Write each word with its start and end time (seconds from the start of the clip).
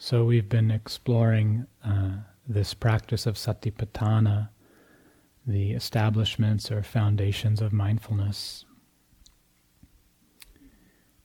So 0.00 0.24
we've 0.24 0.48
been 0.48 0.70
exploring 0.70 1.66
uh, 1.84 2.18
this 2.46 2.72
practice 2.72 3.26
of 3.26 3.34
satipatthana, 3.34 4.48
the 5.44 5.72
establishments 5.72 6.70
or 6.70 6.84
foundations 6.84 7.60
of 7.60 7.72
mindfulness. 7.72 8.64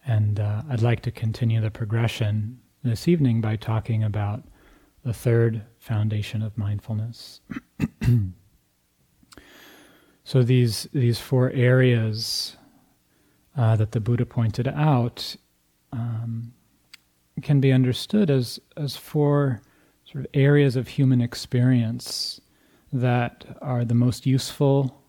And 0.08 0.40
uh, 0.40 0.64
I'd 0.68 0.82
like 0.82 1.02
to 1.04 1.12
continue 1.12 1.62
the 1.62 1.70
progression 1.70 2.60
this 2.84 3.08
evening 3.08 3.42
by 3.42 3.58
talking 3.58 4.04
about 4.04 4.42
the 5.04 5.14
third 5.14 5.62
foundation 5.78 6.42
of 6.42 6.58
mindfulness. 6.58 7.42
so 10.24 10.42
these 10.42 10.88
these 10.94 11.20
four 11.20 11.52
areas 11.52 12.58
uh, 13.56 13.76
that 13.76 13.92
the 13.92 14.00
Buddha 14.00 14.26
pointed 14.26 14.68
out 14.68 15.36
um, 15.92 16.54
can 17.42 17.60
be 17.60 17.72
understood 17.72 18.30
as, 18.30 18.60
as 18.78 18.96
four 18.96 19.62
sort 20.06 20.26
of 20.26 20.32
areas 20.34 20.76
of 20.76 20.88
human 20.88 21.22
experience 21.22 22.40
that 22.92 23.58
are 23.62 23.84
the 23.84 23.96
most 23.96 24.26
useful, 24.26 25.02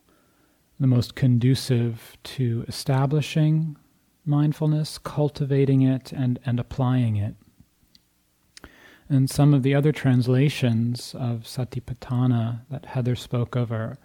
the 0.81 0.87
most 0.87 1.15
conducive 1.15 2.17
to 2.25 2.65
establishing 2.67 3.77
mindfulness, 4.25 4.99
cultivating 4.99 5.83
it, 5.83 6.13
and, 6.13 6.39
and 6.47 6.59
applying 6.59 7.17
it. 7.17 7.35
And 9.09 9.29
some 9.29 9.53
of 9.53 9.63
the 9.63 9.75
other 9.75 9.93
translations 9.93 11.15
of 11.15 11.43
Satipatthana 11.43 12.63
that 12.71 12.87
Heather 12.87 13.17
spoke 13.17 13.55
of 13.55 13.71
are 13.71 13.99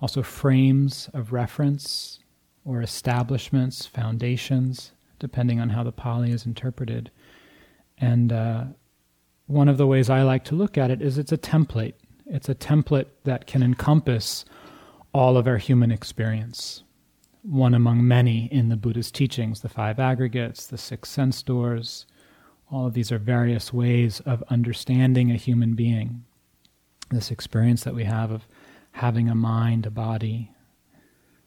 also 0.00 0.22
frames 0.22 1.10
of 1.12 1.32
reference 1.32 2.20
or 2.64 2.80
establishments, 2.80 3.84
foundations, 3.86 4.92
depending 5.18 5.60
on 5.60 5.70
how 5.70 5.82
the 5.82 5.92
Pali 5.92 6.30
is 6.30 6.46
interpreted. 6.46 7.10
And 7.98 8.32
uh, 8.32 8.64
one 9.46 9.68
of 9.68 9.78
the 9.78 9.86
ways 9.86 10.10
I 10.10 10.22
like 10.22 10.44
to 10.44 10.54
look 10.54 10.76
at 10.76 10.90
it 10.90 11.00
is 11.00 11.18
it's 11.18 11.32
a 11.32 11.38
template. 11.38 11.94
It's 12.26 12.48
a 12.48 12.54
template 12.54 13.06
that 13.24 13.46
can 13.46 13.62
encompass 13.62 14.44
all 15.14 15.36
of 15.36 15.46
our 15.46 15.56
human 15.56 15.90
experience. 15.90 16.82
One 17.42 17.74
among 17.74 18.06
many 18.06 18.46
in 18.52 18.68
the 18.68 18.76
Buddha's 18.76 19.10
teachings, 19.10 19.60
the 19.60 19.68
five 19.68 20.00
aggregates, 20.00 20.66
the 20.66 20.76
six 20.76 21.08
sense 21.08 21.42
doors. 21.42 22.06
All 22.70 22.86
of 22.86 22.94
these 22.94 23.12
are 23.12 23.18
various 23.18 23.72
ways 23.72 24.20
of 24.20 24.42
understanding 24.48 25.30
a 25.30 25.36
human 25.36 25.74
being. 25.74 26.24
This 27.10 27.30
experience 27.30 27.84
that 27.84 27.94
we 27.94 28.02
have 28.04 28.32
of 28.32 28.48
having 28.90 29.28
a 29.28 29.34
mind, 29.34 29.86
a 29.86 29.90
body, 29.90 30.50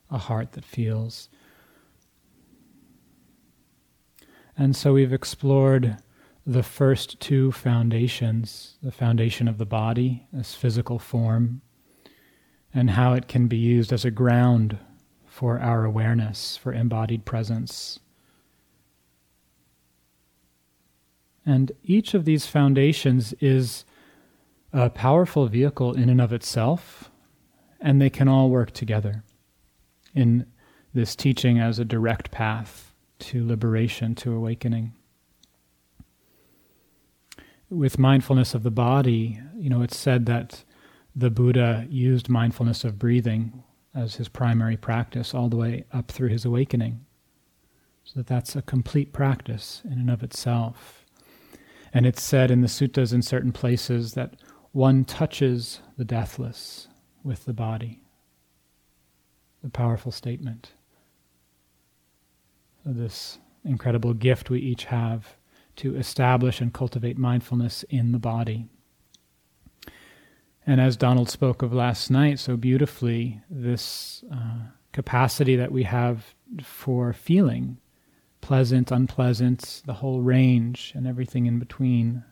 a 0.09 0.17
heart 0.17 0.53
that 0.53 0.63
feels. 0.63 1.27
And 4.57 4.75
so 4.75 4.93
we've 4.93 5.13
explored 5.13 5.97
the 6.49 6.63
first 6.63 7.19
two 7.19 7.51
foundations 7.51 8.79
the 8.81 8.91
foundation 8.91 9.47
of 9.47 9.59
the 9.59 9.67
body, 9.67 10.25
this 10.33 10.55
physical 10.55 10.97
form, 10.97 11.61
and 12.73 12.89
how 12.89 13.13
it 13.13 13.27
can 13.27 13.47
be 13.47 13.57
used 13.57 13.93
as 13.93 14.03
a 14.03 14.09
ground 14.09 14.79
for 15.27 15.59
our 15.59 15.85
awareness, 15.85 16.57
for 16.57 16.73
embodied 16.73 17.23
presence. 17.23 17.99
And 21.45 21.71
each 21.83 22.15
of 22.15 22.25
these 22.25 22.47
foundations 22.47 23.33
is 23.33 23.85
a 24.73 24.89
powerful 24.89 25.45
vehicle 25.45 25.93
in 25.93 26.09
and 26.09 26.19
of 26.19 26.33
itself, 26.33 27.11
and 27.79 28.01
they 28.01 28.09
can 28.09 28.27
all 28.27 28.49
work 28.49 28.71
together 28.71 29.23
in 30.15 30.47
this 30.95 31.15
teaching 31.15 31.59
as 31.59 31.77
a 31.77 31.85
direct 31.85 32.31
path 32.31 32.91
to 33.19 33.45
liberation, 33.45 34.15
to 34.15 34.33
awakening 34.33 34.93
with 37.69 37.99
mindfulness 37.99 38.53
of 38.53 38.63
the 38.63 38.71
body, 38.71 39.39
you 39.55 39.69
know, 39.69 39.81
it's 39.81 39.97
said 39.97 40.25
that 40.25 40.63
the 41.15 41.29
Buddha 41.29 41.85
used 41.89 42.29
mindfulness 42.29 42.83
of 42.83 42.99
breathing 42.99 43.63
as 43.93 44.15
his 44.15 44.27
primary 44.29 44.77
practice 44.77 45.33
all 45.33 45.49
the 45.49 45.57
way 45.57 45.85
up 45.91 46.11
through 46.11 46.29
his 46.29 46.45
awakening. 46.45 47.05
So 48.03 48.13
that 48.15 48.27
that's 48.27 48.55
a 48.55 48.61
complete 48.61 49.13
practice 49.13 49.81
in 49.85 49.93
and 49.93 50.09
of 50.09 50.23
itself. 50.23 51.05
And 51.93 52.05
it's 52.05 52.21
said 52.21 52.51
in 52.51 52.61
the 52.61 52.67
suttas 52.67 53.13
in 53.13 53.21
certain 53.21 53.51
places 53.51 54.13
that 54.13 54.35
one 54.71 55.05
touches 55.05 55.81
the 55.97 56.05
deathless 56.05 56.87
with 57.23 57.45
the 57.45 57.53
body. 57.53 58.01
The 59.63 59.69
powerful 59.69 60.11
statement. 60.11 60.73
This 62.85 63.39
incredible 63.65 64.13
gift 64.13 64.49
we 64.49 64.59
each 64.59 64.85
have 64.85 65.35
to 65.79 65.95
establish 65.95 66.59
and 66.59 66.73
cultivate 66.73 67.17
mindfulness 67.17 67.83
in 67.89 68.11
the 68.11 68.19
body. 68.19 68.67
And 70.67 70.81
as 70.81 70.97
Donald 70.97 71.29
spoke 71.29 71.61
of 71.61 71.73
last 71.73 72.11
night 72.11 72.37
so 72.37 72.57
beautifully, 72.57 73.41
this 73.49 74.23
uh, 74.31 74.59
capacity 74.91 75.55
that 75.55 75.71
we 75.71 75.83
have 75.83 76.35
for 76.61 77.13
feeling 77.13 77.77
pleasant, 78.41 78.91
unpleasant, 78.91 79.81
the 79.85 79.93
whole 79.93 80.21
range, 80.21 80.91
and 80.95 81.07
everything 81.07 81.45
in 81.45 81.59
between. 81.59 82.23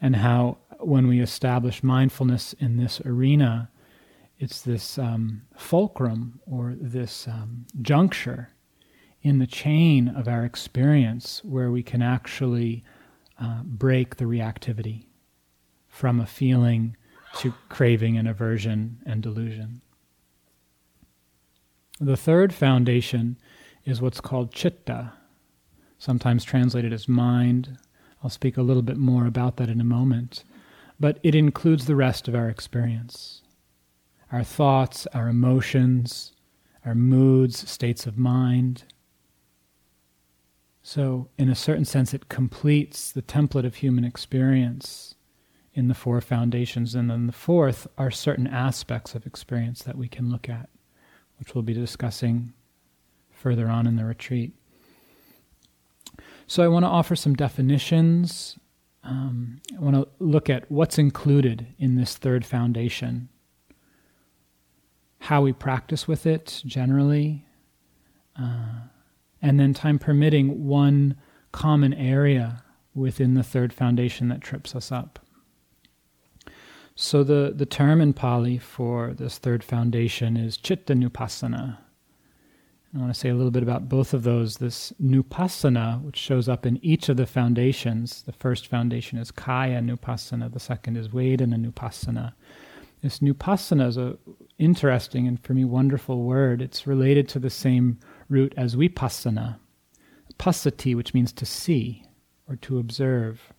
And 0.00 0.16
how, 0.16 0.58
when 0.78 1.06
we 1.06 1.20
establish 1.20 1.82
mindfulness 1.82 2.52
in 2.54 2.76
this 2.76 3.00
arena, 3.02 3.70
it's 4.38 4.62
this 4.62 4.98
um, 4.98 5.42
fulcrum 5.56 6.40
or 6.46 6.74
this 6.80 7.28
um, 7.28 7.66
juncture 7.80 8.48
in 9.22 9.38
the 9.38 9.46
chain 9.46 10.08
of 10.08 10.28
our 10.28 10.44
experience 10.44 11.42
where 11.44 11.70
we 11.70 11.82
can 11.82 12.02
actually 12.02 12.82
uh, 13.38 13.62
break 13.64 14.16
the 14.16 14.24
reactivity 14.24 15.04
from 15.88 16.20
a 16.20 16.26
feeling 16.26 16.96
to 17.36 17.52
craving 17.68 18.16
and 18.16 18.28
aversion 18.28 18.98
and 19.04 19.22
delusion. 19.22 19.82
The 22.00 22.16
third 22.16 22.54
foundation 22.54 23.36
is 23.84 24.00
what's 24.00 24.20
called 24.20 24.52
chitta, 24.52 25.12
sometimes 25.98 26.44
translated 26.44 26.92
as 26.92 27.08
mind. 27.08 27.76
I'll 28.22 28.30
speak 28.30 28.56
a 28.56 28.62
little 28.62 28.82
bit 28.82 28.96
more 28.96 29.26
about 29.26 29.56
that 29.58 29.68
in 29.68 29.80
a 29.80 29.84
moment. 29.84 30.44
But 30.98 31.18
it 31.22 31.34
includes 31.34 31.86
the 31.86 31.96
rest 31.96 32.28
of 32.28 32.34
our 32.34 32.48
experience 32.48 33.42
our 34.32 34.44
thoughts, 34.44 35.08
our 35.08 35.28
emotions, 35.28 36.32
our 36.84 36.94
moods, 36.94 37.68
states 37.68 38.06
of 38.06 38.16
mind, 38.16 38.84
so, 40.90 41.28
in 41.38 41.48
a 41.48 41.54
certain 41.54 41.84
sense, 41.84 42.12
it 42.12 42.28
completes 42.28 43.12
the 43.12 43.22
template 43.22 43.64
of 43.64 43.76
human 43.76 44.02
experience 44.02 45.14
in 45.72 45.86
the 45.86 45.94
four 45.94 46.20
foundations. 46.20 46.96
And 46.96 47.08
then 47.08 47.28
the 47.28 47.32
fourth 47.32 47.86
are 47.96 48.10
certain 48.10 48.48
aspects 48.48 49.14
of 49.14 49.24
experience 49.24 49.84
that 49.84 49.96
we 49.96 50.08
can 50.08 50.32
look 50.32 50.48
at, 50.48 50.68
which 51.38 51.54
we'll 51.54 51.62
be 51.62 51.74
discussing 51.74 52.54
further 53.30 53.68
on 53.68 53.86
in 53.86 53.94
the 53.94 54.04
retreat. 54.04 54.52
So, 56.48 56.64
I 56.64 56.66
want 56.66 56.82
to 56.82 56.88
offer 56.88 57.14
some 57.14 57.36
definitions. 57.36 58.58
Um, 59.04 59.60
I 59.72 59.80
want 59.80 59.94
to 59.94 60.08
look 60.18 60.50
at 60.50 60.68
what's 60.72 60.98
included 60.98 61.68
in 61.78 61.94
this 61.94 62.16
third 62.16 62.44
foundation, 62.44 63.28
how 65.20 65.40
we 65.42 65.52
practice 65.52 66.08
with 66.08 66.26
it 66.26 66.64
generally. 66.66 67.46
Uh, 68.36 68.88
and 69.42 69.58
then, 69.58 69.74
time 69.74 69.98
permitting, 69.98 70.66
one 70.66 71.16
common 71.52 71.94
area 71.94 72.62
within 72.94 73.34
the 73.34 73.42
third 73.42 73.72
foundation 73.72 74.28
that 74.28 74.40
trips 74.40 74.74
us 74.74 74.92
up. 74.92 75.18
So, 76.94 77.24
the, 77.24 77.52
the 77.54 77.66
term 77.66 78.00
in 78.00 78.12
Pali 78.12 78.58
for 78.58 79.14
this 79.14 79.38
third 79.38 79.64
foundation 79.64 80.36
is 80.36 80.56
Chitta 80.56 80.94
Nupassana. 80.94 81.78
I 82.92 82.98
want 82.98 83.14
to 83.14 83.18
say 83.18 83.28
a 83.28 83.34
little 83.34 83.52
bit 83.52 83.62
about 83.62 83.88
both 83.88 84.12
of 84.12 84.24
those. 84.24 84.56
This 84.56 84.92
Nupassana, 85.00 86.02
which 86.02 86.16
shows 86.16 86.48
up 86.48 86.66
in 86.66 86.84
each 86.84 87.08
of 87.08 87.16
the 87.16 87.26
foundations, 87.26 88.22
the 88.22 88.32
first 88.32 88.66
foundation 88.66 89.16
is 89.16 89.30
Kaya 89.30 89.80
Nupassana, 89.80 90.52
the 90.52 90.58
second 90.58 90.96
is 90.96 91.08
Vedana 91.08 91.54
Nupassana. 91.54 92.32
This 93.00 93.20
Nupassana 93.20 93.86
is 93.86 93.96
a 93.96 94.18
interesting 94.58 95.28
and 95.28 95.40
for 95.40 95.54
me 95.54 95.64
wonderful 95.64 96.24
word. 96.24 96.60
It's 96.60 96.86
related 96.86 97.28
to 97.28 97.38
the 97.38 97.48
same 97.48 97.98
root 98.30 98.54
as 98.56 98.76
vipassana, 98.76 99.58
passati, 100.38 100.94
which 100.94 101.12
means 101.12 101.32
to 101.32 101.44
see 101.44 102.04
or 102.48 102.56
to 102.56 102.78
observe. 102.78 103.52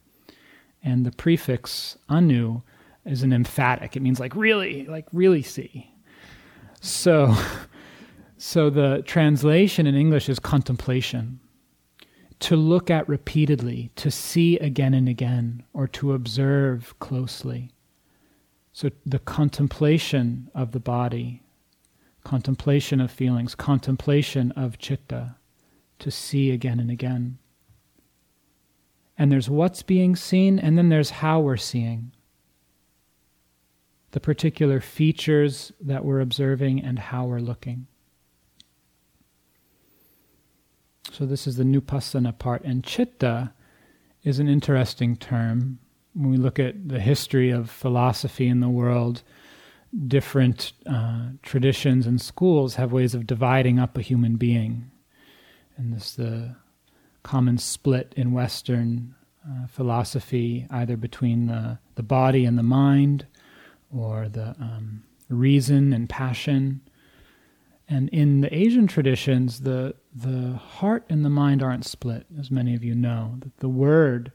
And 0.83 1.06
the 1.06 1.12
prefix 1.12 1.97
anu 2.09 2.62
is 3.06 3.23
an 3.23 3.33
emphatic. 3.33 3.95
It 3.95 4.01
means 4.01 4.19
like 4.19 4.35
really, 4.35 4.85
like 4.85 5.07
really 5.12 5.41
see. 5.41 5.94
So, 6.81 7.35
so 8.38 8.69
the 8.69 9.03
translation 9.06 9.85
in 9.85 9.95
English 9.95 10.29
is 10.29 10.39
contemplation. 10.39 11.39
To 12.39 12.56
look 12.56 12.89
at 12.89 13.07
repeatedly, 13.07 13.91
to 13.97 14.09
see 14.09 14.57
again 14.57 14.95
and 14.95 15.07
again, 15.07 15.62
or 15.73 15.88
to 15.89 16.13
observe 16.13 16.95
closely. 16.97 17.69
So 18.73 18.89
the 19.06 19.19
contemplation 19.19 20.50
of 20.56 20.71
the 20.71 20.79
body 20.79 21.40
contemplation 22.23 23.01
of 23.01 23.12
feelings, 23.12 23.56
contemplation 23.56 24.51
of 24.53 24.77
chitta, 24.77 25.35
to 26.00 26.12
see 26.12 26.51
again 26.51 26.79
and 26.79 26.89
again. 26.91 27.38
and 29.18 29.31
there's 29.31 29.50
what's 29.50 29.83
being 29.83 30.15
seen, 30.15 30.57
and 30.57 30.77
then 30.77 30.89
there's 30.89 31.12
how 31.12 31.39
we're 31.39 31.56
seeing. 31.57 32.12
The 34.12 34.19
particular 34.19 34.79
features 34.81 35.71
that 35.79 36.03
we're 36.03 36.21
observing 36.21 36.81
and 36.83 36.97
how 36.97 37.25
we're 37.25 37.39
looking. 37.39 37.85
So, 41.12 41.25
this 41.25 41.45
is 41.45 41.57
the 41.57 41.63
Nupassana 41.63 42.38
part. 42.38 42.63
And 42.63 42.83
chitta 42.83 43.53
is 44.23 44.39
an 44.39 44.47
interesting 44.47 45.15
term. 45.15 45.77
When 46.13 46.31
we 46.31 46.38
look 46.38 46.57
at 46.57 46.88
the 46.89 47.00
history 47.00 47.51
of 47.51 47.69
philosophy 47.69 48.47
in 48.47 48.59
the 48.59 48.69
world, 48.69 49.21
different 50.07 50.73
uh, 50.85 51.29
traditions 51.43 52.07
and 52.07 52.21
schools 52.21 52.75
have 52.75 52.91
ways 52.91 53.13
of 53.13 53.27
dividing 53.27 53.79
up 53.79 53.97
a 53.97 54.01
human 54.01 54.35
being. 54.35 54.89
And 55.77 55.93
this 55.93 56.15
the 56.15 56.55
common 57.23 57.57
split 57.57 58.13
in 58.15 58.31
Western 58.31 59.15
uh, 59.47 59.67
philosophy, 59.67 60.67
either 60.69 60.97
between 60.97 61.47
the, 61.47 61.79
the 61.95 62.03
body 62.03 62.45
and 62.45 62.57
the 62.57 62.63
mind, 62.63 63.25
or 63.95 64.29
the 64.29 64.55
um, 64.59 65.03
reason 65.29 65.94
and 65.94 66.09
passion. 66.09 66.81
And 67.89 68.07
in 68.09 68.41
the 68.41 68.55
Asian 68.55 68.87
traditions, 68.87 69.61
the 69.61 69.95
the 70.13 70.53
heart 70.53 71.05
and 71.09 71.25
the 71.25 71.29
mind 71.29 71.63
aren't 71.63 71.85
split, 71.85 72.25
as 72.39 72.51
many 72.51 72.75
of 72.75 72.83
you 72.83 72.95
know. 72.95 73.35
The, 73.39 73.51
the 73.59 73.69
word 73.69 74.31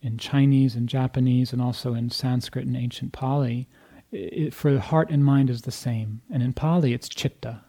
in 0.00 0.18
Chinese 0.18 0.74
and 0.74 0.88
Japanese, 0.88 1.52
and 1.52 1.62
also 1.62 1.94
in 1.94 2.10
Sanskrit 2.10 2.66
and 2.66 2.76
ancient 2.76 3.12
Pali, 3.12 3.68
it, 4.12 4.54
for 4.54 4.78
heart 4.78 5.10
and 5.10 5.24
mind 5.24 5.50
is 5.50 5.62
the 5.62 5.72
same. 5.72 6.20
And 6.30 6.42
in 6.42 6.52
Pali, 6.52 6.92
it's 6.92 7.08
chitta. 7.08 7.62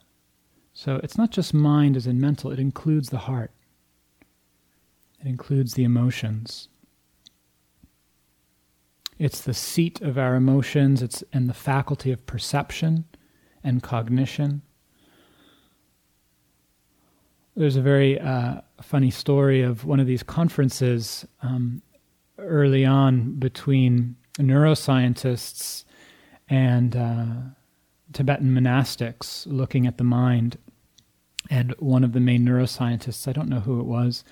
So 0.73 0.99
it's 1.03 1.17
not 1.17 1.31
just 1.31 1.53
mind 1.53 1.95
as 1.95 2.07
in 2.07 2.19
mental; 2.19 2.51
it 2.51 2.59
includes 2.59 3.09
the 3.09 3.19
heart. 3.19 3.51
It 5.21 5.27
includes 5.27 5.73
the 5.73 5.83
emotions. 5.83 6.67
It's 9.19 9.41
the 9.41 9.53
seat 9.53 10.01
of 10.01 10.17
our 10.17 10.35
emotions, 10.35 11.01
it's 11.01 11.23
and 11.31 11.47
the 11.47 11.53
faculty 11.53 12.11
of 12.11 12.25
perception 12.25 13.05
and 13.63 13.81
cognition. 13.81 14.63
There's 17.55 17.75
a 17.75 17.81
very 17.81 18.19
uh, 18.19 18.61
funny 18.81 19.11
story 19.11 19.61
of 19.61 19.85
one 19.85 19.99
of 19.99 20.07
these 20.07 20.23
conferences 20.23 21.25
um, 21.43 21.83
early 22.39 22.83
on 22.83 23.33
between 23.35 24.15
neuroscientists 24.39 25.85
and 26.53 26.95
uh, 26.95 27.25
Tibetan 28.13 28.53
monastics 28.53 29.47
looking 29.47 29.87
at 29.87 29.97
the 29.97 30.03
mind. 30.03 30.59
And 31.49 31.73
one 31.79 32.03
of 32.03 32.13
the 32.13 32.19
main 32.19 32.45
neuroscientists, 32.45 33.27
I 33.27 33.33
don't 33.33 33.49
know 33.49 33.61
who 33.61 33.79
it 33.79 33.85
was, 33.85 34.23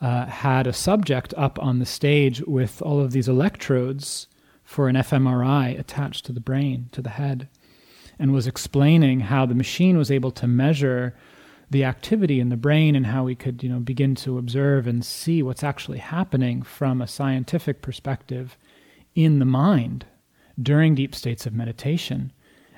uh, 0.00 0.26
had 0.26 0.66
a 0.66 0.72
subject 0.72 1.32
up 1.36 1.60
on 1.62 1.78
the 1.78 1.86
stage 1.86 2.42
with 2.48 2.82
all 2.82 3.00
of 3.00 3.12
these 3.12 3.28
electrodes 3.28 4.26
for 4.64 4.88
an 4.88 4.96
fMRI 4.96 5.78
attached 5.78 6.26
to 6.26 6.32
the 6.32 6.40
brain, 6.40 6.88
to 6.90 7.00
the 7.00 7.10
head, 7.10 7.48
and 8.18 8.32
was 8.32 8.48
explaining 8.48 9.20
how 9.20 9.46
the 9.46 9.54
machine 9.54 9.96
was 9.96 10.10
able 10.10 10.32
to 10.32 10.48
measure 10.48 11.14
the 11.70 11.84
activity 11.84 12.40
in 12.40 12.48
the 12.48 12.56
brain 12.56 12.96
and 12.96 13.06
how 13.06 13.22
we 13.22 13.36
could, 13.36 13.62
you 13.62 13.68
know, 13.68 13.78
begin 13.78 14.16
to 14.16 14.36
observe 14.36 14.88
and 14.88 15.04
see 15.04 15.44
what's 15.44 15.62
actually 15.62 15.98
happening 15.98 16.60
from 16.60 17.00
a 17.00 17.06
scientific 17.06 17.82
perspective 17.82 18.58
in 19.14 19.38
the 19.38 19.44
mind 19.44 20.06
during 20.62 20.94
deep 20.94 21.14
states 21.14 21.46
of 21.46 21.54
meditation 21.54 22.32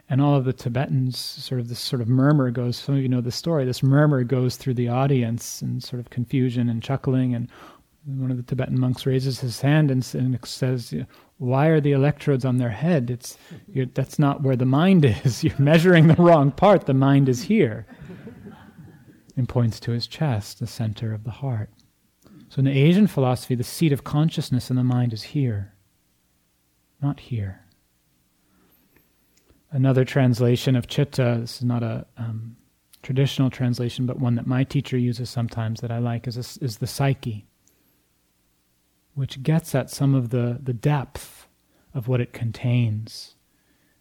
and 0.09 0.21
all 0.21 0.37
of 0.37 0.45
the 0.45 0.53
Tibetans 0.53 1.19
sort 1.19 1.61
of 1.61 1.69
this 1.69 1.81
sort 1.81 2.03
of 2.03 2.09
murmur 2.09 2.51
goes. 2.51 2.77
Some 2.77 2.97
of 2.97 3.03
you 3.03 3.09
know 3.09 3.21
the 3.21 3.31
story. 3.31 3.65
This 3.65 3.83
murmur 3.83 4.23
goes 4.25 4.57
through 4.57 4.75
the 4.75 4.89
audience 4.89 5.63
and 5.63 5.83
sort 5.83 6.01
of 6.01 6.11
confusion 6.11 6.69
and 6.69 6.83
chuckling. 6.83 7.35
And 7.35 7.49
one 8.05 8.31
of 8.31 8.37
the 8.37 8.43
Tibetan 8.43 8.79
monks 8.79 9.07
raises 9.07 9.41
his 9.41 9.61
hand 9.63 9.91
and, 9.91 10.07
and 10.15 10.39
says, 10.45 10.93
"Why 11.39 11.69
are 11.69 11.81
the 11.81 11.93
electrodes 11.93 12.45
on 12.45 12.59
their 12.59 12.71
head? 12.71 13.11
It's 13.11 13.39
that's 13.95 14.19
not 14.19 14.43
where 14.43 14.57
the 14.57 14.67
mind 14.67 15.05
is. 15.25 15.43
You're 15.43 15.59
measuring 15.59 16.09
the 16.09 16.23
wrong 16.23 16.53
part. 16.53 16.87
The 16.87 16.95
mind 16.95 17.29
is 17.29 17.43
here." 17.43 17.87
And 19.37 19.49
points 19.49 19.81
to 19.81 19.91
his 19.91 20.07
chest, 20.07 20.61
the 20.61 20.67
center 20.69 21.13
of 21.13 21.25
the 21.25 21.33
heart. 21.33 21.69
So 22.51 22.61
in 22.61 22.67
the 22.67 22.71
Asian 22.71 23.09
philosophy, 23.09 23.57
the 23.57 23.65
seat 23.65 23.91
of 23.91 24.05
consciousness 24.05 24.71
in 24.71 24.77
the 24.77 24.85
mind 24.85 25.13
is 25.13 25.25
here, 25.25 25.75
not 27.03 27.19
here. 27.19 27.64
Another 29.75 30.05
translation 30.05 30.77
of 30.77 30.87
chitta, 30.87 31.39
this 31.41 31.57
is 31.57 31.65
not 31.65 31.83
a 31.83 32.07
um, 32.17 32.57
traditional 33.03 33.51
translation, 33.51 34.07
but 34.07 34.21
one 34.21 34.37
that 34.37 34.47
my 34.47 34.63
teacher 34.63 34.97
uses 34.97 35.29
sometimes 35.29 35.81
that 35.81 35.91
I 35.91 35.99
like, 35.99 36.29
is, 36.29 36.37
a, 36.37 36.65
is 36.65 36.79
the 36.79 36.87
psyche, 36.87 37.45
which 39.15 39.43
gets 39.43 39.75
at 39.75 39.91
some 39.91 40.15
of 40.15 40.31
the, 40.31 40.61
the 40.63 40.73
depth 40.73 41.49
of 41.93 42.07
what 42.07 42.21
it 42.21 42.33
contains. 42.33 43.35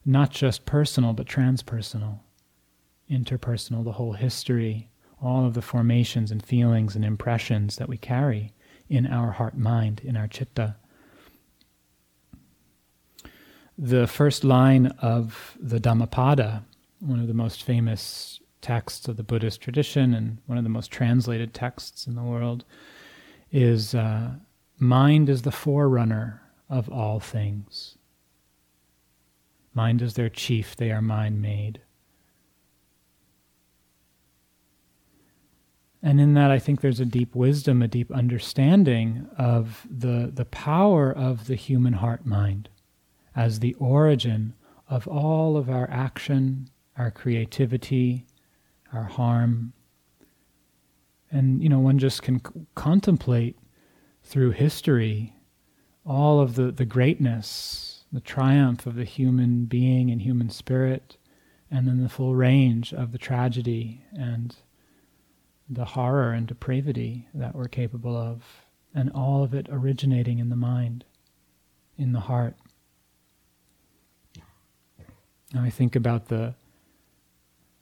Not 0.05 0.29
just 0.29 0.67
personal, 0.67 1.11
but 1.13 1.25
transpersonal, 1.25 2.19
interpersonal, 3.09 3.83
the 3.83 3.93
whole 3.93 4.13
history, 4.13 4.91
all 5.19 5.43
of 5.43 5.55
the 5.55 5.61
formations 5.63 6.29
and 6.29 6.45
feelings 6.45 6.95
and 6.95 7.03
impressions 7.03 7.77
that 7.77 7.89
we 7.89 7.97
carry 7.97 8.53
in 8.89 9.07
our 9.07 9.31
heart 9.31 9.57
mind, 9.57 10.01
in 10.03 10.15
our 10.17 10.27
chitta 10.27 10.75
the 13.77 14.07
first 14.07 14.43
line 14.43 14.87
of 14.99 15.57
the 15.59 15.79
Dhammapada, 15.79 16.63
one 16.99 17.19
of 17.19 17.27
the 17.27 17.33
most 17.33 17.63
famous 17.63 18.39
texts 18.61 19.07
of 19.07 19.17
the 19.17 19.23
Buddhist 19.23 19.61
tradition 19.61 20.13
and 20.13 20.37
one 20.45 20.57
of 20.57 20.63
the 20.63 20.69
most 20.69 20.91
translated 20.91 21.53
texts 21.53 22.07
in 22.07 22.15
the 22.15 22.23
world, 22.23 22.65
is 23.51 23.93
uh, 23.93 24.31
Mind 24.79 25.29
is 25.29 25.43
the 25.43 25.51
forerunner 25.51 26.41
of 26.69 26.89
all 26.89 27.19
things. 27.19 27.97
Mind 29.73 30.01
is 30.01 30.15
their 30.15 30.29
chief, 30.29 30.75
they 30.75 30.91
are 30.91 31.01
mind 31.01 31.41
made. 31.41 31.81
And 36.01 36.19
in 36.19 36.33
that, 36.33 36.51
I 36.51 36.59
think 36.59 36.81
there's 36.81 36.99
a 36.99 37.05
deep 37.05 37.33
wisdom, 37.33 37.81
a 37.81 37.87
deep 37.87 38.11
understanding 38.11 39.29
of 39.37 39.87
the, 39.89 40.29
the 40.33 40.45
power 40.45 41.09
of 41.11 41.47
the 41.47 41.55
human 41.55 41.93
heart 41.93 42.25
mind 42.25 42.67
as 43.35 43.59
the 43.59 43.73
origin 43.75 44.53
of 44.87 45.07
all 45.07 45.57
of 45.57 45.69
our 45.69 45.89
action, 45.89 46.69
our 46.97 47.11
creativity, 47.11 48.25
our 48.91 49.03
harm. 49.03 49.73
And, 51.31 51.63
you 51.63 51.69
know, 51.69 51.79
one 51.79 51.97
just 51.97 52.21
can 52.21 52.39
c- 52.39 52.67
contemplate 52.75 53.57
through 54.23 54.51
history 54.51 55.33
all 56.05 56.39
of 56.39 56.55
the, 56.55 56.71
the 56.71 56.85
greatness, 56.85 58.03
the 58.11 58.21
triumph 58.21 58.85
of 58.85 58.95
the 58.95 59.03
human 59.05 59.65
being 59.65 60.11
and 60.11 60.21
human 60.21 60.49
spirit, 60.49 61.17
and 61.71 61.87
then 61.87 62.03
the 62.03 62.09
full 62.09 62.35
range 62.35 62.93
of 62.93 63.11
the 63.11 63.17
tragedy 63.17 64.05
and 64.13 64.55
the 65.69 65.85
horror 65.85 66.31
and 66.33 66.45
depravity 66.47 67.27
that 67.33 67.55
we're 67.55 67.67
capable 67.67 68.15
of, 68.15 68.43
and 68.93 69.09
all 69.11 69.43
of 69.43 69.53
it 69.53 69.67
originating 69.71 70.37
in 70.39 70.49
the 70.49 70.55
mind, 70.55 71.03
in 71.97 72.11
the 72.11 72.19
heart. 72.19 72.55
I 75.55 75.69
think 75.69 75.95
about 75.95 76.27
the 76.27 76.55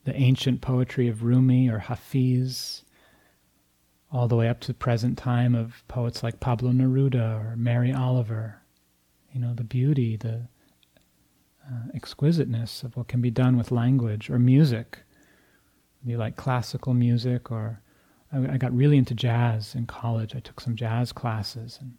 the 0.03 0.15
ancient 0.15 0.61
poetry 0.61 1.07
of 1.07 1.23
Rumi 1.23 1.69
or 1.69 1.77
Hafiz, 1.77 2.83
all 4.11 4.27
the 4.27 4.35
way 4.35 4.49
up 4.49 4.59
to 4.61 4.67
the 4.67 4.73
present 4.73 5.17
time 5.17 5.53
of 5.53 5.83
poets 5.87 6.23
like 6.23 6.39
Pablo 6.39 6.71
Neruda 6.71 7.39
or 7.39 7.55
Mary 7.55 7.93
Oliver. 7.93 8.57
You 9.31 9.39
know, 9.39 9.53
the 9.53 9.63
beauty, 9.63 10.17
the 10.17 10.47
uh, 11.65 11.87
exquisiteness 11.93 12.83
of 12.83 12.97
what 12.97 13.07
can 13.07 13.21
be 13.21 13.31
done 13.31 13.57
with 13.57 13.71
language 13.71 14.29
or 14.29 14.39
music. 14.39 14.99
You 16.03 16.17
like 16.17 16.35
classical 16.35 16.93
music, 16.93 17.51
or 17.51 17.79
I, 18.33 18.53
I, 18.53 18.57
got 18.57 18.75
really 18.75 18.97
into 18.97 19.13
jazz 19.13 19.75
in 19.75 19.85
college. 19.85 20.35
I 20.35 20.39
took 20.39 20.59
some 20.59 20.75
jazz 20.75 21.11
classes 21.11 21.77
and 21.79 21.93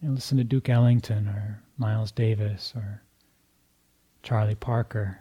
you 0.00 0.08
know, 0.08 0.14
listened 0.14 0.38
to 0.38 0.44
Duke 0.44 0.68
Ellington 0.68 1.28
or 1.28 1.60
Miles 1.76 2.12
Davis 2.12 2.72
or 2.76 3.02
Charlie 4.22 4.54
Parker, 4.54 5.18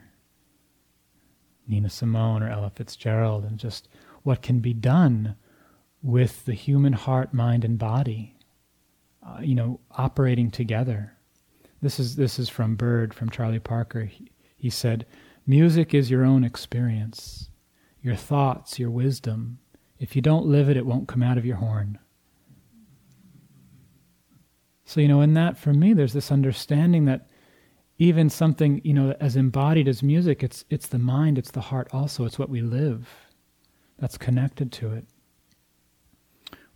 Nina 1.68 1.90
Simone, 1.90 2.44
or 2.44 2.50
Ella 2.50 2.72
Fitzgerald, 2.74 3.44
and 3.46 3.58
just 3.58 3.88
what 4.24 4.42
can 4.42 4.60
be 4.60 4.74
done 4.74 5.36
with 6.04 6.46
the 6.46 6.54
human 6.54 6.94
heart, 6.94 7.34
mind, 7.34 7.64
and 7.64 7.78
body, 7.78 8.36
uh, 9.26 9.40
you 9.42 9.56
know, 9.56 9.80
operating 9.92 10.52
together. 10.52 11.14
This 11.82 12.00
is 12.00 12.16
this 12.16 12.38
is 12.38 12.50
from 12.50 12.76
Bird, 12.76 13.14
from 13.14 13.30
Charlie 13.30 13.60
Parker. 13.60 14.06
He, 14.06 14.32
he 14.56 14.70
said, 14.70 15.06
"Music 15.48 15.94
is 15.94 16.12
your 16.12 16.24
own 16.24 16.44
experience, 16.44 17.50
your 18.02 18.16
thoughts, 18.16 18.78
your 18.78 18.92
wisdom. 18.92 19.60
If 20.00 20.16
you 20.16 20.22
don't 20.22 20.46
live 20.46 20.70
it, 20.70 20.78
it 20.78 20.86
won't 20.86 21.08
come 21.08 21.24
out 21.24 21.38
of 21.38 21.46
your 21.46 21.58
horn." 21.58 21.98
So 24.86 25.00
you 25.00 25.08
know, 25.08 25.22
in 25.22 25.34
that, 25.36 25.58
for 25.58 25.74
me, 25.74 25.94
there's 25.94 26.14
this 26.14 26.32
understanding 26.32 27.06
that 27.06 27.31
even 28.02 28.30
something 28.30 28.82
you 28.84 28.94
know 28.94 29.16
as 29.20 29.36
embodied 29.36 29.88
as 29.88 30.02
music 30.02 30.44
it's 30.44 30.66
it's 30.70 30.88
the 30.88 30.98
mind 30.98 31.38
it's 31.38 31.52
the 31.52 31.62
heart 31.62 31.88
also 31.94 32.26
it's 32.26 32.40
what 32.40 32.50
we 32.50 32.62
live 32.62 33.08
that's 34.00 34.18
connected 34.18 34.72
to 34.72 34.92
it 34.92 35.06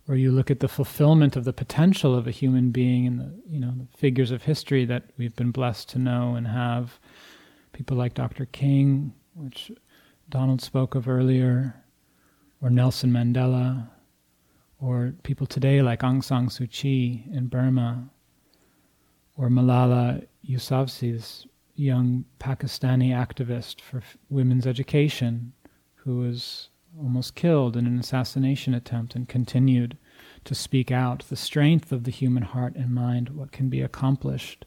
or 0.08 0.14
you 0.14 0.30
look 0.30 0.50
at 0.50 0.60
the 0.60 0.68
fulfillment 0.68 1.34
of 1.34 1.44
the 1.44 1.52
potential 1.52 2.14
of 2.14 2.28
a 2.28 2.30
human 2.30 2.70
being 2.70 3.04
in 3.06 3.16
the 3.16 3.32
you 3.48 3.58
know 3.58 3.72
the 3.76 3.98
figures 3.98 4.30
of 4.30 4.44
history 4.44 4.84
that 4.84 5.02
we've 5.18 5.34
been 5.34 5.50
blessed 5.50 5.88
to 5.88 5.98
know 5.98 6.34
and 6.36 6.46
have 6.46 7.00
people 7.76 7.96
like 7.96 8.14
Dr. 8.14 8.46
King, 8.46 9.12
which 9.34 9.70
Donald 10.30 10.62
spoke 10.62 10.94
of 10.94 11.08
earlier, 11.08 11.74
or 12.62 12.70
Nelson 12.70 13.10
Mandela, 13.12 13.86
or 14.80 15.12
people 15.24 15.46
today 15.46 15.82
like 15.82 16.00
Aung 16.00 16.24
San 16.24 16.48
Suu 16.48 16.70
Kyi 16.70 17.26
in 17.30 17.48
Burma, 17.48 18.08
or 19.36 19.48
Malala 19.48 20.26
Yousafzai, 20.48 21.12
this 21.12 21.46
young 21.74 22.24
Pakistani 22.40 23.10
activist 23.10 23.80
for 23.80 24.02
women's 24.30 24.66
education, 24.66 25.52
who 25.94 26.18
was 26.18 26.70
almost 26.98 27.34
killed 27.34 27.76
in 27.76 27.86
an 27.86 27.98
assassination 27.98 28.72
attempt 28.72 29.14
and 29.14 29.28
continued 29.28 29.98
to 30.44 30.54
speak 30.54 30.90
out 30.90 31.24
the 31.28 31.36
strength 31.36 31.92
of 31.92 32.04
the 32.04 32.10
human 32.10 32.42
heart 32.42 32.74
and 32.76 32.94
mind, 32.94 33.30
what 33.30 33.52
can 33.52 33.68
be 33.68 33.82
accomplished. 33.82 34.64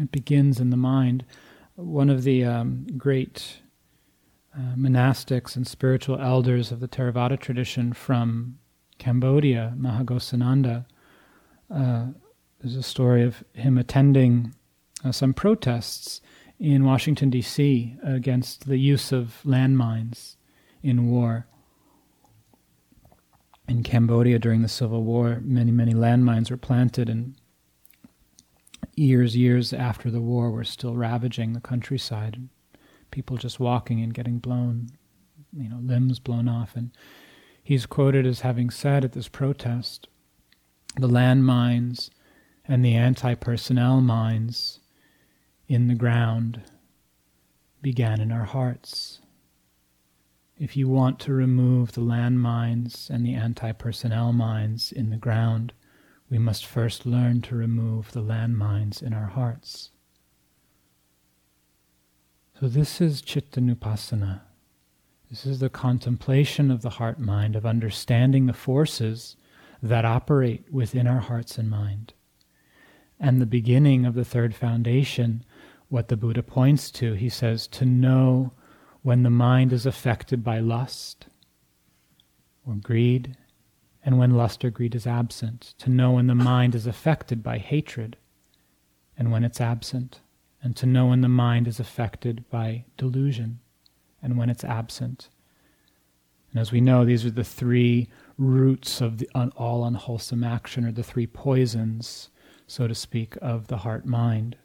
It 0.00 0.10
begins 0.10 0.58
in 0.58 0.70
the 0.70 0.76
mind. 0.76 1.24
One 1.76 2.10
of 2.10 2.24
the 2.24 2.44
um, 2.44 2.86
great 2.96 3.58
uh, 4.56 4.74
monastics 4.76 5.54
and 5.54 5.66
spiritual 5.66 6.20
elders 6.20 6.72
of 6.72 6.80
the 6.80 6.88
Theravada 6.88 7.38
tradition 7.38 7.92
from 7.92 8.58
Cambodia, 8.98 9.74
Maha 9.76 10.04
Ghosananda, 10.04 10.86
uh, 11.70 12.06
there's 12.60 12.76
a 12.76 12.82
story 12.82 13.22
of 13.22 13.44
him 13.52 13.78
attending 13.78 14.54
uh, 15.04 15.12
some 15.12 15.32
protests 15.32 16.20
in 16.58 16.84
Washington, 16.84 17.30
D.C. 17.30 17.96
against 18.02 18.66
the 18.66 18.78
use 18.78 19.12
of 19.12 19.40
landmines 19.44 20.36
in 20.82 21.08
war. 21.08 21.46
In 23.68 23.82
Cambodia 23.82 24.38
during 24.38 24.62
the 24.62 24.68
Civil 24.68 25.04
War, 25.04 25.40
many, 25.44 25.70
many 25.70 25.92
landmines 25.92 26.50
were 26.50 26.56
planted, 26.56 27.08
and 27.08 27.36
years, 28.96 29.36
years 29.36 29.72
after 29.72 30.10
the 30.10 30.22
war, 30.22 30.50
were 30.50 30.64
still 30.64 30.96
ravaging 30.96 31.52
the 31.52 31.60
countryside. 31.60 32.48
People 33.10 33.36
just 33.36 33.60
walking 33.60 34.00
and 34.00 34.14
getting 34.14 34.38
blown, 34.38 34.88
you 35.56 35.68
know, 35.68 35.78
limbs 35.80 36.18
blown 36.18 36.48
off. 36.48 36.74
And 36.74 36.90
he's 37.62 37.86
quoted 37.86 38.26
as 38.26 38.40
having 38.40 38.70
said 38.70 39.04
at 39.04 39.12
this 39.12 39.28
protest 39.28 40.08
the 40.96 41.08
landmines 41.08 42.10
and 42.66 42.84
the 42.84 42.94
anti 42.94 43.34
personnel 43.34 44.00
mines 44.00 44.80
in 45.66 45.88
the 45.88 45.94
ground 45.94 46.62
began 47.82 48.20
in 48.20 48.32
our 48.32 48.44
hearts. 48.44 49.20
If 50.58 50.76
you 50.76 50.88
want 50.88 51.20
to 51.20 51.32
remove 51.32 51.92
the 51.92 52.00
landmines 52.00 53.08
and 53.10 53.24
the 53.24 53.34
anti 53.34 53.72
personnel 53.72 54.32
mines 54.32 54.90
in 54.92 55.10
the 55.10 55.16
ground, 55.16 55.72
we 56.30 56.38
must 56.38 56.66
first 56.66 57.06
learn 57.06 57.40
to 57.42 57.54
remove 57.54 58.12
the 58.12 58.22
landmines 58.22 59.02
in 59.02 59.12
our 59.12 59.28
hearts. 59.28 59.90
So, 62.58 62.68
this 62.68 63.00
is 63.00 63.22
Chittanupassana. 63.22 64.40
This 65.30 65.46
is 65.46 65.60
the 65.60 65.70
contemplation 65.70 66.70
of 66.70 66.82
the 66.82 66.90
heart 66.90 67.20
mind, 67.20 67.54
of 67.54 67.64
understanding 67.64 68.46
the 68.46 68.52
forces 68.52 69.36
that 69.82 70.04
operate 70.04 70.64
within 70.72 71.06
our 71.06 71.20
hearts 71.20 71.58
and 71.58 71.70
mind. 71.70 72.12
And 73.20 73.40
the 73.40 73.46
beginning 73.46 74.06
of 74.06 74.14
the 74.14 74.24
third 74.24 74.54
foundation 74.54 75.44
what 75.88 76.08
the 76.08 76.16
Buddha 76.16 76.42
points 76.42 76.90
to. 76.92 77.14
He 77.14 77.28
says 77.28 77.66
to 77.68 77.84
know 77.84 78.52
when 79.02 79.22
the 79.22 79.30
mind 79.30 79.72
is 79.72 79.86
affected 79.86 80.44
by 80.44 80.60
lust 80.60 81.26
or 82.66 82.74
greed, 82.74 83.36
and 84.04 84.18
when 84.18 84.36
lust 84.36 84.64
or 84.64 84.70
greed 84.70 84.94
is 84.94 85.06
absent, 85.06 85.74
to 85.78 85.90
know 85.90 86.12
when 86.12 86.26
the 86.26 86.34
mind 86.34 86.74
is 86.74 86.86
affected 86.86 87.42
by 87.42 87.58
hatred 87.58 88.16
and 89.16 89.32
when 89.32 89.44
it's 89.44 89.60
absent, 89.60 90.20
and 90.62 90.76
to 90.76 90.86
know 90.86 91.06
when 91.06 91.22
the 91.22 91.28
mind 91.28 91.66
is 91.66 91.80
affected 91.80 92.48
by 92.50 92.84
delusion 92.96 93.58
and 94.22 94.36
when 94.36 94.50
it's 94.50 94.64
absent. 94.64 95.28
And 96.50 96.60
as 96.60 96.72
we 96.72 96.80
know, 96.80 97.04
these 97.04 97.24
are 97.24 97.30
the 97.30 97.44
three 97.44 98.08
roots 98.38 99.00
of 99.00 99.18
the 99.18 99.28
un- 99.34 99.52
all 99.56 99.84
unwholesome 99.84 100.44
action, 100.44 100.86
or 100.86 100.92
the 100.92 101.02
three 101.02 101.26
poisons, 101.26 102.30
so 102.66 102.86
to 102.86 102.94
speak, 102.94 103.36
of 103.42 103.66
the 103.66 103.78
heart 103.78 104.06
mind. 104.06 104.56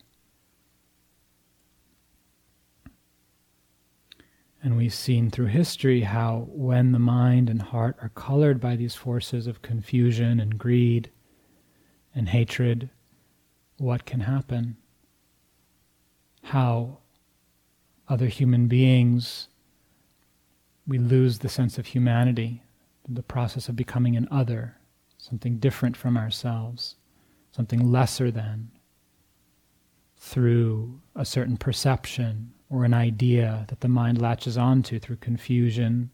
And 4.62 4.78
we've 4.78 4.94
seen 4.94 5.30
through 5.30 5.48
history 5.48 6.02
how, 6.02 6.48
when 6.50 6.94
the 6.94 7.00
mind 7.00 7.50
and 7.50 7.62
heart 7.62 7.98
are 8.02 8.10
colored 8.10 8.62
by 8.62 8.78
these 8.78 8.96
forces 8.96 9.46
of 9.46 9.62
confusion 9.62 10.40
and 10.40 10.58
greed 10.58 11.10
and 12.16 12.30
hatred, 12.30 12.90
what 13.78 14.06
can 14.06 14.22
happen? 14.22 14.78
How 16.44 17.00
other 18.08 18.28
human 18.28 18.68
beings, 18.68 19.50
we 20.88 20.98
lose 20.98 21.40
the 21.40 21.50
sense 21.50 21.78
of 21.78 21.88
humanity, 21.88 22.64
the 23.08 23.24
process 23.24 23.70
of 23.70 23.76
becoming 23.76 24.16
an 24.16 24.28
other, 24.32 24.78
something 25.18 25.58
different 25.58 25.98
from 25.98 26.18
ourselves, 26.18 26.96
something 27.52 27.92
lesser 27.92 28.32
than, 28.32 28.72
through 30.18 31.02
a 31.16 31.26
certain 31.26 31.58
perception 31.58 32.54
or 32.70 32.86
an 32.86 32.94
idea 32.94 33.66
that 33.70 33.82
the 33.82 33.88
mind 33.88 34.22
latches 34.22 34.58
onto 34.58 35.00
through 35.00 35.18
confusion, 35.18 36.10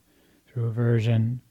through 0.48 0.65
aversion, 0.65 1.41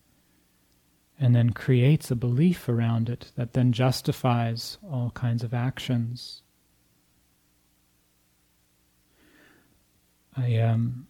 and 1.20 1.34
then 1.34 1.50
creates 1.50 2.10
a 2.10 2.16
belief 2.16 2.68
around 2.68 3.08
it 3.08 3.32
that 3.36 3.52
then 3.52 3.72
justifies 3.72 4.78
all 4.90 5.10
kinds 5.10 5.42
of 5.42 5.54
actions. 5.54 6.42
I 10.36 10.58
um, 10.58 11.06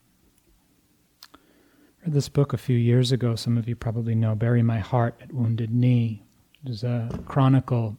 read 2.05 2.13
this 2.13 2.29
book 2.29 2.53
a 2.53 2.59
few 2.59 2.77
years 2.77 3.13
ago. 3.13 3.35
Some 3.35 3.59
of 3.59 3.69
you 3.69 3.77
probably 3.77 4.15
know 4.15 4.35
Bury 4.35 4.63
My 4.63 4.79
Heart 4.79 5.17
at 5.21 5.33
Wounded 5.33 5.71
Knee. 5.71 6.23
It 6.65 6.71
is 6.71 6.85
a 6.85 7.09
chronicle 7.27 7.97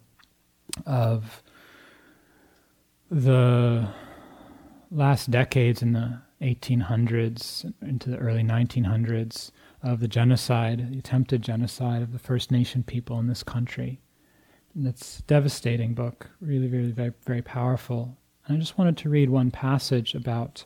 of 0.85 1.41
the 3.09 3.89
last 4.91 5.31
decades 5.31 5.81
in 5.81 5.93
the 5.93 6.21
1800s 6.41 7.71
into 7.81 8.09
the 8.09 8.17
early 8.17 8.43
1900s 8.43 9.51
of 9.83 9.99
the 9.99 10.07
genocide, 10.07 10.91
the 10.91 10.99
attempted 10.99 11.41
genocide 11.41 12.01
of 12.01 12.11
the 12.11 12.19
First 12.19 12.51
Nation 12.51 12.83
people 12.83 13.19
in 13.19 13.27
this 13.27 13.43
country. 13.43 13.99
And 14.75 14.87
it's 14.87 15.19
a 15.19 15.23
devastating 15.23 15.93
book, 15.93 16.29
really, 16.39 16.67
really 16.67 16.91
very, 16.91 17.13
very 17.25 17.41
powerful. 17.41 18.17
And 18.45 18.57
I 18.57 18.59
just 18.59 18.77
wanted 18.77 18.97
to 18.97 19.09
read 19.09 19.29
one 19.29 19.51
passage 19.51 20.15
about 20.15 20.63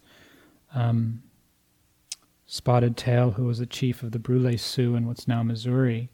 um, 0.74 1.24
Spotted 2.54 2.96
Tail, 2.96 3.32
who 3.32 3.46
was 3.46 3.58
the 3.58 3.66
chief 3.66 4.04
of 4.04 4.12
the 4.12 4.20
Brule 4.20 4.56
Sioux 4.60 4.94
in 4.94 5.08
what's 5.08 5.28
now 5.28 5.42
Missouri 5.42 6.12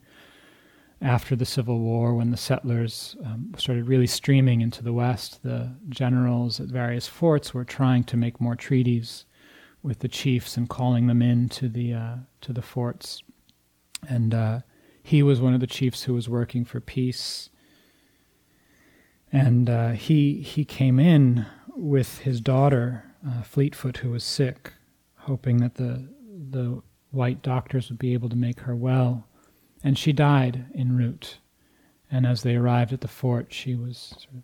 after 1.01 1.36
the 1.36 1.46
Civil 1.46 1.79
War, 1.79 2.13
when 2.13 2.31
the 2.31 2.38
settlers 2.38 3.17
um, 3.25 3.53
started 3.58 3.89
really 3.89 4.08
streaming 4.08 4.62
into 4.62 4.81
the 4.81 4.93
West, 4.93 5.43
the 5.43 5.74
generals 5.89 6.62
at 6.62 6.67
various 6.67 7.08
forts 7.08 7.53
were 7.53 7.65
trying 7.65 8.05
to 8.05 8.15
make 8.15 8.39
more 8.39 8.55
treaties 8.55 9.25
with 9.84 10.00
the 10.00 10.08
chiefs 10.08 10.55
and 10.55 10.69
calling 10.69 11.08
them 11.08 11.22
in 11.22 11.50
to 11.50 11.67
the 11.67 11.93
uh, 11.93 12.15
to 12.39 12.53
the 12.53 12.62
forts. 12.62 13.22
And 14.08 14.34
uh, 14.34 14.60
he 15.03 15.22
was 15.22 15.41
one 15.41 15.53
of 15.53 15.60
the 15.60 15.67
chiefs 15.67 16.03
who 16.03 16.13
was 16.13 16.29
working 16.29 16.63
for 16.63 16.79
peace. 16.79 17.50
And 19.29 19.69
uh, 19.69 19.89
he 19.91 20.41
he 20.41 20.63
came 20.63 21.01
in 21.01 21.46
with 21.75 22.19
his 22.19 22.39
daughter 22.39 23.03
uh, 23.27 23.41
Fleetfoot, 23.41 23.98
who 23.98 24.12
was 24.12 24.24
sick, 24.24 24.72
hoping 25.15 25.58
that 25.58 25.75
the 25.75 26.10
the 26.51 26.82
white 27.12 27.41
doctors 27.41 27.89
would 27.89 28.00
be 28.00 28.13
able 28.13 28.29
to 28.29 28.36
make 28.36 28.62
her 28.62 28.75
well 28.75 29.25
and 29.84 29.98
she 29.98 30.12
died 30.12 30.65
en 30.75 30.96
route. 30.96 31.38
And 32.12 32.25
as 32.25 32.44
they 32.44 32.56
arrived 32.56 32.91
at 32.91 33.01
the 33.01 33.08
fort, 33.08 33.48
she 33.53 33.75
was 33.75 34.15
sort 34.18 34.44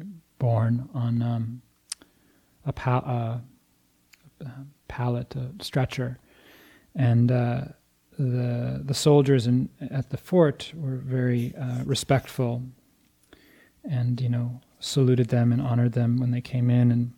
of 0.00 0.06
born 0.38 0.88
on 0.92 1.22
um, 1.22 1.62
a, 2.64 2.72
pa- 2.72 2.98
uh, 2.98 3.38
a 4.44 4.50
pallet, 4.88 5.34
a 5.36 5.62
stretcher, 5.62 6.18
and 6.94 7.30
uh, 7.30 7.62
the 8.18 8.82
the 8.84 8.94
soldiers 8.94 9.46
in, 9.46 9.68
at 9.90 10.10
the 10.10 10.16
fort 10.16 10.72
were 10.74 10.96
very 10.96 11.54
uh, 11.54 11.84
respectful, 11.84 12.62
and 13.88 14.20
you 14.20 14.28
know 14.28 14.60
saluted 14.80 15.28
them 15.28 15.52
and 15.52 15.62
honored 15.62 15.92
them 15.92 16.18
when 16.18 16.32
they 16.32 16.40
came 16.40 16.70
in, 16.70 16.90
and 16.90 17.12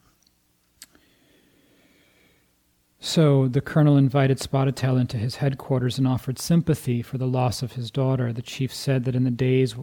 so 3.00 3.48
the 3.48 3.60
colonel 3.60 3.96
invited 3.96 4.40
Spotted 4.40 4.76
Tail 4.76 4.96
into 4.96 5.16
his 5.16 5.36
headquarters 5.36 5.98
and 5.98 6.06
offered 6.06 6.38
sympathy 6.38 7.02
for 7.02 7.18
the 7.18 7.26
loss 7.26 7.62
of 7.62 7.72
his 7.72 7.90
daughter. 7.90 8.32
The 8.32 8.42
chief 8.42 8.74
said 8.74 9.04
that 9.04 9.14
in 9.14 9.24
the 9.24 9.30
days 9.30 9.76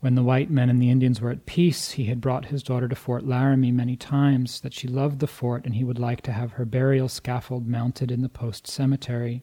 when 0.00 0.16
the 0.16 0.22
white 0.22 0.50
men 0.50 0.68
and 0.68 0.82
the 0.82 0.90
Indians 0.90 1.20
were 1.20 1.30
at 1.30 1.46
peace, 1.46 1.92
he 1.92 2.04
had 2.04 2.20
brought 2.20 2.46
his 2.46 2.62
daughter 2.62 2.88
to 2.88 2.94
Fort 2.94 3.24
Laramie 3.26 3.72
many 3.72 3.96
times, 3.96 4.60
that 4.60 4.74
she 4.74 4.86
loved 4.86 5.18
the 5.18 5.26
fort, 5.26 5.64
and 5.64 5.74
he 5.74 5.84
would 5.84 5.98
like 5.98 6.20
to 6.22 6.32
have 6.32 6.52
her 6.52 6.66
burial 6.66 7.08
scaffold 7.08 7.66
mounted 7.66 8.10
in 8.10 8.20
the 8.20 8.28
post 8.28 8.66
cemetery. 8.66 9.42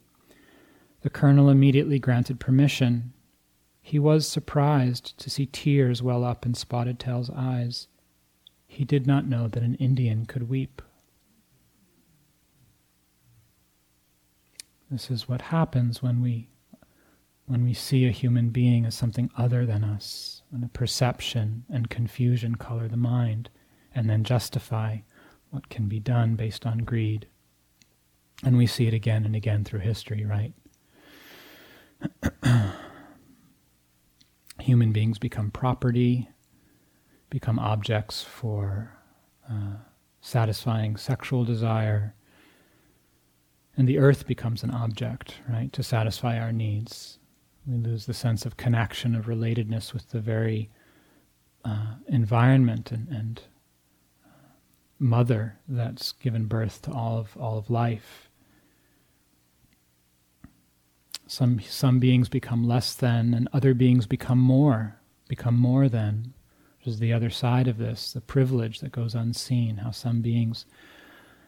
The 1.02 1.10
colonel 1.10 1.50
immediately 1.50 1.98
granted 1.98 2.40
permission. 2.40 3.14
He 3.82 3.98
was 3.98 4.28
surprised 4.28 5.18
to 5.18 5.32
see 5.32 5.48
tears 5.48 6.04
well 6.04 6.24
up 6.24 6.46
in 6.46 6.54
Spotted 6.54 7.00
Tail's 7.00 7.32
eyes. 7.32 7.88
He 8.68 8.86
did 8.86 9.08
not 9.08 9.28
know 9.28 9.48
that 9.48 9.64
an 9.64 9.74
Indian 9.76 10.28
could 10.28 10.48
weep. 10.48 10.84
This 14.92 15.10
is 15.10 15.30
what 15.30 15.42
happens 15.42 16.04
when 16.04 16.22
we 16.22 16.50
when 17.46 17.64
we 17.64 17.74
see 17.74 18.06
a 18.06 18.12
human 18.12 18.50
being 18.50 18.86
as 18.86 18.96
something 18.96 19.30
other 19.38 19.66
than 19.66 19.84
us, 19.84 20.42
when 20.50 20.64
a 20.64 20.70
perception 20.70 21.66
and 21.70 21.90
confusion 21.90 22.56
color 22.56 22.88
the 22.88 22.98
mind, 22.98 23.50
and 23.96 24.10
then 24.10 24.24
justify 24.24 24.98
what 25.50 25.70
can 25.70 25.88
be 25.88 26.00
done 26.00 26.36
based 26.36 26.66
on 26.66 26.80
greed. 26.80 27.28
And 28.44 28.58
we 28.58 28.68
see 28.68 28.88
it 28.88 28.94
again 28.94 29.26
and 29.26 29.36
again 29.36 29.64
through 29.64 29.80
history, 29.82 30.26
right? 30.26 30.54
Human 34.60 34.92
beings 34.92 35.20
become 35.20 35.52
property, 35.52 36.30
become 37.30 37.60
objects 37.60 38.24
for 38.24 38.94
uh, 39.50 39.76
satisfying 40.22 40.96
sexual 40.96 41.44
desire, 41.44 42.16
and 43.82 43.90
the 43.90 43.98
earth 43.98 44.28
becomes 44.28 44.62
an 44.62 44.70
object, 44.70 45.38
right, 45.50 45.74
to 45.74 45.82
satisfy 45.82 46.38
our 46.38 46.52
needs. 46.52 47.18
We 47.66 47.78
lose 47.78 48.06
the 48.06 48.14
sense 48.14 48.46
of 48.46 48.56
connection, 48.56 49.16
of 49.16 49.26
relatedness 49.26 49.92
with 49.92 50.12
the 50.12 50.20
very 50.20 50.70
uh, 51.66 51.96
environment 52.08 52.92
and, 52.92 53.08
and 53.08 53.42
uh, 54.24 54.30
mother 55.00 55.58
that's 55.68 56.12
given 56.12 56.46
birth 56.46 56.84
to 56.84 56.92
all 56.92 57.18
of 57.18 57.36
all 57.38 57.58
of 57.58 57.72
life. 57.72 58.30
Some 61.26 61.60
some 61.62 61.98
beings 61.98 62.30
become 62.30 62.68
less 62.68 62.94
than, 62.94 63.34
and 63.34 63.50
other 63.52 63.74
beings 63.74 64.06
become 64.06 64.38
more, 64.38 65.02
become 65.28 65.58
more 65.58 65.90
than. 65.90 66.36
Which 66.78 66.88
is 66.88 67.00
the 67.00 67.14
other 67.14 67.32
side 67.32 67.68
of 67.68 67.80
this, 67.80 68.14
the 68.14 68.22
privilege 68.22 68.80
that 68.82 68.92
goes 68.92 69.16
unseen. 69.16 69.78
How 69.78 69.90
some 69.90 70.22
beings 70.22 70.68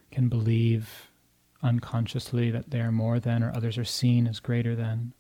can 0.10 0.30
believe 0.30 1.12
unconsciously 1.64 2.52
that 2.52 2.70
they 2.70 2.82
are 2.82 2.92
more 2.92 3.20
than, 3.20 3.42
or 3.42 3.52
others 3.56 3.78
are 3.78 3.86
seen 3.86 4.28
as 4.28 4.40
greater 4.40 4.76
than. 4.76 5.14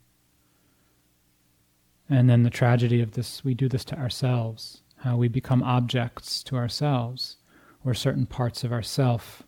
And 2.09 2.29
then 2.29 2.43
the 2.43 2.49
tragedy 2.49 3.01
of 3.01 3.13
this, 3.13 3.43
we 3.43 3.53
do 3.53 3.69
this 3.69 3.85
to 3.85 3.97
ourselves, 3.97 4.81
how 4.97 5.17
we 5.17 5.29
become 5.29 5.63
objects 5.63 6.43
to 6.43 6.57
ourselves, 6.57 7.37
where 7.81 7.95
certain 7.95 8.25
parts 8.25 8.63
of 8.63 8.71
ourself 8.71 9.43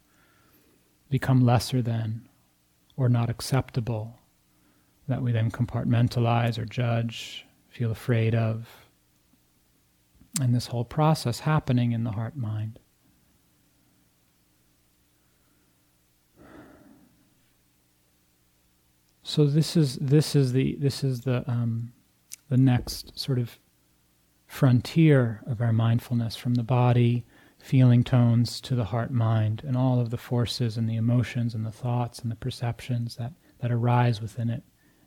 become 1.09 1.45
lesser 1.45 1.81
than 1.81 2.27
or 2.97 3.09
not 3.09 3.29
acceptable, 3.29 4.19
that 5.07 5.21
we 5.21 5.31
then 5.31 5.51
compartmentalize 5.51 6.57
or 6.57 6.65
judge, 6.65 7.45
feel 7.69 7.91
afraid 7.91 8.33
of. 8.33 8.67
And 10.41 10.55
this 10.55 10.67
whole 10.67 10.85
process 10.85 11.41
happening 11.41 11.91
in 11.91 12.03
the 12.03 12.11
heart 12.11 12.35
mind. 12.35 12.79
So 19.27 19.47
this 19.47 19.75
is 19.75 19.95
this 19.95 20.35
is 20.35 20.53
the 20.53 20.75
this 20.75 21.03
is 21.03 21.21
the 21.21 21.43
um, 21.49 21.91
the 22.47 22.57
next 22.57 23.17
sort 23.17 23.39
of 23.39 23.57
frontier 24.45 25.41
of 25.47 25.61
our 25.61 25.73
mindfulness 25.73 26.35
from 26.35 26.53
the 26.53 26.63
body, 26.63 27.25
feeling 27.57 28.03
tones 28.03 28.61
to 28.61 28.75
the 28.75 28.85
heart 28.85 29.09
mind, 29.09 29.63
and 29.65 29.75
all 29.75 29.99
of 29.99 30.11
the 30.11 30.17
forces 30.17 30.77
and 30.77 30.87
the 30.87 30.95
emotions 30.95 31.55
and 31.55 31.65
the 31.65 31.71
thoughts 31.71 32.19
and 32.19 32.31
the 32.31 32.35
perceptions 32.35 33.15
that, 33.15 33.33
that 33.61 33.71
arise 33.71 34.21
within 34.21 34.47
it 34.47 34.61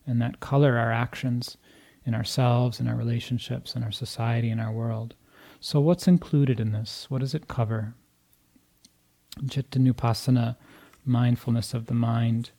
and 0.04 0.20
that 0.20 0.40
color 0.40 0.76
our 0.76 0.90
actions 0.90 1.56
in 2.04 2.12
ourselves, 2.12 2.80
in 2.80 2.88
our 2.88 2.96
relationships, 2.96 3.76
in 3.76 3.84
our 3.84 3.92
society, 3.92 4.50
in 4.50 4.58
our 4.58 4.72
world. 4.72 5.14
So, 5.60 5.78
what's 5.78 6.08
included 6.08 6.58
in 6.58 6.72
this? 6.72 7.06
What 7.08 7.20
does 7.20 7.36
it 7.36 7.46
cover? 7.46 7.94
Chittanupassana, 9.44 10.56
mindfulness 11.04 11.72
of 11.72 11.86
the 11.86 11.94
mind. 11.94 12.50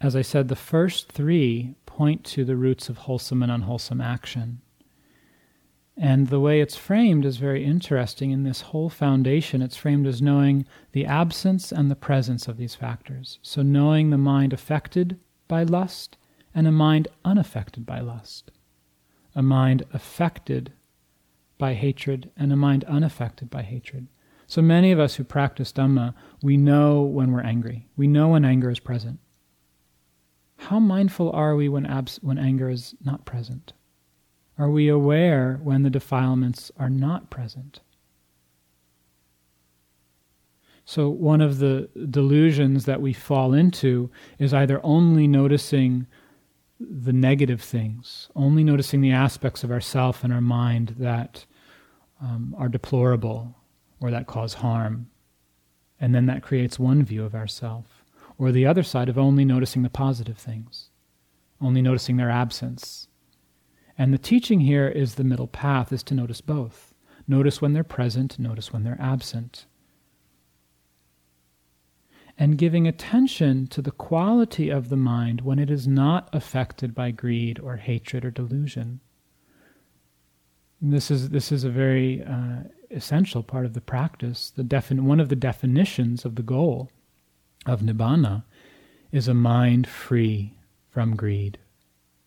As 0.00 0.14
I 0.14 0.22
said, 0.22 0.48
the 0.48 0.56
first 0.56 1.10
three 1.10 1.74
point 1.86 2.24
to 2.24 2.44
the 2.44 2.56
roots 2.56 2.88
of 2.88 2.98
wholesome 2.98 3.42
and 3.42 3.50
unwholesome 3.50 4.00
action. 4.00 4.60
And 5.96 6.28
the 6.28 6.38
way 6.38 6.60
it's 6.60 6.76
framed 6.76 7.24
is 7.24 7.38
very 7.38 7.64
interesting. 7.64 8.30
In 8.30 8.44
this 8.44 8.60
whole 8.60 8.88
foundation, 8.88 9.60
it's 9.60 9.76
framed 9.76 10.06
as 10.06 10.22
knowing 10.22 10.64
the 10.92 11.04
absence 11.04 11.72
and 11.72 11.90
the 11.90 11.96
presence 11.96 12.46
of 12.46 12.56
these 12.56 12.76
factors. 12.76 13.40
So, 13.42 13.62
knowing 13.62 14.10
the 14.10 14.18
mind 14.18 14.52
affected 14.52 15.18
by 15.48 15.64
lust 15.64 16.16
and 16.54 16.68
a 16.68 16.72
mind 16.72 17.08
unaffected 17.24 17.84
by 17.84 17.98
lust, 17.98 18.52
a 19.34 19.42
mind 19.42 19.84
affected 19.92 20.72
by 21.58 21.74
hatred 21.74 22.30
and 22.36 22.52
a 22.52 22.56
mind 22.56 22.84
unaffected 22.84 23.50
by 23.50 23.62
hatred. 23.62 24.06
So, 24.46 24.62
many 24.62 24.92
of 24.92 25.00
us 25.00 25.16
who 25.16 25.24
practice 25.24 25.72
Dhamma, 25.72 26.14
we 26.40 26.56
know 26.56 27.02
when 27.02 27.32
we're 27.32 27.40
angry, 27.40 27.88
we 27.96 28.06
know 28.06 28.28
when 28.28 28.44
anger 28.44 28.70
is 28.70 28.78
present. 28.78 29.18
How 30.58 30.80
mindful 30.80 31.30
are 31.32 31.54
we 31.54 31.68
when, 31.68 31.86
abs- 31.86 32.18
when 32.20 32.36
anger 32.36 32.68
is 32.68 32.94
not 33.02 33.24
present? 33.24 33.72
Are 34.58 34.68
we 34.68 34.88
aware 34.88 35.60
when 35.62 35.84
the 35.84 35.90
defilements 35.90 36.70
are 36.76 36.90
not 36.90 37.30
present? 37.30 37.80
So, 40.84 41.08
one 41.10 41.40
of 41.40 41.58
the 41.58 41.88
delusions 42.10 42.86
that 42.86 43.00
we 43.00 43.12
fall 43.12 43.52
into 43.52 44.10
is 44.38 44.52
either 44.52 44.80
only 44.82 45.28
noticing 45.28 46.06
the 46.80 47.12
negative 47.12 47.60
things, 47.60 48.28
only 48.34 48.64
noticing 48.64 49.00
the 49.00 49.12
aspects 49.12 49.62
of 49.62 49.70
ourself 49.70 50.24
and 50.24 50.32
our 50.32 50.40
mind 50.40 50.96
that 50.98 51.44
um, 52.20 52.54
are 52.58 52.68
deplorable 52.68 53.54
or 54.00 54.10
that 54.10 54.26
cause 54.26 54.54
harm. 54.54 55.08
And 56.00 56.14
then 56.14 56.26
that 56.26 56.42
creates 56.42 56.78
one 56.78 57.04
view 57.04 57.24
of 57.24 57.34
ourself 57.34 57.97
or 58.38 58.52
the 58.52 58.64
other 58.64 58.84
side 58.84 59.08
of 59.08 59.18
only 59.18 59.44
noticing 59.44 59.82
the 59.82 59.90
positive 59.90 60.38
things, 60.38 60.90
only 61.60 61.82
noticing 61.82 62.16
their 62.16 62.30
absence. 62.30 63.08
And 63.98 64.14
the 64.14 64.18
teaching 64.18 64.60
here 64.60 64.88
is 64.88 65.16
the 65.16 65.24
middle 65.24 65.48
path 65.48 65.92
is 65.92 66.04
to 66.04 66.14
notice 66.14 66.40
both. 66.40 66.94
Notice 67.26 67.60
when 67.60 67.72
they're 67.72 67.84
present, 67.84 68.38
notice 68.38 68.72
when 68.72 68.84
they're 68.84 69.00
absent. 69.00 69.66
And 72.38 72.56
giving 72.56 72.86
attention 72.86 73.66
to 73.66 73.82
the 73.82 73.90
quality 73.90 74.70
of 74.70 74.88
the 74.88 74.96
mind 74.96 75.40
when 75.40 75.58
it 75.58 75.68
is 75.68 75.88
not 75.88 76.28
affected 76.32 76.94
by 76.94 77.10
greed 77.10 77.58
or 77.58 77.76
hatred 77.76 78.24
or 78.24 78.30
delusion. 78.30 79.00
This 80.80 81.10
is 81.10 81.30
this 81.30 81.50
is 81.50 81.64
a 81.64 81.70
very 81.70 82.22
uh, 82.22 82.62
essential 82.92 83.42
part 83.42 83.66
of 83.66 83.74
the 83.74 83.80
practice. 83.80 84.50
The 84.54 84.62
defin- 84.62 85.00
one 85.00 85.18
of 85.18 85.28
the 85.28 85.34
definitions 85.34 86.24
of 86.24 86.36
the 86.36 86.44
goal 86.44 86.92
of 87.66 87.80
nibbana 87.80 88.44
is 89.12 89.28
a 89.28 89.34
mind 89.34 89.86
free 89.86 90.54
from 90.88 91.16
greed, 91.16 91.58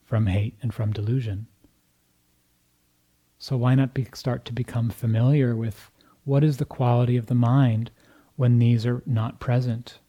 from 0.05 0.27
hate, 0.27 0.57
and 0.61 0.73
from 0.73 0.91
delusion. 0.91 1.47
So 3.39 3.57
why 3.57 3.75
not 3.75 3.93
be, 3.93 4.07
start 4.13 4.45
to 4.45 4.53
become 4.53 4.89
familiar 4.89 5.55
with 5.55 5.89
what 6.23 6.43
is 6.43 6.57
the 6.57 6.65
quality 6.65 7.17
of 7.17 7.25
the 7.25 7.35
mind 7.35 7.91
when 8.35 8.59
these 8.59 8.85
are 8.85 9.01
not 9.05 9.39
present, 9.39 9.99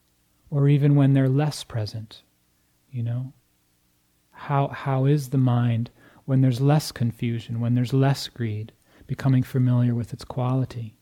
or 0.51 0.69
even 0.69 0.95
when 0.95 1.15
they're 1.15 1.29
less 1.29 1.65
present? 1.65 2.23
You 2.91 3.03
know, 3.03 3.33
how 4.33 4.69
how 4.69 5.07
is 5.07 5.31
the 5.31 5.39
mind 5.39 5.91
when 6.27 6.43
there's 6.43 6.61
less 6.61 6.93
confusion, 6.93 7.61
when 7.61 7.75
there's 7.75 7.95
less 7.95 8.29
greed? 8.29 8.73
Becoming 9.07 9.43
familiar 9.43 9.95
with 9.95 10.13
its 10.13 10.25
quality. 10.25 10.97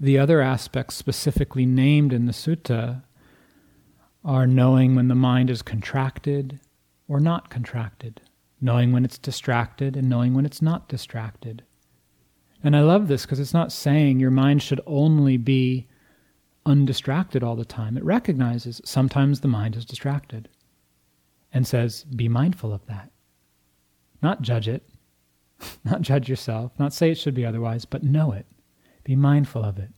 The 0.00 0.18
other 0.18 0.40
aspects 0.40 0.96
specifically 0.96 1.66
named 1.66 2.14
in 2.14 2.24
the 2.24 2.32
sutta 2.32 3.02
are 4.24 4.46
knowing 4.46 4.94
when 4.94 5.08
the 5.08 5.14
mind 5.14 5.50
is 5.50 5.60
contracted 5.60 6.58
or 7.06 7.20
not 7.20 7.50
contracted, 7.50 8.22
knowing 8.62 8.92
when 8.92 9.04
it's 9.04 9.18
distracted 9.18 9.96
and 9.96 10.08
knowing 10.08 10.32
when 10.32 10.46
it's 10.46 10.62
not 10.62 10.88
distracted. 10.88 11.64
And 12.64 12.74
I 12.74 12.80
love 12.80 13.08
this 13.08 13.26
because 13.26 13.40
it's 13.40 13.52
not 13.52 13.72
saying 13.72 14.20
your 14.20 14.30
mind 14.30 14.62
should 14.62 14.80
only 14.86 15.36
be 15.36 15.86
undistracted 16.64 17.42
all 17.42 17.56
the 17.56 17.64
time. 17.66 17.98
It 17.98 18.04
recognizes 18.04 18.80
sometimes 18.84 19.40
the 19.40 19.48
mind 19.48 19.76
is 19.76 19.84
distracted 19.84 20.48
and 21.52 21.66
says, 21.66 22.04
be 22.04 22.28
mindful 22.28 22.72
of 22.72 22.86
that. 22.86 23.10
Not 24.22 24.40
judge 24.40 24.68
it, 24.68 24.88
not 25.84 26.00
judge 26.00 26.28
yourself, 26.28 26.72
not 26.78 26.94
say 26.94 27.10
it 27.10 27.18
should 27.18 27.34
be 27.34 27.44
otherwise, 27.44 27.84
but 27.84 28.02
know 28.02 28.32
it. 28.32 28.46
Be 29.04 29.16
mindful 29.16 29.64
of 29.64 29.78
it. 29.78 29.90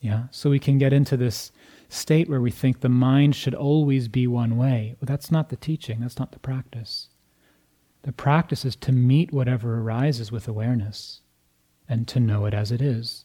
Yeah, 0.00 0.24
so 0.30 0.50
we 0.50 0.58
can 0.58 0.78
get 0.78 0.92
into 0.92 1.16
this 1.16 1.52
state 1.88 2.28
where 2.28 2.40
we 2.40 2.50
think 2.50 2.80
the 2.80 2.88
mind 2.88 3.34
should 3.34 3.54
always 3.54 4.08
be 4.08 4.26
one 4.26 4.56
way. 4.56 4.96
Well, 5.00 5.06
that's 5.06 5.30
not 5.30 5.48
the 5.48 5.56
teaching, 5.56 6.00
that's 6.00 6.18
not 6.18 6.32
the 6.32 6.38
practice. 6.38 7.08
The 8.02 8.12
practice 8.12 8.64
is 8.64 8.76
to 8.76 8.92
meet 8.92 9.32
whatever 9.32 9.80
arises 9.80 10.30
with 10.30 10.46
awareness 10.46 11.22
and 11.88 12.06
to 12.08 12.20
know 12.20 12.44
it 12.44 12.54
as 12.54 12.70
it 12.70 12.80
is. 12.80 13.24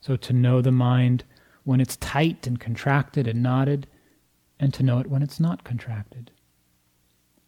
So 0.00 0.16
to 0.16 0.32
know 0.32 0.62
the 0.62 0.72
mind 0.72 1.24
when 1.64 1.80
it's 1.80 1.96
tight 1.96 2.46
and 2.46 2.60
contracted 2.60 3.26
and 3.26 3.42
knotted, 3.42 3.88
and 4.58 4.72
to 4.72 4.82
know 4.82 5.00
it 5.00 5.08
when 5.08 5.22
it's 5.22 5.40
not 5.40 5.64
contracted. 5.64 6.30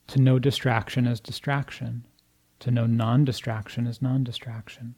To 0.08 0.20
know 0.20 0.38
distraction 0.38 1.06
as 1.06 1.20
distraction, 1.20 2.04
to 2.60 2.70
know 2.70 2.86
non 2.86 3.24
distraction 3.24 3.86
as 3.86 4.02
non 4.02 4.24
distraction. 4.24 4.96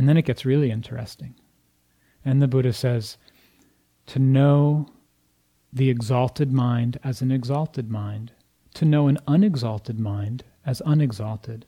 And 0.00 0.08
then 0.08 0.16
it 0.16 0.24
gets 0.24 0.46
really 0.46 0.70
interesting. 0.70 1.34
And 2.24 2.40
the 2.40 2.48
Buddha 2.48 2.72
says 2.72 3.18
to 4.06 4.18
know 4.18 4.86
the 5.74 5.90
exalted 5.90 6.50
mind 6.50 6.98
as 7.04 7.20
an 7.20 7.30
exalted 7.30 7.90
mind, 7.90 8.32
to 8.76 8.86
know 8.86 9.08
an 9.08 9.18
unexalted 9.28 10.00
mind 10.00 10.42
as 10.64 10.80
unexalted, 10.86 11.66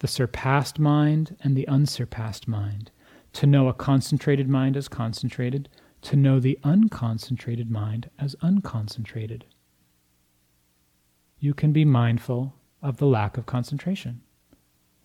the 0.00 0.06
surpassed 0.06 0.78
mind 0.78 1.34
and 1.40 1.56
the 1.56 1.66
unsurpassed 1.66 2.46
mind, 2.46 2.90
to 3.32 3.46
know 3.46 3.68
a 3.68 3.72
concentrated 3.72 4.50
mind 4.50 4.76
as 4.76 4.86
concentrated, 4.86 5.70
to 6.02 6.14
know 6.14 6.38
the 6.38 6.58
unconcentrated 6.62 7.70
mind 7.70 8.10
as 8.18 8.36
unconcentrated. 8.42 9.44
You 11.38 11.54
can 11.54 11.72
be 11.72 11.86
mindful 11.86 12.54
of 12.82 12.98
the 12.98 13.06
lack 13.06 13.38
of 13.38 13.46
concentration. 13.46 14.20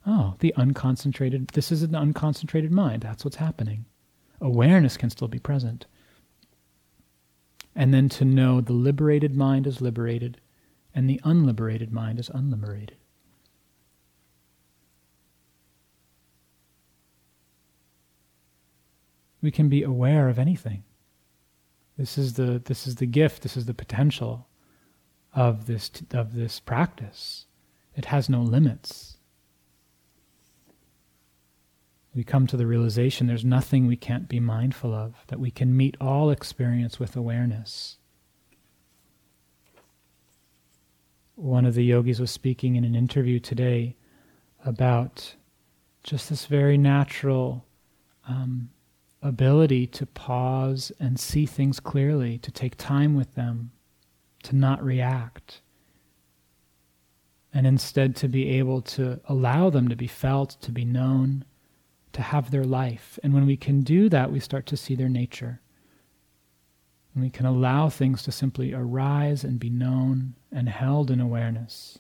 Oh, 0.06 0.36
the 0.40 0.54
unconcentrated, 0.58 1.52
this 1.52 1.72
is 1.72 1.84
an 1.84 1.92
unconcentrated 1.92 2.72
mind. 2.72 3.04
That's 3.04 3.24
what's 3.24 3.38
happening. 3.38 3.86
Awareness 4.40 4.98
can 4.98 5.10
still 5.10 5.28
be 5.28 5.40
present. 5.40 5.86
And 7.76 7.94
then 7.94 8.10
to 8.10 8.26
know 8.26 8.62
the 8.62 8.74
liberated 8.74 9.36
mind 9.36 9.68
is 9.68 9.80
liberated 9.82 10.42
and 10.94 11.10
the 11.10 11.22
unliberated 11.24 11.94
mind 11.94 12.20
is 12.20 12.30
unliberated. 12.30 12.98
We 19.42 19.52
can 19.52 19.70
be 19.70 19.84
aware 19.84 20.30
of 20.30 20.38
anything. 20.38 20.84
This 21.98 22.18
is 22.18 22.34
the, 22.34 22.62
this 22.64 22.88
is 22.88 22.96
the 22.96 23.06
gift, 23.06 23.44
this 23.44 23.58
is 23.58 23.66
the 23.66 23.74
potential 23.74 24.48
of 25.34 25.66
this, 25.66 25.90
of 26.12 26.34
this 26.34 26.60
practice. 26.60 27.46
It 27.96 28.06
has 28.06 28.30
no 28.30 28.42
limits. 28.42 29.11
We 32.14 32.24
come 32.24 32.46
to 32.48 32.58
the 32.58 32.68
realization 32.68 33.28
there's 33.28 33.46
nothing 33.46 33.88
we 33.88 33.96
can't 33.96 34.28
be 34.28 34.40
mindful 34.40 34.94
of, 34.94 35.16
that 35.28 35.40
we 35.40 35.50
can 35.50 35.78
meet 35.78 35.96
all 36.02 36.30
experience 36.30 37.00
with 37.00 37.16
awareness. 37.16 37.98
One 41.36 41.66
of 41.66 41.74
the 41.74 41.86
yogis 41.86 42.20
was 42.20 42.30
speaking 42.30 42.76
in 42.76 42.84
an 42.84 42.96
interview 42.96 43.40
today 43.40 43.96
about 44.66 45.36
just 46.04 46.30
this 46.30 46.46
very 46.46 46.78
natural 46.78 47.66
um, 48.28 48.70
ability 49.22 49.88
to 49.88 50.06
pause 50.06 50.92
and 51.00 51.20
see 51.20 51.46
things 51.46 51.80
clearly, 51.80 52.38
to 52.40 52.52
take 52.52 52.76
time 52.76 53.16
with 53.16 53.36
them, 53.36 53.72
to 54.44 54.56
not 54.56 54.84
react, 54.84 55.62
and 57.54 57.66
instead 57.66 58.16
to 58.18 58.28
be 58.28 58.50
able 58.50 58.82
to 58.82 59.20
allow 59.26 59.70
them 59.70 59.88
to 59.88 59.96
be 59.96 60.08
felt, 60.08 60.58
to 60.62 60.72
be 60.72 60.86
known, 60.86 61.46
to 62.14 62.22
have 62.22 62.52
their 62.52 62.64
life. 62.64 63.18
And 63.24 63.34
when 63.34 63.46
we 63.46 63.58
can 63.58 63.82
do 63.82 64.10
that, 64.10 64.32
we 64.32 64.40
start 64.40 64.66
to 64.68 64.78
see 64.78 64.96
their 64.96 65.10
nature. 65.10 65.62
And 67.14 67.24
we 67.24 67.30
can 67.30 67.46
allow 67.46 67.90
things 67.90 68.24
to 68.24 68.32
simply 68.32 68.74
arise 68.74 69.44
and 69.44 69.60
be 69.60 69.70
known 69.70 70.36
and 70.52 70.70
held 70.70 71.12
in 71.12 71.20
awareness. 71.20 72.00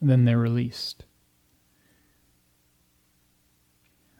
And 0.00 0.10
then 0.10 0.24
they're 0.24 0.38
released. 0.38 1.04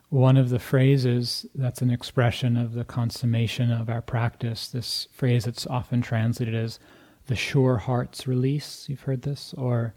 One 0.08 0.36
of 0.36 0.50
the 0.50 0.58
phrases 0.58 1.46
that's 1.54 1.80
an 1.80 1.90
expression 1.90 2.56
of 2.56 2.74
the 2.74 2.84
consummation 2.84 3.72
of 3.72 3.88
our 3.88 4.02
practice, 4.02 4.68
this 4.68 5.08
phrase 5.10 5.46
that's 5.46 5.66
often 5.66 6.02
translated 6.02 6.54
as 6.54 6.78
the 7.26 7.34
sure 7.34 7.78
heart's 7.78 8.26
release, 8.26 8.86
you've 8.88 9.00
heard 9.00 9.22
this, 9.22 9.54
or 9.56 9.94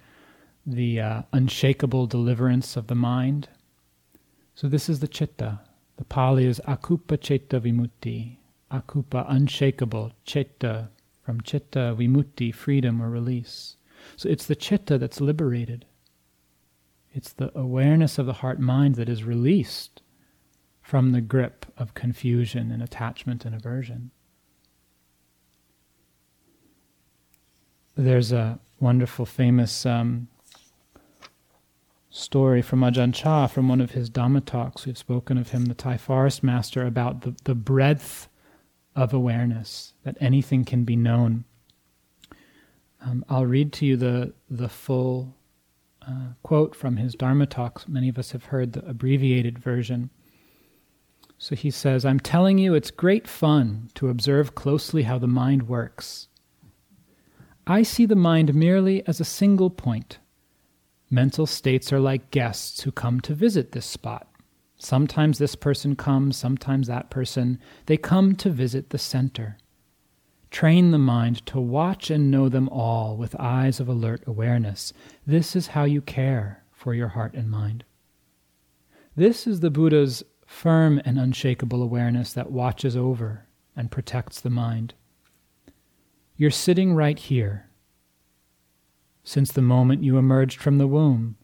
the 0.65 0.99
uh, 0.99 1.21
unshakable 1.31 2.07
deliverance 2.07 2.75
of 2.75 2.87
the 2.87 2.95
mind. 2.95 3.49
So 4.55 4.67
this 4.67 4.89
is 4.89 4.99
the 4.99 5.07
chitta. 5.07 5.59
The 5.97 6.05
Pali 6.05 6.45
is 6.45 6.61
akupa 6.67 7.19
chitta 7.19 7.59
vimutti. 7.59 8.37
Akupa, 8.71 9.25
unshakable, 9.29 10.11
chitta, 10.25 10.89
from 11.21 11.41
chitta, 11.41 11.95
vimutti, 11.97 12.53
freedom 12.53 13.01
or 13.01 13.09
release. 13.09 13.77
So 14.17 14.29
it's 14.29 14.45
the 14.45 14.55
chitta 14.55 14.97
that's 14.97 15.21
liberated. 15.21 15.85
It's 17.13 17.31
the 17.31 17.57
awareness 17.57 18.17
of 18.17 18.25
the 18.25 18.33
heart 18.33 18.59
mind 18.59 18.95
that 18.95 19.07
is 19.07 19.23
released 19.23 20.01
from 20.81 21.11
the 21.11 21.21
grip 21.21 21.65
of 21.77 21.93
confusion 21.93 22.71
and 22.71 22.83
attachment 22.83 23.45
and 23.45 23.55
aversion. 23.55 24.11
There's 27.95 28.31
a 28.31 28.59
wonderful, 28.79 29.25
famous 29.25 29.85
um, 29.85 30.27
story 32.15 32.61
from 32.61 32.79
Ajahn 32.79 33.13
Chah 33.13 33.45
from 33.47 33.67
one 33.67 33.81
of 33.81 33.91
his 33.91 34.09
Dhamma 34.09 34.45
talks. 34.45 34.85
We've 34.85 34.97
spoken 34.97 35.37
of 35.37 35.49
him, 35.49 35.65
the 35.65 35.73
Thai 35.73 35.97
forest 35.97 36.43
master, 36.43 36.85
about 36.85 37.21
the, 37.21 37.35
the 37.43 37.55
breadth 37.55 38.29
of 38.95 39.13
awareness, 39.13 39.93
that 40.03 40.15
anything 40.21 40.63
can 40.63 40.85
be 40.85 40.95
known. 40.95 41.43
Um, 43.01 43.25
I'll 43.27 43.45
read 43.45 43.73
to 43.73 43.85
you 43.85 43.97
the, 43.97 44.33
the 44.49 44.69
full 44.69 45.35
uh, 46.07 46.29
quote 46.41 46.73
from 46.73 46.95
his 46.95 47.15
Dharma 47.15 47.47
talks. 47.47 47.87
Many 47.87 48.07
of 48.07 48.17
us 48.17 48.31
have 48.31 48.45
heard 48.45 48.71
the 48.73 48.85
abbreviated 48.87 49.59
version. 49.59 50.09
So 51.37 51.53
he 51.53 51.69
says, 51.69 52.05
I'm 52.05 52.21
telling 52.21 52.57
you, 52.57 52.73
it's 52.73 52.91
great 52.91 53.27
fun 53.27 53.89
to 53.95 54.07
observe 54.07 54.55
closely 54.55 55.03
how 55.03 55.19
the 55.19 55.27
mind 55.27 55.67
works. 55.67 56.29
I 57.67 57.83
see 57.83 58.05
the 58.05 58.15
mind 58.15 58.55
merely 58.55 59.05
as 59.05 59.19
a 59.19 59.25
single 59.25 59.69
point. 59.69 60.19
Mental 61.09 61.45
states 61.45 61.93
are 61.93 61.99
like 61.99 62.31
guests 62.31 62.81
who 62.81 62.91
come 62.91 63.19
to 63.21 63.33
visit 63.33 63.71
this 63.71 63.85
spot. 63.85 64.27
Sometimes 64.77 65.37
this 65.37 65.55
person 65.55 65.95
comes, 65.95 66.35
sometimes 66.35 66.87
that 66.87 67.09
person. 67.09 67.59
They 67.85 67.97
come 67.97 68.35
to 68.37 68.49
visit 68.49 68.89
the 68.89 68.97
center. 68.97 69.57
Train 70.51 70.91
the 70.91 70.97
mind 70.97 71.45
to 71.47 71.59
watch 71.59 72.09
and 72.09 72.31
know 72.31 72.49
them 72.49 72.69
all 72.69 73.17
with 73.17 73.35
eyes 73.39 73.79
of 73.79 73.87
alert 73.87 74.23
awareness. 74.25 74.93
This 75.25 75.55
is 75.55 75.67
how 75.67 75.83
you 75.83 76.01
care 76.01 76.63
for 76.71 76.93
your 76.93 77.09
heart 77.09 77.33
and 77.33 77.49
mind. 77.49 77.83
This 79.15 79.47
is 79.47 79.59
the 79.59 79.71
Buddha's 79.71 80.23
firm 80.45 81.01
and 81.05 81.17
unshakable 81.17 81.81
awareness 81.81 82.33
that 82.33 82.51
watches 82.51 82.95
over 82.95 83.47
and 83.75 83.91
protects 83.91 84.41
the 84.41 84.49
mind. 84.49 84.93
You're 86.37 86.51
sitting 86.51 86.93
right 86.93 87.17
here. 87.17 87.69
Since 89.25 89.51
the 89.51 89.61
moment 89.61 90.05
you 90.05 90.17
emerged 90.17 90.61
from 90.61 90.77
the 90.77 90.87
womb, 90.87 91.35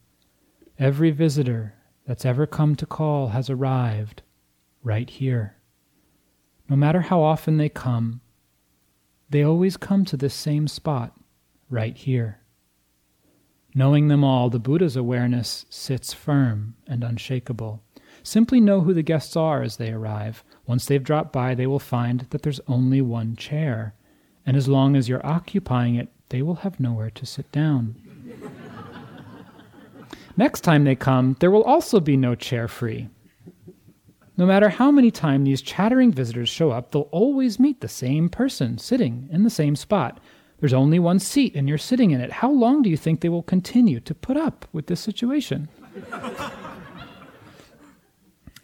every 0.80 1.12
visitor 1.12 1.74
that's 2.08 2.26
ever 2.26 2.48
come 2.48 2.78
to 2.78 2.86
call 2.86 3.30
has 3.30 3.50
arrived 3.50 4.22
right 4.82 5.10
here. 5.10 5.58
No 6.70 6.78
matter 6.78 7.02
how 7.02 7.22
often 7.22 7.58
they 7.58 7.68
come, 7.68 8.22
they 9.30 9.44
always 9.44 9.76
come 9.76 10.06
to 10.06 10.16
this 10.16 10.34
same 10.34 10.70
spot, 10.70 11.14
right 11.70 11.98
here. 11.98 12.40
Knowing 13.76 14.08
them 14.08 14.24
all, 14.24 14.50
the 14.50 14.60
Buddha's 14.60 14.96
awareness 14.96 15.66
sits 15.70 16.14
firm 16.14 16.76
and 16.88 17.04
unshakable 17.04 17.84
Simply 18.24 18.60
know 18.60 18.82
who 18.82 18.94
the 18.94 19.02
guests 19.02 19.36
are 19.36 19.62
as 19.62 19.78
they 19.78 19.92
arrive. 19.92 20.44
Once 20.66 20.86
they've 20.86 21.04
dropped 21.04 21.34
by, 21.34 21.56
they 21.56 21.68
will 21.68 21.80
find 21.80 22.22
that 22.30 22.44
there's 22.44 22.60
only 22.68 23.02
one 23.02 23.36
chair, 23.36 23.96
and 24.46 24.56
as 24.56 24.68
long 24.68 24.96
as 24.96 25.10
you're 25.10 25.26
occupying 25.26 25.96
it, 25.96 26.10
they 26.32 26.42
will 26.42 26.56
have 26.56 26.80
nowhere 26.80 27.10
to 27.10 27.26
sit 27.26 27.52
down. 27.52 27.96
Next 30.38 30.62
time 30.62 30.86
they 30.86 30.96
come, 30.96 31.36
there 31.42 31.52
will 31.52 31.64
also 31.64 32.00
be 32.00 32.16
no 32.16 32.36
chair 32.36 32.70
free. 32.70 33.10
No 34.38 34.46
matter 34.46 34.70
how 34.70 34.92
many 34.92 35.12
times 35.12 35.46
these 35.46 35.62
chattering 35.62 36.12
visitors 36.14 36.48
show 36.48 36.72
up, 36.72 36.92
they'll 36.92 37.10
always 37.12 37.60
meet 37.60 37.82
the 37.82 37.90
same 37.90 38.30
person 38.30 38.78
sitting 38.78 39.28
in 39.30 39.44
the 39.44 39.50
same 39.50 39.76
spot. 39.76 40.22
There's 40.60 40.74
only 40.74 41.00
one 41.00 41.20
seat 41.20 41.54
and 41.54 41.68
you're 41.68 41.78
sitting 41.78 42.12
in 42.12 42.22
it. 42.22 42.32
How 42.32 42.50
long 42.50 42.82
do 42.82 42.90
you 42.90 42.96
think 42.96 43.20
they 43.20 43.30
will 43.30 43.44
continue 43.44 44.00
to 44.00 44.16
put 44.16 44.38
up 44.38 44.66
with 44.72 44.88
this 44.88 45.02
situation? 45.02 45.68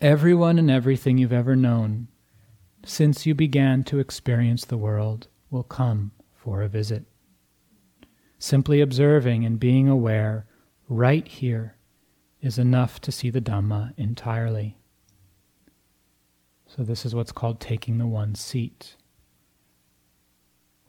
Everyone 0.01 0.57
and 0.57 0.71
everything 0.71 1.17
you've 1.17 1.33
ever 1.33 1.55
known 1.55 2.07
since 2.85 3.25
you 3.25 3.35
began 3.35 3.83
to 3.83 3.99
experience 3.99 4.63
the 4.63 4.77
world 4.77 5.27
will 5.49 5.63
come 5.63 6.11
for 6.33 6.61
a 6.61 6.69
visit. 6.69 7.03
Simply 8.39 8.81
observing 8.81 9.45
and 9.45 9.59
being 9.59 9.87
aware 9.87 10.45
right 10.87 11.27
here 11.27 11.75
is 12.41 12.57
enough 12.57 13.01
to 13.01 13.11
see 13.11 13.29
the 13.29 13.41
Dhamma 13.41 13.93
entirely. 13.97 14.77
So, 16.67 16.83
this 16.83 17.05
is 17.05 17.15
what's 17.15 17.31
called 17.31 17.59
taking 17.59 17.97
the 17.97 18.07
one 18.07 18.35
seat. 18.35 18.95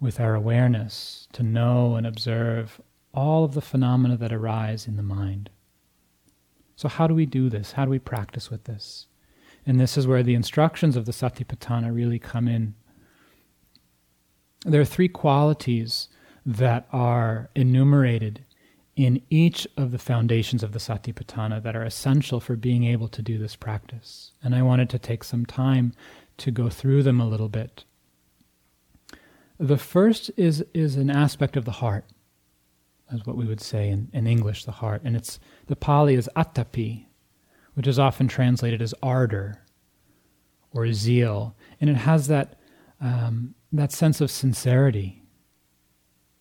With 0.00 0.20
our 0.20 0.34
awareness 0.34 1.26
to 1.32 1.42
know 1.42 1.96
and 1.96 2.06
observe 2.06 2.80
all 3.14 3.44
of 3.44 3.54
the 3.54 3.60
phenomena 3.60 4.16
that 4.16 4.32
arise 4.32 4.86
in 4.86 4.96
the 4.96 5.02
mind. 5.02 5.50
So, 6.76 6.88
how 6.88 7.06
do 7.06 7.14
we 7.14 7.26
do 7.26 7.48
this? 7.48 7.72
How 7.72 7.84
do 7.84 7.90
we 7.90 7.98
practice 7.98 8.50
with 8.50 8.64
this? 8.64 9.06
And 9.66 9.80
this 9.80 9.96
is 9.96 10.06
where 10.06 10.22
the 10.22 10.34
instructions 10.34 10.96
of 10.96 11.06
the 11.06 11.12
Satipatthana 11.12 11.94
really 11.94 12.18
come 12.18 12.46
in 12.48 12.74
there 14.66 14.80
are 14.80 14.86
three 14.86 15.08
qualities 15.08 16.08
that 16.48 16.88
are 16.92 17.50
enumerated 17.54 18.42
in 18.96 19.20
each 19.28 19.68
of 19.76 19.90
the 19.90 19.98
foundations 19.98 20.62
of 20.62 20.72
the 20.72 20.78
Satipatthana 20.78 21.62
that 21.62 21.76
are 21.76 21.82
essential 21.82 22.40
for 22.40 22.56
being 22.56 22.84
able 22.84 23.06
to 23.08 23.20
do 23.20 23.36
this 23.36 23.54
practice. 23.54 24.32
And 24.42 24.54
I 24.54 24.62
wanted 24.62 24.88
to 24.90 24.98
take 24.98 25.24
some 25.24 25.44
time 25.44 25.92
to 26.38 26.50
go 26.50 26.70
through 26.70 27.02
them 27.02 27.20
a 27.20 27.28
little 27.28 27.50
bit. 27.50 27.84
The 29.58 29.76
first 29.76 30.30
is, 30.38 30.64
is 30.72 30.96
an 30.96 31.10
aspect 31.10 31.54
of 31.54 31.66
the 31.66 31.70
heart, 31.70 32.06
as 33.12 33.26
what 33.26 33.36
we 33.36 33.44
would 33.44 33.60
say 33.60 33.90
in, 33.90 34.08
in 34.14 34.26
English, 34.26 34.64
the 34.64 34.72
heart. 34.72 35.02
And 35.04 35.14
it's 35.14 35.38
the 35.66 35.76
Pali 35.76 36.14
is 36.14 36.30
attapi, 36.34 37.04
which 37.74 37.86
is 37.86 37.98
often 37.98 38.26
translated 38.26 38.80
as 38.80 38.94
ardor 39.02 39.64
or 40.72 40.90
zeal. 40.94 41.54
And 41.78 41.90
it 41.90 41.96
has 41.96 42.26
that, 42.28 42.58
um, 43.02 43.54
that 43.70 43.92
sense 43.92 44.22
of 44.22 44.30
sincerity 44.30 45.18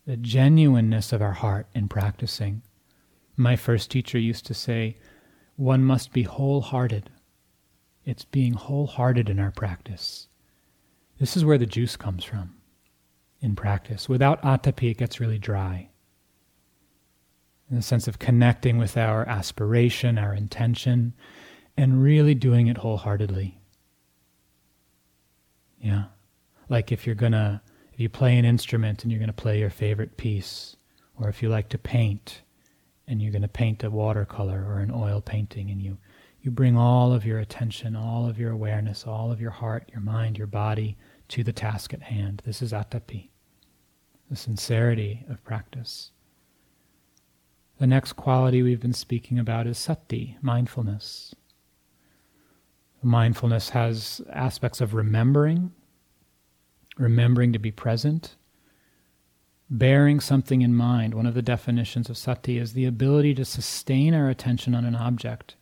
the 0.07 0.17
genuineness 0.17 1.11
of 1.11 1.21
our 1.21 1.33
heart 1.33 1.67
in 1.75 1.89
practicing. 1.89 2.63
My 3.35 3.57
first 3.57 3.91
teacher 3.91 4.17
used 4.17 4.45
to 4.45 4.53
say, 4.53 4.97
one 5.57 5.83
must 5.83 6.13
be 6.13 6.23
wholehearted. 6.23 7.09
It's 8.05 8.23
being 8.23 8.53
wholehearted 8.53 9.29
in 9.29 9.37
our 9.37 9.51
practice. 9.51 10.29
This 11.19 11.35
is 11.35 11.43
where 11.43 11.57
the 11.57 11.65
juice 11.65 11.97
comes 11.97 12.23
from 12.23 12.55
in 13.41 13.53
practice. 13.53 14.07
Without 14.07 14.41
atapi, 14.43 14.91
it 14.91 14.97
gets 14.97 15.19
really 15.19 15.37
dry. 15.37 15.89
In 17.69 17.75
the 17.75 17.81
sense 17.81 18.07
of 18.07 18.17
connecting 18.17 18.77
with 18.77 18.95
our 18.95 19.27
aspiration, 19.27 20.17
our 20.17 20.33
intention, 20.33 21.13
and 21.75 22.01
really 22.01 22.33
doing 22.33 22.67
it 22.67 22.77
wholeheartedly. 22.77 23.59
Yeah. 25.81 26.05
Like 26.69 26.93
if 26.93 27.05
you're 27.05 27.13
going 27.13 27.33
to 27.33 27.61
if 27.97 28.01
you 28.01 28.09
play 28.09 28.37
an 28.37 28.45
instrument 28.45 29.01
and 29.01 29.11
you're 29.11 29.17
going 29.17 29.25
to 29.25 29.33
play 29.33 29.57
your 29.57 29.71
favorite 29.71 30.17
piece, 30.17 30.75
or 31.19 31.29
if 31.29 31.41
you 31.41 31.49
like 31.49 31.67
to 31.67 31.79
paint 31.79 32.43
and 33.07 33.19
you're 33.19 33.31
going 33.31 33.41
to 33.41 33.47
paint 33.47 33.83
a 33.83 33.89
watercolor 33.89 34.63
or 34.67 34.81
an 34.81 34.91
oil 34.93 35.19
painting 35.19 35.71
and 35.71 35.81
you, 35.81 35.97
you 36.39 36.51
bring 36.51 36.77
all 36.77 37.11
of 37.11 37.25
your 37.25 37.39
attention, 37.39 37.95
all 37.95 38.29
of 38.29 38.37
your 38.37 38.51
awareness, 38.51 39.07
all 39.07 39.31
of 39.31 39.41
your 39.41 39.49
heart, 39.49 39.89
your 39.91 40.01
mind, 40.01 40.37
your 40.37 40.45
body 40.45 40.95
to 41.29 41.43
the 41.43 41.51
task 41.51 41.91
at 41.91 42.03
hand. 42.03 42.43
This 42.45 42.61
is 42.61 42.71
atapi, 42.71 43.29
the 44.29 44.35
sincerity 44.35 45.25
of 45.27 45.43
practice. 45.43 46.11
The 47.79 47.87
next 47.87 48.13
quality 48.13 48.61
we've 48.61 48.79
been 48.79 48.93
speaking 48.93 49.39
about 49.39 49.65
is 49.65 49.79
sati, 49.79 50.37
mindfulness. 50.43 51.33
Mindfulness 53.01 53.69
has 53.71 54.21
aspects 54.31 54.81
of 54.81 54.93
remembering, 54.93 55.71
remembering 56.97 57.53
to 57.53 57.59
be 57.59 57.71
present, 57.71 58.35
bearing 59.69 60.19
something 60.19 60.61
in 60.61 60.75
mind. 60.75 61.13
One 61.13 61.25
of 61.25 61.33
the 61.33 61.41
definitions 61.41 62.09
of 62.09 62.17
sati 62.17 62.57
is 62.57 62.73
the 62.73 62.85
ability 62.85 63.33
to 63.35 63.45
sustain 63.45 64.13
our 64.13 64.29
attention 64.29 64.73
on 64.73 64.85
an 64.85 64.95
object, 64.95 65.55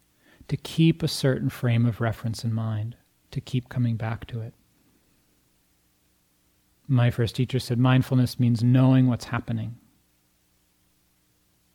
to 0.47 0.57
keep 0.57 1.01
a 1.01 1.07
certain 1.07 1.49
frame 1.49 1.85
of 1.85 2.01
reference 2.01 2.43
in 2.43 2.53
mind, 2.53 2.95
to 3.31 3.41
keep 3.41 3.69
coming 3.69 3.95
back 3.95 4.25
to 4.27 4.41
it. 4.41 4.53
My 6.87 7.09
first 7.09 7.35
teacher 7.35 7.59
said 7.59 7.79
mindfulness 7.79 8.39
means 8.39 8.63
knowing 8.63 9.07
what's 9.07 9.25
happening. 9.25 9.77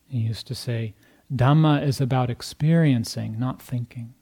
He 0.07 0.19
used 0.19 0.47
to 0.47 0.55
say, 0.55 0.95
Dhamma 1.33 1.83
is 1.83 2.01
about 2.01 2.29
experiencing, 2.29 3.37
not 3.39 3.61
thinking. 3.61 4.13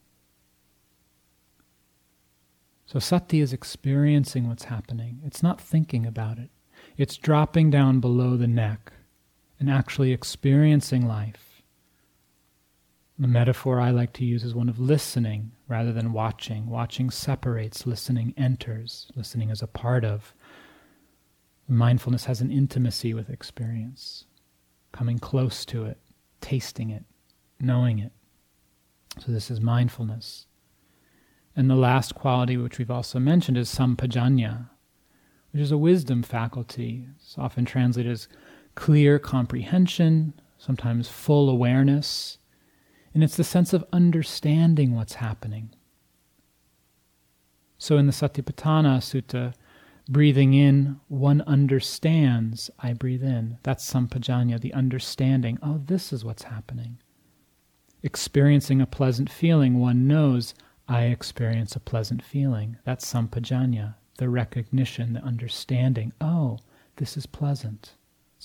So 2.91 2.97
sati 2.97 3.39
is 3.39 3.53
experiencing 3.53 4.47
what's 4.47 4.63
happening. 4.63 5.21
It's 5.23 5.43
not 5.43 5.61
thinking 5.61 6.07
about 6.07 6.39
it. 6.39 6.49
It's 6.97 7.17
dropping 7.17 7.69
down 7.69 7.99
below 7.99 8.35
the 8.35 8.47
neck 8.47 8.91
and 9.59 9.69
actually 9.69 10.11
experiencing 10.11 11.07
life. 11.07 11.61
The 13.19 13.27
metaphor 13.27 13.79
I 13.79 13.91
like 13.91 14.11
to 14.13 14.25
use 14.25 14.43
is 14.43 14.55
one 14.55 14.69
of 14.69 14.79
listening 14.79 15.51
rather 15.67 15.93
than 15.93 16.13
watching. 16.13 16.67
Watching 16.67 17.11
separates, 17.11 17.85
listening 17.85 18.33
enters. 18.35 19.11
Listening 19.15 19.51
is 19.51 19.61
a 19.61 19.67
part 19.67 20.03
of. 20.03 20.33
Mindfulness 21.67 22.25
has 22.25 22.41
an 22.41 22.49
intimacy 22.49 23.13
with 23.13 23.29
experience, 23.29 24.25
coming 24.91 25.19
close 25.19 25.63
to 25.65 25.85
it, 25.85 25.99
tasting 26.41 26.89
it, 26.89 27.03
knowing 27.59 27.99
it. 27.99 28.13
So, 29.19 29.31
this 29.31 29.51
is 29.51 29.61
mindfulness. 29.61 30.47
And 31.59 31.69
the 31.69 31.75
last 31.75 32.15
quality, 32.15 32.55
which 32.55 32.77
we've 32.77 32.89
also 32.89 33.19
mentioned, 33.19 33.57
is 33.57 33.67
sampajanya, 33.67 34.69
which 35.51 35.61
is 35.61 35.73
a 35.73 35.77
wisdom 35.77 36.23
faculty. 36.23 37.05
It's 37.17 37.37
often 37.37 37.65
translated 37.65 38.09
as 38.09 38.29
clear 38.75 39.19
comprehension, 39.19 40.39
sometimes 40.57 41.09
full 41.09 41.49
awareness. 41.49 42.37
And 43.13 43.25
it's 43.25 43.35
the 43.35 43.43
sense 43.43 43.73
of 43.73 43.83
understanding 43.91 44.95
what's 44.95 45.15
happening. 45.15 45.71
So 47.77 47.97
in 47.97 48.07
the 48.07 48.13
Satipatthana 48.13 48.99
Sutta, 48.99 49.53
breathing 50.07 50.53
in, 50.53 51.01
one 51.09 51.41
understands, 51.41 52.71
I 52.79 52.93
breathe 52.93 53.25
in. 53.25 53.57
That's 53.63 53.85
sampajanya, 53.85 54.61
the 54.61 54.73
understanding. 54.73 55.59
Oh, 55.61 55.81
this 55.85 56.13
is 56.13 56.23
what's 56.23 56.43
happening. 56.43 56.99
Experiencing 58.01 58.79
a 58.79 58.85
pleasant 58.85 59.29
feeling, 59.29 59.77
one 59.77 60.07
knows, 60.07 60.53
I 60.89 61.03
experience 61.03 61.75
a 61.75 61.79
pleasant 61.79 62.23
feeling. 62.23 62.77
That's 62.83 63.05
sampajanya, 63.05 63.93
the 64.17 64.27
recognition, 64.27 65.13
the 65.13 65.21
understanding. 65.21 66.13
Oh, 66.19 66.57
this 66.95 67.15
is 67.15 67.27
pleasant. 67.27 67.93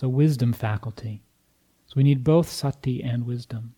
A 0.03 0.09
wisdom 0.11 0.53
faculty. 0.53 1.23
So 1.87 1.95
we 1.97 2.03
need 2.03 2.23
both 2.23 2.51
sati 2.51 3.03
and 3.03 3.25
wisdom. 3.25 3.75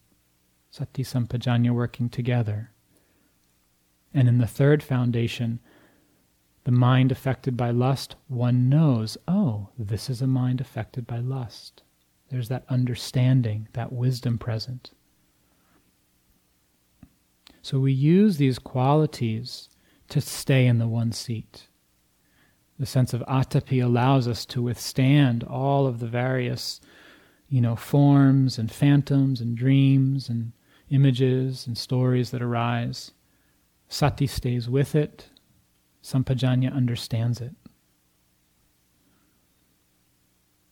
Sati 0.71 1.05
sampajanya 1.05 1.71
working 1.71 2.09
together. 2.09 2.73
And 4.13 4.27
in 4.27 4.39
the 4.39 4.49
third 4.49 4.83
foundation, 4.83 5.61
the 6.65 6.73
mind 6.73 7.13
affected 7.13 7.57
by 7.57 7.71
lust, 7.71 8.17
one 8.27 8.69
knows, 8.69 9.17
oh, 9.29 9.69
this 9.79 10.11
is 10.11 10.21
a 10.21 10.27
mind 10.27 10.61
affected 10.61 11.07
by 11.07 11.19
lust. 11.19 11.85
There's 12.31 12.49
that 12.49 12.65
understanding, 12.69 13.69
that 13.75 13.93
wisdom 13.93 14.39
present. 14.39 14.91
So 17.67 17.81
we 17.81 17.91
use 17.91 18.37
these 18.37 18.61
qualities 18.61 19.69
to 20.11 20.21
stay 20.21 20.69
in 20.69 20.79
the 20.79 20.87
one 20.87 21.11
seat. 21.11 21.67
The 22.79 22.87
sense 22.87 23.13
of 23.13 23.23
atapi 23.23 23.83
allows 23.83 24.29
us 24.29 24.47
to 24.47 24.63
withstand 24.63 25.43
all 25.43 25.89
of 25.89 25.99
the 25.99 26.07
various, 26.07 26.81
you 27.49 27.61
know, 27.61 27.75
forms 27.75 28.57
and 28.57 28.71
phantoms 28.71 29.41
and 29.41 29.57
dreams 29.57 30.29
and 30.29 30.53
images 30.91 31.67
and 31.67 31.77
stories 31.77 32.31
that 32.31 32.41
arise. 32.41 33.11
Sati 33.89 34.29
stays 34.29 34.71
with 34.71 34.95
it. 34.95 35.29
Sampajanya 36.05 36.73
understands 36.73 37.41
it. 37.41 37.57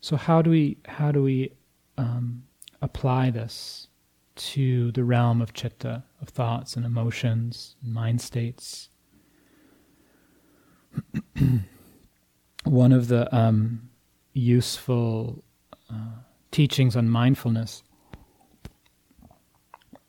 So 0.01 0.15
how 0.15 0.43
do 0.43 0.51
we 0.51 0.77
how 0.87 1.11
do 1.11 1.25
we 1.25 1.55
um, 1.99 2.45
apply 2.81 3.31
this 3.31 3.89
to 4.37 4.91
the 4.93 5.05
realm 5.05 5.41
of 5.41 5.53
chitta, 5.53 6.05
of 6.21 6.29
thoughts 6.29 6.77
and 6.77 6.85
emotions, 6.85 7.77
and 7.83 7.93
mind 7.95 8.21
states. 8.21 8.89
One 12.65 12.93
of 12.93 13.09
the 13.09 13.35
um, 13.35 13.91
useful 14.33 15.45
uh, 15.91 16.19
teachings 16.51 16.97
on 16.97 17.09
mindfulness 17.09 17.83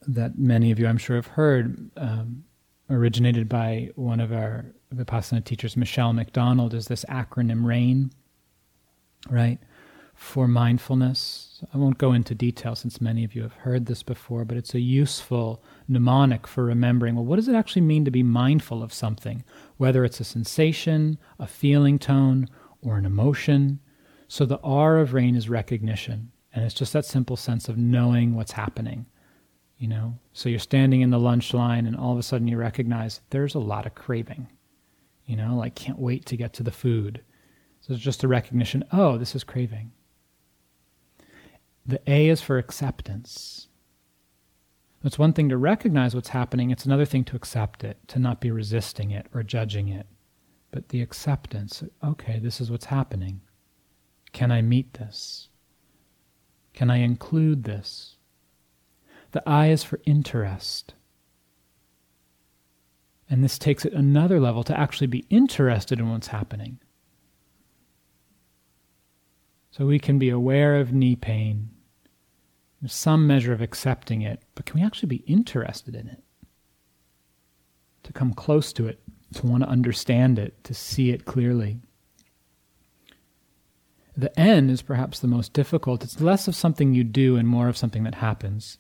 that 0.08 0.38
many 0.38 0.72
of 0.72 0.80
you, 0.80 0.88
I'm 0.88 0.98
sure, 0.98 1.16
have 1.16 1.28
heard, 1.28 1.90
um, 1.98 2.44
originated 2.90 3.50
by 3.50 3.90
one 3.96 4.20
of 4.20 4.32
our 4.32 4.66
Vipassana 4.94 5.44
teachers, 5.44 5.76
Michele 5.76 6.14
McDonald, 6.14 6.74
is 6.74 6.88
this 6.88 7.04
acronym 7.06 7.66
RAIN, 7.66 8.12
right? 9.30 9.60
For 10.16 10.48
mindfulness, 10.48 11.62
I 11.74 11.78
won't 11.78 11.98
go 11.98 12.14
into 12.14 12.34
detail 12.34 12.74
since 12.74 13.02
many 13.02 13.26
of 13.26 13.36
you 13.36 13.42
have 13.44 13.54
heard 13.54 13.86
this 13.86 14.02
before, 14.02 14.46
but 14.46 14.56
it's 14.56 14.74
a 14.74 14.80
useful 14.80 15.62
mnemonic 15.90 16.48
for 16.48 16.64
remembering 16.64 17.16
well, 17.16 17.26
what 17.26 17.36
does 17.36 17.50
it 17.50 17.56
actually 17.56 17.82
mean 17.82 18.06
to 18.06 18.12
be 18.12 18.24
mindful 18.24 18.82
of 18.82 18.94
something, 18.94 19.44
whether 19.76 20.06
it's 20.06 20.22
a 20.22 20.24
sensation, 20.24 21.18
a 21.38 21.46
feeling 21.46 22.00
tone, 22.00 22.48
or 22.82 22.98
an 22.98 23.06
emotion? 23.06 23.82
So 24.30 24.46
the 24.46 24.60
R 24.62 25.00
of 25.00 25.14
rain 25.14 25.36
is 25.36 25.50
recognition, 25.50 26.32
and 26.54 26.64
it's 26.64 26.74
just 26.74 26.94
that 26.94 27.06
simple 27.06 27.36
sense 27.36 27.68
of 27.68 27.78
knowing 27.78 28.36
what's 28.36 28.54
happening. 28.54 29.08
You 29.78 29.90
know, 29.90 30.18
so 30.32 30.48
you're 30.48 30.60
standing 30.60 31.02
in 31.02 31.10
the 31.10 31.20
lunch 31.20 31.54
line, 31.54 31.86
and 31.86 31.96
all 31.96 32.14
of 32.14 32.20
a 32.20 32.24
sudden 32.24 32.48
you 32.48 32.58
recognize 32.58 33.20
there's 33.32 33.56
a 33.56 33.60
lot 33.60 33.86
of 33.86 33.96
craving. 33.96 34.48
You 35.26 35.36
know, 35.36 35.58
like 35.58 35.76
can't 35.76 36.00
wait 36.00 36.26
to 36.28 36.38
get 36.38 36.54
to 36.54 36.64
the 36.64 36.72
food. 36.72 37.22
So 37.82 37.94
it's 37.94 38.02
just 38.02 38.24
a 38.24 38.30
recognition. 38.30 38.86
Oh, 38.94 39.18
this 39.18 39.36
is 39.36 39.44
craving 39.44 39.92
the 41.86 42.02
A 42.12 42.30
is 42.30 42.42
for 42.42 42.58
acceptance. 42.58 43.68
It's 45.04 45.20
one 45.20 45.34
thing 45.34 45.50
to 45.50 45.58
recognize 45.58 46.16
what's 46.16 46.30
happening, 46.30 46.72
it's 46.72 46.86
another 46.86 47.06
thing 47.06 47.24
to 47.26 47.36
accept 47.36 47.84
it, 47.84 48.00
to 48.08 48.18
not 48.18 48.42
be 48.42 48.50
resisting 48.50 49.12
it 49.12 49.28
or 49.34 49.44
judging 49.44 49.88
it. 49.88 50.08
But 50.72 50.90
the 50.90 51.02
acceptance, 51.02 51.84
okay, 52.04 52.40
this 52.40 52.60
is 52.60 52.72
what's 52.72 52.86
happening. 52.86 53.42
Can 54.34 54.52
I 54.52 54.62
meet 54.64 54.96
this? 54.96 55.50
Can 56.74 56.90
I 56.90 56.98
include 56.98 57.64
this? 57.64 58.18
The 59.32 59.48
I 59.48 59.68
is 59.68 59.84
for 59.84 60.02
interest. 60.06 60.96
And 63.30 63.44
this 63.44 63.60
takes 63.60 63.86
it 63.86 63.94
another 63.94 64.40
level 64.40 64.64
to 64.64 64.78
actually 64.78 65.08
be 65.08 65.26
interested 65.30 66.00
in 66.00 66.10
what's 66.10 66.28
happening. 66.28 66.80
So 69.72 69.86
we 69.86 70.00
can 70.00 70.18
be 70.18 70.30
aware 70.30 70.80
of 70.80 70.94
knee 70.94 71.16
pain, 71.16 71.70
There's 72.86 72.94
some 72.94 73.26
measure 73.26 73.52
of 73.52 73.64
accepting 73.64 74.22
it, 74.22 74.44
but 74.54 74.68
can 74.68 74.80
we 74.80 74.86
actually 74.86 75.10
be 75.10 75.24
interested 75.26 75.96
in 75.96 76.08
it? 76.08 76.22
To 78.04 78.14
come 78.14 78.32
close 78.32 78.72
to 78.74 78.88
it, 78.88 79.02
to 79.34 79.48
want 79.48 79.64
to 79.64 79.70
understand 79.70 80.38
it, 80.38 80.64
to 80.66 80.76
see 80.76 81.10
it 81.10 81.26
clearly. 81.26 81.80
The 84.16 84.40
N 84.40 84.70
is 84.70 84.84
perhaps 84.84 85.18
the 85.18 85.28
most 85.28 85.52
difficult. 85.52 86.04
It's 86.04 86.22
less 86.22 86.48
of 86.48 86.56
something 86.56 86.94
you 86.94 87.04
do 87.04 87.38
and 87.38 87.48
more 87.48 87.70
of 87.70 87.76
something 87.76 88.04
that 88.04 88.14
happens. 88.14 88.78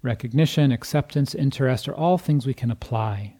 Recognition, 0.00 0.72
acceptance, 0.72 1.34
interest 1.34 1.86
are 1.86 1.94
all 1.94 2.16
things 2.16 2.46
we 2.46 2.54
can 2.54 2.70
apply. 2.70 3.36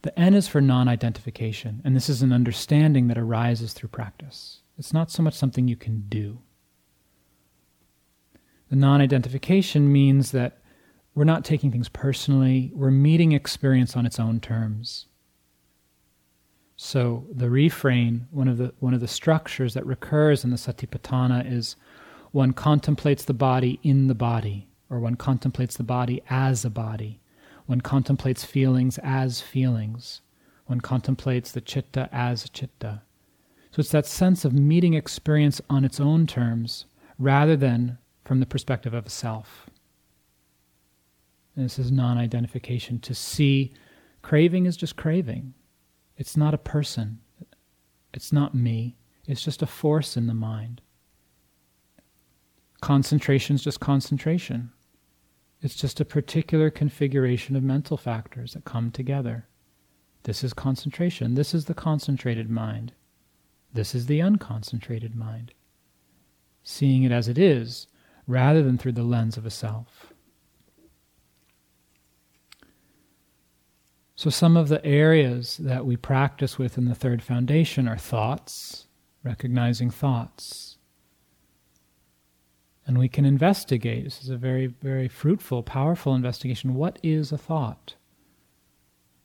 The 0.00 0.18
N 0.18 0.32
is 0.32 0.48
for 0.48 0.62
non 0.62 0.88
identification, 0.88 1.82
and 1.84 1.94
this 1.94 2.08
is 2.08 2.22
an 2.22 2.32
understanding 2.32 3.08
that 3.08 3.18
arises 3.18 3.74
through 3.74 3.90
practice. 3.90 4.62
It's 4.78 4.94
not 4.94 5.10
so 5.10 5.22
much 5.22 5.34
something 5.34 5.68
you 5.68 5.76
can 5.76 6.06
do. 6.08 6.40
The 8.68 8.76
non 8.76 9.00
identification 9.00 9.92
means 9.92 10.32
that 10.32 10.58
we're 11.14 11.24
not 11.24 11.44
taking 11.44 11.72
things 11.72 11.88
personally, 11.88 12.70
we're 12.74 12.90
meeting 12.90 13.32
experience 13.32 13.96
on 13.96 14.04
its 14.04 14.20
own 14.20 14.40
terms. 14.40 15.06
So 16.76 17.26
the 17.32 17.48
refrain, 17.48 18.26
one 18.30 18.48
of 18.48 18.58
the 18.58 18.74
one 18.80 18.92
of 18.92 19.00
the 19.00 19.08
structures 19.08 19.74
that 19.74 19.86
recurs 19.86 20.44
in 20.44 20.50
the 20.50 20.56
Satipatthana 20.56 21.50
is 21.50 21.76
one 22.32 22.52
contemplates 22.52 23.24
the 23.24 23.32
body 23.32 23.80
in 23.82 24.08
the 24.08 24.14
body, 24.14 24.68
or 24.90 25.00
one 25.00 25.14
contemplates 25.14 25.76
the 25.76 25.82
body 25.82 26.22
as 26.28 26.64
a 26.64 26.70
body. 26.70 27.20
One 27.64 27.80
contemplates 27.80 28.44
feelings 28.44 28.98
as 28.98 29.40
feelings. 29.40 30.20
One 30.66 30.80
contemplates 30.80 31.50
the 31.50 31.60
chitta 31.60 32.08
as 32.12 32.48
chitta. 32.50 33.02
So 33.70 33.80
it's 33.80 33.90
that 33.90 34.06
sense 34.06 34.44
of 34.44 34.52
meeting 34.52 34.94
experience 34.94 35.60
on 35.70 35.84
its 35.84 35.98
own 35.98 36.26
terms 36.26 36.84
rather 37.18 37.56
than 37.56 37.98
from 38.26 38.40
the 38.40 38.46
perspective 38.46 38.92
of 38.92 39.06
a 39.06 39.10
self. 39.10 39.70
And 41.54 41.64
this 41.64 41.78
is 41.78 41.92
non 41.92 42.18
identification. 42.18 42.98
To 43.00 43.14
see 43.14 43.72
craving 44.22 44.66
is 44.66 44.76
just 44.76 44.96
craving. 44.96 45.54
It's 46.16 46.36
not 46.36 46.52
a 46.52 46.58
person. 46.58 47.20
It's 48.12 48.32
not 48.32 48.54
me. 48.54 48.96
It's 49.26 49.44
just 49.44 49.62
a 49.62 49.66
force 49.66 50.16
in 50.16 50.26
the 50.26 50.34
mind. 50.34 50.82
Concentration 52.80 53.56
is 53.56 53.64
just 53.64 53.80
concentration. 53.80 54.70
It's 55.62 55.76
just 55.76 56.00
a 56.00 56.04
particular 56.04 56.70
configuration 56.70 57.56
of 57.56 57.62
mental 57.62 57.96
factors 57.96 58.52
that 58.52 58.64
come 58.64 58.90
together. 58.90 59.48
This 60.24 60.44
is 60.44 60.52
concentration. 60.52 61.34
This 61.34 61.54
is 61.54 61.64
the 61.64 61.74
concentrated 61.74 62.50
mind. 62.50 62.92
This 63.72 63.94
is 63.94 64.06
the 64.06 64.20
unconcentrated 64.20 65.14
mind. 65.14 65.52
Seeing 66.62 67.04
it 67.04 67.12
as 67.12 67.28
it 67.28 67.38
is, 67.38 67.86
rather 68.26 68.62
than 68.62 68.78
through 68.78 68.92
the 68.92 69.02
lens 69.02 69.36
of 69.36 69.46
a 69.46 69.50
self. 69.50 70.12
So, 74.18 74.30
some 74.30 74.56
of 74.56 74.68
the 74.68 74.84
areas 74.84 75.58
that 75.58 75.84
we 75.84 75.96
practice 75.96 76.58
with 76.58 76.78
in 76.78 76.86
the 76.86 76.94
third 76.94 77.22
foundation 77.22 77.86
are 77.86 77.98
thoughts, 77.98 78.86
recognizing 79.22 79.90
thoughts. 79.90 80.78
And 82.86 82.98
we 82.98 83.08
can 83.08 83.26
investigate. 83.26 84.04
This 84.04 84.22
is 84.22 84.30
a 84.30 84.36
very, 84.38 84.68
very 84.68 85.08
fruitful, 85.08 85.62
powerful 85.62 86.14
investigation. 86.14 86.74
What 86.74 86.98
is 87.02 87.30
a 87.30 87.36
thought? 87.36 87.96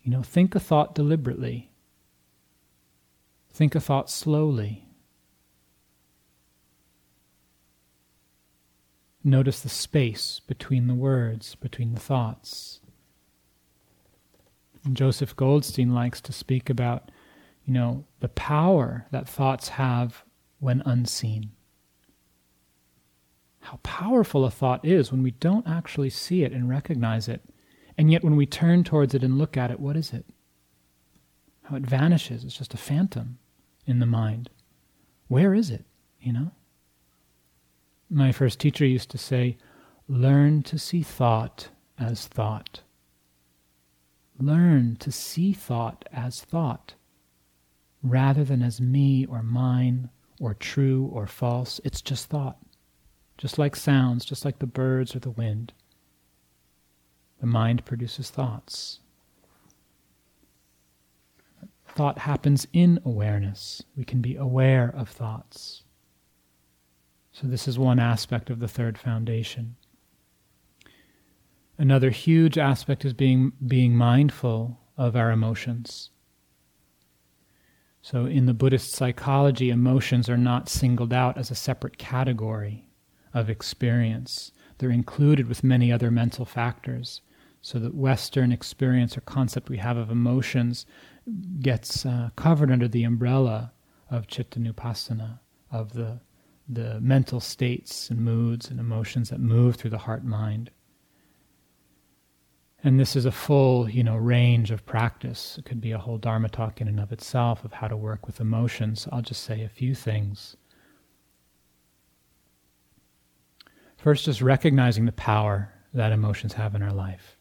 You 0.04 0.12
know, 0.12 0.24
think 0.24 0.56
a 0.56 0.60
thought 0.60 0.94
deliberately, 0.94 1.72
think 3.50 3.76
a 3.76 3.80
thought 3.80 4.10
slowly. 4.10 4.91
Notice 9.24 9.60
the 9.60 9.70
space 9.70 10.42
between 10.48 10.88
the 10.88 10.96
words, 10.96 11.56
between 11.56 11.94
the 11.94 12.00
thoughts. 12.00 12.80
And 14.84 14.98
Joseph 14.98 15.36
Goldstein 15.36 15.94
likes 15.94 16.22
to 16.22 16.34
speak 16.34 16.70
about, 16.70 17.12
you 17.66 17.74
know, 17.74 18.06
the 18.20 18.30
power 18.30 19.06
that 19.12 19.30
thoughts 19.30 19.70
have 19.70 20.24
when 20.60 20.82
unseen. 20.86 21.52
How 23.60 23.80
powerful 23.84 24.44
a 24.44 24.50
thought 24.50 24.84
is 24.84 25.12
when 25.12 25.22
we 25.22 25.32
don't 25.32 25.68
actually 25.68 26.10
see 26.10 26.44
it 26.44 26.52
and 26.52 26.68
recognize 26.68 27.28
it. 27.28 27.42
And 27.98 28.12
yet, 28.12 28.24
when 28.24 28.36
we 28.36 28.48
turn 28.48 28.84
towards 28.84 29.14
it 29.14 29.24
and 29.24 29.38
look 29.38 29.56
at 29.56 29.70
it, 29.70 29.80
what 29.80 29.96
is 29.96 30.14
it? 30.14 30.26
How 31.64 31.76
it 31.76 31.84
vanishes. 31.84 32.44
It's 32.44 32.58
just 32.58 32.74
a 32.74 32.78
phantom 32.78 33.38
in 33.86 34.00
the 34.00 34.08
mind. 34.08 34.50
Where 35.28 35.54
is 35.54 35.70
it? 35.70 35.86
You 36.20 36.34
know? 36.34 36.52
My 38.12 38.32
first 38.32 38.60
teacher 38.60 38.86
used 38.86 39.10
to 39.12 39.18
say, 39.18 39.58
learn 40.08 40.62
to 40.64 40.78
see 40.78 41.02
thought 41.02 41.70
as 41.98 42.28
thought 42.28 42.82
learn 44.42 44.96
to 44.98 45.12
see 45.12 45.54
thought 45.54 46.08
as 46.12 46.42
thought 46.42 46.96
rather 48.04 48.44
than 48.44 48.62
as 48.62 48.82
me 48.82 49.26
or 49.26 49.44
mine 49.44 50.10
or 50.40 50.54
true 50.54 51.10
or 51.14 51.28
false. 51.28 51.80
It's 51.84 52.02
just 52.02 52.28
thought. 52.28 52.58
Just 53.38 53.60
like 53.60 53.76
sounds, 53.76 54.26
just 54.26 54.44
like 54.44 54.60
the 54.60 54.68
birds 54.68 55.16
or 55.16 55.20
the 55.20 55.30
wind. 55.30 55.74
The 57.40 57.48
mind 57.48 57.86
produces 57.86 58.30
thoughts. 58.30 59.00
Thought 61.88 62.20
happens 62.20 62.68
in 62.72 63.00
awareness. 63.04 63.84
We 63.96 64.06
can 64.06 64.22
be 64.22 64.36
aware 64.36 64.94
of 64.96 65.10
thoughts. 65.10 65.84
So, 67.42 67.48
this 67.48 67.68
is 67.68 67.80
one 67.80 67.98
aspect 67.98 68.52
of 68.52 68.60
the 68.60 68.68
third 68.68 69.00
foundation. 69.00 69.76
Another 71.76 72.12
huge 72.12 72.56
aspect 72.56 73.04
is 73.04 73.14
being, 73.14 73.54
being 73.66 73.96
mindful 73.96 74.80
of 74.96 75.16
our 75.16 75.32
emotions. 75.32 76.12
So, 78.04 78.26
in 78.26 78.46
the 78.46 78.54
Buddhist 78.54 78.92
psychology, 78.92 79.72
emotions 79.72 80.30
are 80.30 80.38
not 80.38 80.70
singled 80.70 81.14
out 81.14 81.36
as 81.36 81.50
a 81.50 81.56
separate 81.56 81.98
category 81.98 82.86
of 83.34 83.50
experience. 83.50 84.52
They're 84.78 84.92
included 84.92 85.48
with 85.48 85.64
many 85.64 85.92
other 85.92 86.12
mental 86.12 86.46
factors. 86.46 87.22
So, 87.64 87.80
the 87.80 87.90
Western 87.90 88.52
experience 88.52 89.18
or 89.18 89.22
concept 89.22 89.68
we 89.68 89.78
have 89.78 89.98
of 89.98 90.12
emotions 90.12 90.86
gets 91.60 92.06
uh, 92.06 92.30
covered 92.36 92.70
under 92.70 92.88
the 92.88 93.04
umbrella 93.04 93.74
of 94.12 94.28
chittanupassana, 94.28 95.40
of 95.72 95.94
the, 95.94 96.20
the 96.68 97.00
mental 97.02 97.40
states 97.40 98.10
and 98.10 98.20
moods 98.20 98.70
and 98.70 98.80
emotions 98.80 99.30
that 99.30 99.40
move 99.40 99.76
through 99.76 99.90
the 99.90 99.98
heart 99.98 100.24
mind. 100.24 100.72
And 102.84 103.00
this 103.00 103.16
is 103.16 103.26
a 103.26 103.32
full, 103.32 103.90
you 103.90 104.04
know, 104.04 104.16
range 104.16 104.72
of 104.72 104.86
practice. 104.86 105.58
It 105.58 105.66
could 105.66 105.82
be 105.82 105.92
a 105.92 106.00
whole 106.00 106.18
Dharma 106.18 106.50
talk 106.50 106.82
in 106.82 106.88
and 106.88 107.00
of 107.00 107.12
itself 107.12 107.64
of 107.64 107.74
how 107.74 107.88
to 107.88 107.98
work 107.98 108.26
with 108.26 108.40
emotions. 108.40 109.08
I'll 109.12 109.22
just 109.22 109.44
say 109.44 109.64
a 109.64 109.70
few 109.70 109.94
things. 109.94 110.56
First, 113.98 114.26
just 114.26 114.42
recognizing 114.42 115.06
the 115.06 115.12
power 115.12 115.72
that 115.94 116.12
emotions 116.12 116.54
have 116.54 116.74
in 116.74 116.82
our 116.82 116.94
life. 116.94 117.38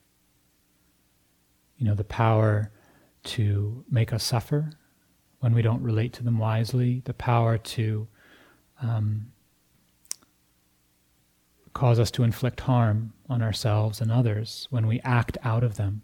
You 1.78 1.86
know, 1.86 1.94
the 1.94 2.04
power 2.04 2.70
to 3.22 3.84
make 3.90 4.12
us 4.12 4.22
suffer 4.22 4.72
when 5.38 5.54
we 5.54 5.62
don't 5.62 5.82
relate 5.82 6.12
to 6.14 6.22
them 6.22 6.38
wisely, 6.38 7.00
the 7.06 7.14
power 7.14 7.56
to 7.56 8.06
um, 8.80 9.32
cause 11.72 11.98
us 11.98 12.10
to 12.10 12.22
inflict 12.22 12.60
harm 12.60 13.12
on 13.28 13.42
ourselves 13.42 14.00
and 14.00 14.10
others 14.10 14.66
when 14.70 14.86
we 14.86 15.00
act 15.00 15.38
out 15.44 15.62
of 15.62 15.76
them, 15.76 16.02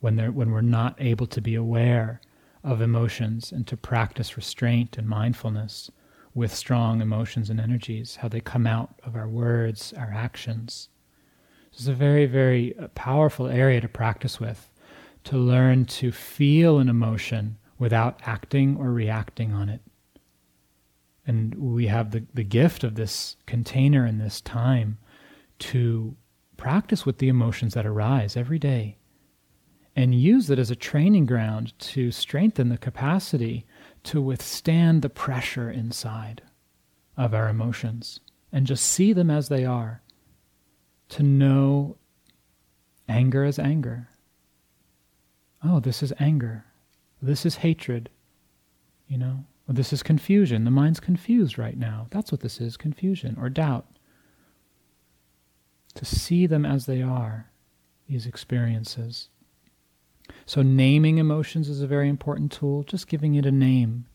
when, 0.00 0.18
when 0.34 0.50
we're 0.50 0.60
not 0.60 0.96
able 0.98 1.26
to 1.26 1.40
be 1.40 1.54
aware 1.54 2.20
of 2.64 2.80
emotions 2.80 3.52
and 3.52 3.66
to 3.66 3.76
practice 3.76 4.36
restraint 4.36 4.98
and 4.98 5.08
mindfulness 5.08 5.90
with 6.34 6.54
strong 6.54 7.00
emotions 7.00 7.50
and 7.50 7.60
energies, 7.60 8.16
how 8.16 8.28
they 8.28 8.40
come 8.40 8.66
out 8.66 9.00
of 9.04 9.16
our 9.16 9.28
words, 9.28 9.92
our 9.96 10.12
actions. 10.14 10.88
This 11.72 11.80
is 11.80 11.88
a 11.88 11.94
very, 11.94 12.26
very 12.26 12.76
uh, 12.78 12.88
powerful 12.88 13.46
area 13.46 13.80
to 13.80 13.88
practice 13.88 14.38
with, 14.40 14.70
to 15.24 15.36
learn 15.36 15.84
to 15.86 16.12
feel 16.12 16.78
an 16.78 16.88
emotion 16.88 17.58
without 17.78 18.20
acting 18.24 18.76
or 18.76 18.90
reacting 18.92 19.52
on 19.52 19.68
it. 19.68 19.80
And 21.28 21.54
we 21.54 21.86
have 21.86 22.10
the, 22.10 22.24
the 22.34 22.42
gift 22.42 22.82
of 22.82 22.96
this 22.96 23.36
container 23.46 24.04
and 24.04 24.20
this 24.20 24.40
time 24.40 24.98
to 25.60 26.16
practice 26.56 27.06
with 27.06 27.18
the 27.18 27.28
emotions 27.28 27.74
that 27.74 27.86
arise 27.86 28.36
every 28.36 28.58
day 28.58 28.96
and 29.94 30.14
use 30.14 30.50
it 30.50 30.58
as 30.58 30.70
a 30.70 30.76
training 30.76 31.26
ground 31.26 31.78
to 31.78 32.10
strengthen 32.10 32.68
the 32.68 32.78
capacity 32.78 33.66
to 34.04 34.20
withstand 34.20 35.02
the 35.02 35.10
pressure 35.10 35.70
inside. 35.70 36.42
of 37.18 37.34
our 37.34 37.48
emotions 37.48 38.20
and 38.52 38.66
just 38.66 38.84
see 38.84 39.12
them 39.12 39.30
as 39.30 39.48
they 39.48 39.64
are. 39.64 40.00
To 41.10 41.22
know 41.22 41.96
anger 43.08 43.44
as 43.44 43.58
anger. 43.58 44.08
Oh, 45.64 45.80
this 45.80 46.02
is 46.02 46.12
anger. 46.20 46.64
This 47.20 47.44
is 47.44 47.56
hatred. 47.56 48.08
You 49.08 49.18
know, 49.18 49.44
this 49.76 49.92
is 49.92 50.02
confusion. 50.02 50.64
The 50.64 50.70
mind's 50.70 51.00
confused 51.00 51.58
right 51.58 51.76
now. 51.76 52.06
That's 52.10 52.32
what 52.32 52.40
this 52.40 52.60
is 52.60 52.76
confusion 52.76 53.36
or 53.38 53.50
doubt. 53.50 53.86
To 55.94 56.04
see 56.04 56.46
them 56.46 56.64
as 56.64 56.86
they 56.86 57.02
are, 57.02 57.50
these 58.08 58.26
experiences. 58.26 59.28
So, 60.46 60.62
naming 60.62 61.18
emotions 61.18 61.68
is 61.68 61.82
a 61.82 61.86
very 61.86 62.08
important 62.08 62.52
tool, 62.52 62.82
just 62.82 63.08
giving 63.08 63.34
it 63.34 63.46
a 63.46 63.52
name. 63.52 64.06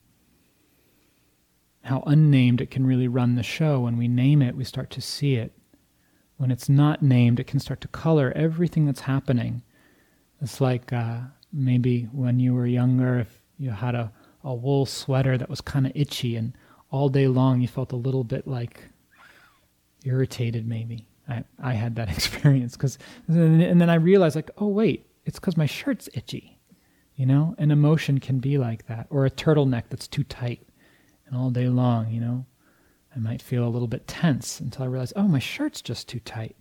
How 1.82 2.02
unnamed 2.06 2.60
it 2.60 2.70
can 2.70 2.86
really 2.86 3.08
run 3.08 3.34
the 3.34 3.42
show. 3.42 3.80
When 3.80 3.96
we 3.96 4.08
name 4.08 4.42
it, 4.42 4.56
we 4.56 4.64
start 4.64 4.90
to 4.90 5.00
see 5.00 5.34
it. 5.36 5.52
When 6.36 6.50
it's 6.50 6.68
not 6.68 7.02
named, 7.02 7.38
it 7.38 7.46
can 7.46 7.60
start 7.60 7.80
to 7.82 7.88
color 7.88 8.32
everything 8.34 8.86
that's 8.86 9.02
happening. 9.02 9.62
It's 10.40 10.60
like 10.60 10.92
uh, 10.92 11.20
maybe 11.52 12.08
when 12.12 12.40
you 12.40 12.54
were 12.54 12.66
younger, 12.66 13.20
if 13.20 13.40
you 13.58 13.70
had 13.70 13.94
a, 13.94 14.12
a 14.44 14.54
wool 14.54 14.86
sweater 14.86 15.38
that 15.38 15.50
was 15.50 15.60
kind 15.60 15.86
of 15.86 15.92
itchy, 15.94 16.36
and 16.36 16.56
all 16.90 17.08
day 17.08 17.26
long 17.26 17.60
you 17.60 17.68
felt 17.68 17.92
a 17.92 17.96
little 17.96 18.24
bit 18.24 18.46
like 18.46 18.84
irritated, 20.04 20.66
maybe. 20.66 21.06
I, 21.28 21.44
I 21.58 21.72
had 21.72 21.96
that 21.96 22.08
experience 22.16 22.76
because, 22.76 22.98
and 23.26 23.80
then 23.80 23.90
I 23.90 23.94
realized, 23.94 24.36
like, 24.36 24.50
oh, 24.58 24.68
wait, 24.68 25.06
it's 25.24 25.38
because 25.38 25.56
my 25.56 25.66
shirt's 25.66 26.08
itchy. 26.14 26.58
You 27.16 27.26
know, 27.26 27.54
an 27.58 27.70
emotion 27.70 28.18
can 28.18 28.40
be 28.40 28.58
like 28.58 28.86
that, 28.88 29.06
or 29.08 29.24
a 29.24 29.30
turtleneck 29.30 29.84
that's 29.88 30.08
too 30.08 30.24
tight, 30.24 30.66
and 31.26 31.36
all 31.36 31.50
day 31.50 31.68
long, 31.68 32.10
you 32.10 32.20
know, 32.20 32.44
I 33.14 33.20
might 33.20 33.40
feel 33.40 33.66
a 33.66 33.70
little 33.70 33.88
bit 33.88 34.08
tense 34.08 34.60
until 34.60 34.84
I 34.84 34.88
realize, 34.88 35.12
oh, 35.14 35.28
my 35.28 35.38
shirt's 35.38 35.80
just 35.80 36.08
too 36.08 36.18
tight. 36.20 36.56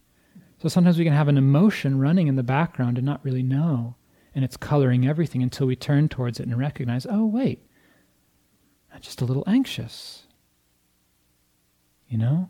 So 0.62 0.70
sometimes 0.70 0.98
we 0.98 1.04
can 1.04 1.14
have 1.14 1.28
an 1.28 1.38
emotion 1.38 2.00
running 2.00 2.28
in 2.28 2.36
the 2.36 2.44
background 2.44 2.98
and 2.98 3.06
not 3.06 3.26
really 3.26 3.44
know, 3.44 3.96
and 4.36 4.46
it's 4.46 4.56
coloring 4.56 5.08
everything 5.08 5.42
until 5.42 5.68
we 5.68 5.76
turn 5.76 6.08
towards 6.08 6.40
it 6.40 6.48
and 6.48 6.58
recognize, 6.58 7.08
oh, 7.10 7.26
wait, 7.26 7.66
just 9.02 9.22
a 9.22 9.26
little 9.26 9.44
anxious. 9.48 10.24
You 12.08 12.18
know? 12.18 12.50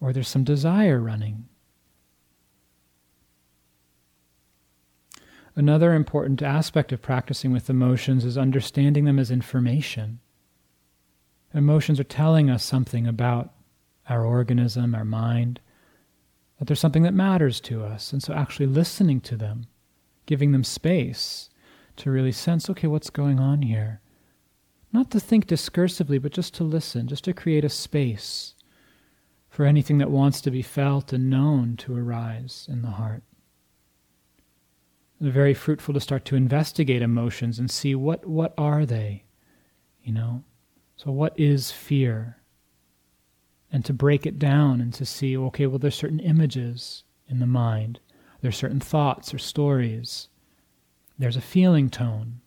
Or 0.00 0.12
there's 0.12 0.28
some 0.28 0.44
desire 0.44 1.00
running. 1.00 1.48
Another 5.56 5.94
important 5.94 6.42
aspect 6.42 6.92
of 6.92 7.00
practicing 7.00 7.52
with 7.52 7.70
emotions 7.70 8.24
is 8.24 8.36
understanding 8.36 9.04
them 9.04 9.18
as 9.18 9.30
information. 9.30 10.18
Emotions 11.54 12.00
are 12.00 12.04
telling 12.04 12.50
us 12.50 12.64
something 12.64 13.06
about 13.06 13.52
our 14.08 14.24
organism, 14.24 14.94
our 14.94 15.04
mind, 15.04 15.60
that 16.58 16.66
there's 16.66 16.80
something 16.80 17.04
that 17.04 17.14
matters 17.14 17.60
to 17.60 17.84
us. 17.84 18.12
And 18.12 18.22
so 18.22 18.34
actually 18.34 18.66
listening 18.66 19.20
to 19.22 19.36
them, 19.36 19.68
giving 20.26 20.50
them 20.50 20.64
space 20.64 21.50
to 21.96 22.10
really 22.10 22.32
sense, 22.32 22.68
okay, 22.68 22.88
what's 22.88 23.10
going 23.10 23.38
on 23.38 23.62
here? 23.62 24.00
Not 24.94 25.10
to 25.10 25.18
think 25.18 25.48
discursively, 25.48 26.22
but 26.22 26.30
just 26.30 26.54
to 26.54 26.62
listen, 26.62 27.08
just 27.08 27.24
to 27.24 27.32
create 27.32 27.64
a 27.64 27.68
space 27.68 28.54
for 29.48 29.66
anything 29.66 29.98
that 29.98 30.08
wants 30.08 30.40
to 30.42 30.52
be 30.52 30.62
felt 30.62 31.12
and 31.12 31.28
known 31.28 31.76
to 31.78 31.96
arise 31.96 32.68
in 32.70 32.82
the 32.82 32.90
heart. 32.90 33.24
Very 35.20 35.52
fruitful 35.52 35.94
to 35.94 36.00
start 36.00 36.24
to 36.26 36.36
investigate 36.36 37.02
emotions 37.02 37.58
and 37.58 37.68
see 37.68 37.96
what 37.96 38.24
what 38.24 38.54
are 38.56 38.86
they 38.86 39.24
you 40.04 40.12
know? 40.12 40.44
So 40.96 41.10
what 41.10 41.32
is 41.36 41.72
fear? 41.72 42.36
And 43.72 43.84
to 43.86 43.92
break 43.92 44.26
it 44.26 44.38
down 44.38 44.80
and 44.80 44.94
to 44.94 45.04
see 45.04 45.36
okay 45.36 45.66
well 45.66 45.80
there's 45.80 45.96
certain 45.96 46.20
images 46.20 47.02
in 47.28 47.40
the 47.40 47.46
mind. 47.46 47.98
There's 48.42 48.56
certain 48.56 48.78
thoughts 48.78 49.34
or 49.34 49.38
stories. 49.38 50.28
There's 51.18 51.36
a 51.36 51.40
feeling 51.40 51.90
tone 51.90 52.42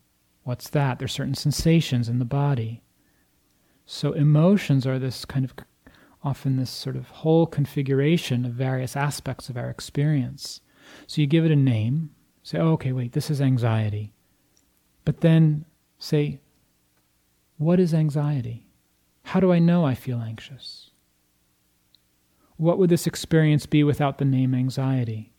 what's 0.48 0.70
that 0.70 0.98
there's 0.98 1.12
certain 1.12 1.34
sensations 1.34 2.08
in 2.08 2.18
the 2.18 2.24
body 2.24 2.82
so 3.84 4.12
emotions 4.12 4.86
are 4.86 4.98
this 4.98 5.24
kind 5.24 5.44
of 5.44 5.54
often 6.24 6.56
this 6.56 6.70
sort 6.70 6.96
of 6.96 7.08
whole 7.10 7.46
configuration 7.46 8.44
of 8.44 8.52
various 8.52 8.96
aspects 8.96 9.48
of 9.48 9.56
our 9.56 9.70
experience 9.70 10.60
so 11.06 11.20
you 11.20 11.26
give 11.26 11.44
it 11.44 11.50
a 11.50 11.56
name 11.56 12.10
Say, 12.48 12.56
oh, 12.56 12.72
okay, 12.72 12.92
wait, 12.92 13.12
this 13.12 13.30
is 13.30 13.42
anxiety. 13.42 14.10
But 15.04 15.20
then 15.20 15.66
say, 15.98 16.40
what 17.58 17.78
is 17.78 17.92
anxiety? 17.92 18.64
How 19.24 19.38
do 19.38 19.52
I 19.52 19.58
know 19.58 19.84
I 19.84 19.94
feel 19.94 20.18
anxious? 20.18 20.90
What 22.56 22.78
would 22.78 22.88
this 22.88 23.06
experience 23.06 23.66
be 23.66 23.84
without 23.84 24.16
the 24.16 24.24
name 24.24 24.54
anxiety? 24.54 25.34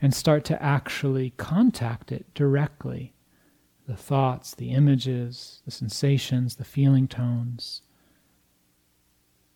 And 0.00 0.14
start 0.14 0.44
to 0.44 0.62
actually 0.62 1.30
contact 1.30 2.12
it 2.12 2.32
directly 2.34 3.13
the 3.86 3.96
thoughts, 3.96 4.54
the 4.54 4.70
images, 4.70 5.62
the 5.64 5.70
sensations, 5.70 6.56
the 6.56 6.64
feeling 6.64 7.06
tones. 7.06 7.82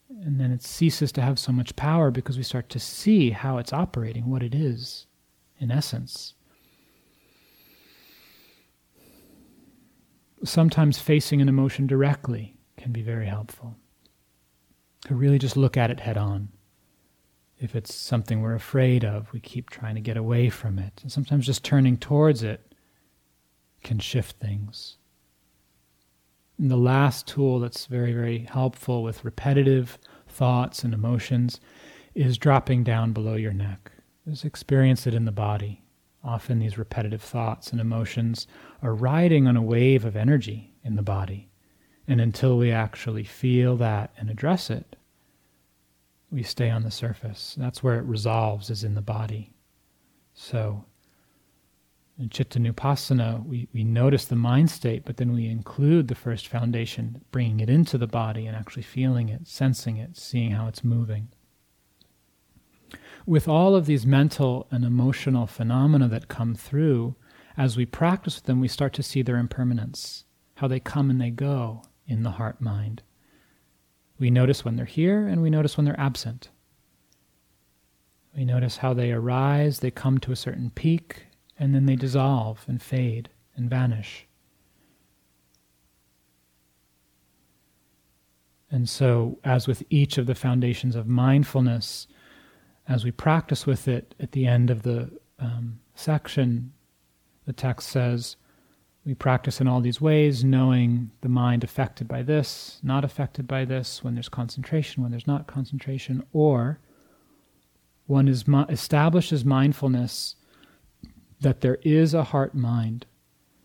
And 0.09 0.41
then 0.41 0.51
it 0.51 0.63
ceases 0.63 1.13
to 1.13 1.23
have 1.23 1.39
so 1.39 1.53
much 1.53 1.77
power 1.77 2.11
because 2.11 2.37
we 2.37 2.43
start 2.43 2.69
to 2.71 2.79
see 2.79 3.31
how 3.31 3.59
it's 3.59 3.73
operating, 3.73 4.31
what 4.31 4.43
it 4.43 4.55
is 4.55 5.07
in 5.59 5.71
essence. 5.71 6.35
sometimes 10.45 10.99
facing 10.99 11.41
an 11.41 11.49
emotion 11.49 11.87
directly 11.87 12.57
can 12.77 12.93
be 12.93 13.03
very 13.03 13.27
helpful. 13.27 13.77
To 15.07 15.15
really 15.15 15.39
just 15.39 15.57
look 15.57 15.77
at 15.77 15.91
it 15.91 16.01
head 16.01 16.17
on. 16.17 16.49
If 17.59 17.75
it's 17.75 17.95
something 17.95 18.41
we're 18.41 18.55
afraid 18.55 19.05
of, 19.05 19.33
we 19.33 19.41
keep 19.41 19.71
trying 19.71 19.95
to 19.97 20.01
get 20.01 20.17
away 20.17 20.49
from 20.49 20.79
it. 20.79 21.01
And 21.03 21.11
sometimes 21.11 21.47
just 21.47 21.65
turning 21.65 21.97
towards 21.97 22.43
it 22.43 22.68
can 23.83 23.99
shift 23.99 24.37
things. 24.39 24.97
And 26.59 26.71
the 26.71 26.77
last 26.77 27.27
tool 27.27 27.61
that's 27.61 27.87
very, 27.87 28.13
very 28.13 28.41
helpful 28.41 29.03
with 29.03 29.25
repetitive 29.25 29.99
thoughts 30.27 30.83
and 30.83 30.93
emotions 30.93 31.61
is 32.15 32.37
dropping 32.37 32.83
down 32.85 33.13
below 33.13 33.35
your 33.35 33.53
neck. 33.53 33.93
Just 34.29 34.45
experience 34.45 35.07
it 35.07 35.15
in 35.15 35.25
the 35.25 35.33
body. 35.33 35.83
Often 36.25 36.59
these 36.59 36.77
repetitive 36.77 37.23
thoughts 37.23 37.71
and 37.71 37.81
emotions 37.81 38.47
are 38.83 38.95
riding 38.95 39.47
on 39.47 39.57
a 39.57 39.63
wave 39.63 40.05
of 40.05 40.17
energy 40.17 40.75
in 40.83 40.97
the 40.97 41.03
body. 41.03 41.49
And 42.09 42.21
until 42.21 42.59
we 42.59 42.73
actually 42.73 43.25
feel 43.25 43.77
that 43.77 44.13
and 44.19 44.29
address 44.29 44.69
it, 44.69 44.97
we 46.31 46.43
stay 46.43 46.71
on 46.71 46.83
the 46.83 46.91
surface. 46.91 47.55
That's 47.57 47.83
where 47.83 47.99
it 47.99 48.05
resolves, 48.05 48.69
is 48.69 48.85
in 48.85 48.95
the 48.95 49.03
body. 49.03 49.53
So, 50.35 50.85
in 52.19 52.29
Chittanupassana, 52.29 53.45
we, 53.47 53.69
we 53.73 53.85
notice 53.85 54.25
the 54.25 54.37
mind 54.37 54.71
state, 54.71 55.05
but 55.05 55.19
then 55.19 55.33
we 55.33 55.47
include 55.47 56.09
the 56.09 56.15
first 56.15 56.49
foundation, 56.49 57.23
bringing 57.31 57.61
it 57.61 57.71
into 57.71 57.97
the 57.97 58.09
body 58.09 58.47
and 58.47 58.57
actually 58.57 58.83
feeling 58.83 59.29
it, 59.29 59.47
sensing 59.47 59.97
it, 59.99 60.17
seeing 60.17 60.51
how 60.51 60.67
it's 60.67 60.83
moving 60.83 61.29
with 63.29 63.47
all 63.47 63.77
of 63.77 63.85
these 63.85 64.07
mental 64.07 64.67
and 64.71 64.87
emotional 64.87 65.47
phenomena 65.47 66.09
that 66.09 66.29
come 66.29 66.55
through, 66.55 67.15
as 67.59 67.77
we 67.77 67.85
practice 67.85 68.37
with 68.37 68.45
them, 68.45 68.59
we 68.59 68.69
start 68.69 68.95
to 68.95 69.03
see 69.03 69.21
their 69.21 69.37
impermanence, 69.37 70.25
how 70.55 70.67
they 70.67 70.81
come 70.81 71.11
and 71.11 71.21
they 71.21 71.29
go 71.29 71.83
in 72.07 72.23
the 72.23 72.31
heart 72.31 72.59
mind. 72.59 73.03
We 74.19 74.31
notice 74.31 74.65
when 74.65 74.77
they're 74.77 74.87
here 74.87 75.27
and 75.27 75.43
we 75.43 75.51
notice 75.51 75.77
when 75.77 75.85
they're 75.85 76.01
absent. 76.01 76.49
We 78.35 78.47
notice 78.47 78.79
how 78.79 78.95
they 78.95 79.13
arise, 79.13 79.81
they 79.81 79.91
come 79.91 80.17
to 80.21 80.33
a 80.33 80.37
certain 80.37 80.71
peak, 80.71 81.27
and 81.59 81.75
then 81.75 81.87
they 81.87 81.97
dissolve 81.97 82.65
and 82.69 82.81
fade 82.81 83.29
and 83.57 83.69
vanish. 83.69 84.27
And 88.71 88.89
so, 88.89 89.39
as 89.45 89.67
with 89.67 89.83
each 89.89 90.19
of 90.19 90.27
the 90.27 90.35
foundations 90.35 90.95
of 90.95 91.07
mindfulness, 91.07 92.07
as 92.87 93.05
we 93.05 93.11
practice 93.11 93.67
with 93.67 93.89
it 93.89 94.15
at 94.21 94.33
the 94.33 94.47
end 94.47 94.71
of 94.71 94.83
the 94.83 95.11
um, 95.39 95.81
section, 95.95 96.73
the 97.47 97.53
text 97.53 97.89
says, 97.89 98.37
we 99.05 99.15
practice 99.15 99.59
in 99.59 99.67
all 99.67 99.81
these 99.81 100.03
ways, 100.03 100.45
knowing 100.45 101.11
the 101.23 101.31
mind 101.31 101.65
affected 101.65 102.07
by 102.07 102.23
this, 102.23 102.79
not 102.83 103.05
affected 103.05 103.49
by 103.49 103.65
this, 103.65 104.05
when 104.05 104.13
there's 104.13 104.29
concentration, 104.29 105.03
when 105.03 105.11
there's 105.13 105.27
not 105.27 105.47
concentration, 105.47 106.23
or 106.35 106.79
one 108.07 108.29
is 108.29 108.45
establishes 108.69 109.47
mindfulness 109.47 110.37
that 111.41 111.61
there 111.61 111.79
is 111.83 112.15
a 112.15 112.25
heart 112.25 112.55
mind 112.55 113.07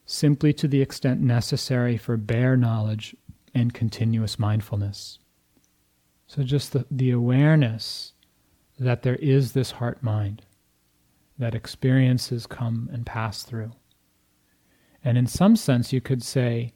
simply 0.05 0.53
to 0.53 0.67
the 0.67 0.81
extent 0.81 1.21
necessary 1.21 1.97
for 1.97 2.17
bare 2.17 2.55
knowledge 2.57 3.15
and 3.53 3.73
continuous 3.73 4.37
mindfulness. 4.37 5.19
So 6.27 6.43
just 6.43 6.73
the, 6.73 6.85
the 6.89 7.11
awareness 7.11 8.13
that 8.79 9.03
there 9.03 9.15
is 9.15 9.53
this 9.53 9.71
heart 9.71 10.01
mind, 10.03 10.41
that 11.37 11.55
experiences 11.55 12.47
come 12.47 12.89
and 12.91 13.05
pass 13.05 13.43
through. 13.43 13.71
And 15.03 15.17
in 15.17 15.27
some 15.27 15.55
sense, 15.55 15.93
you 15.93 16.01
could 16.01 16.23
say 16.23 16.73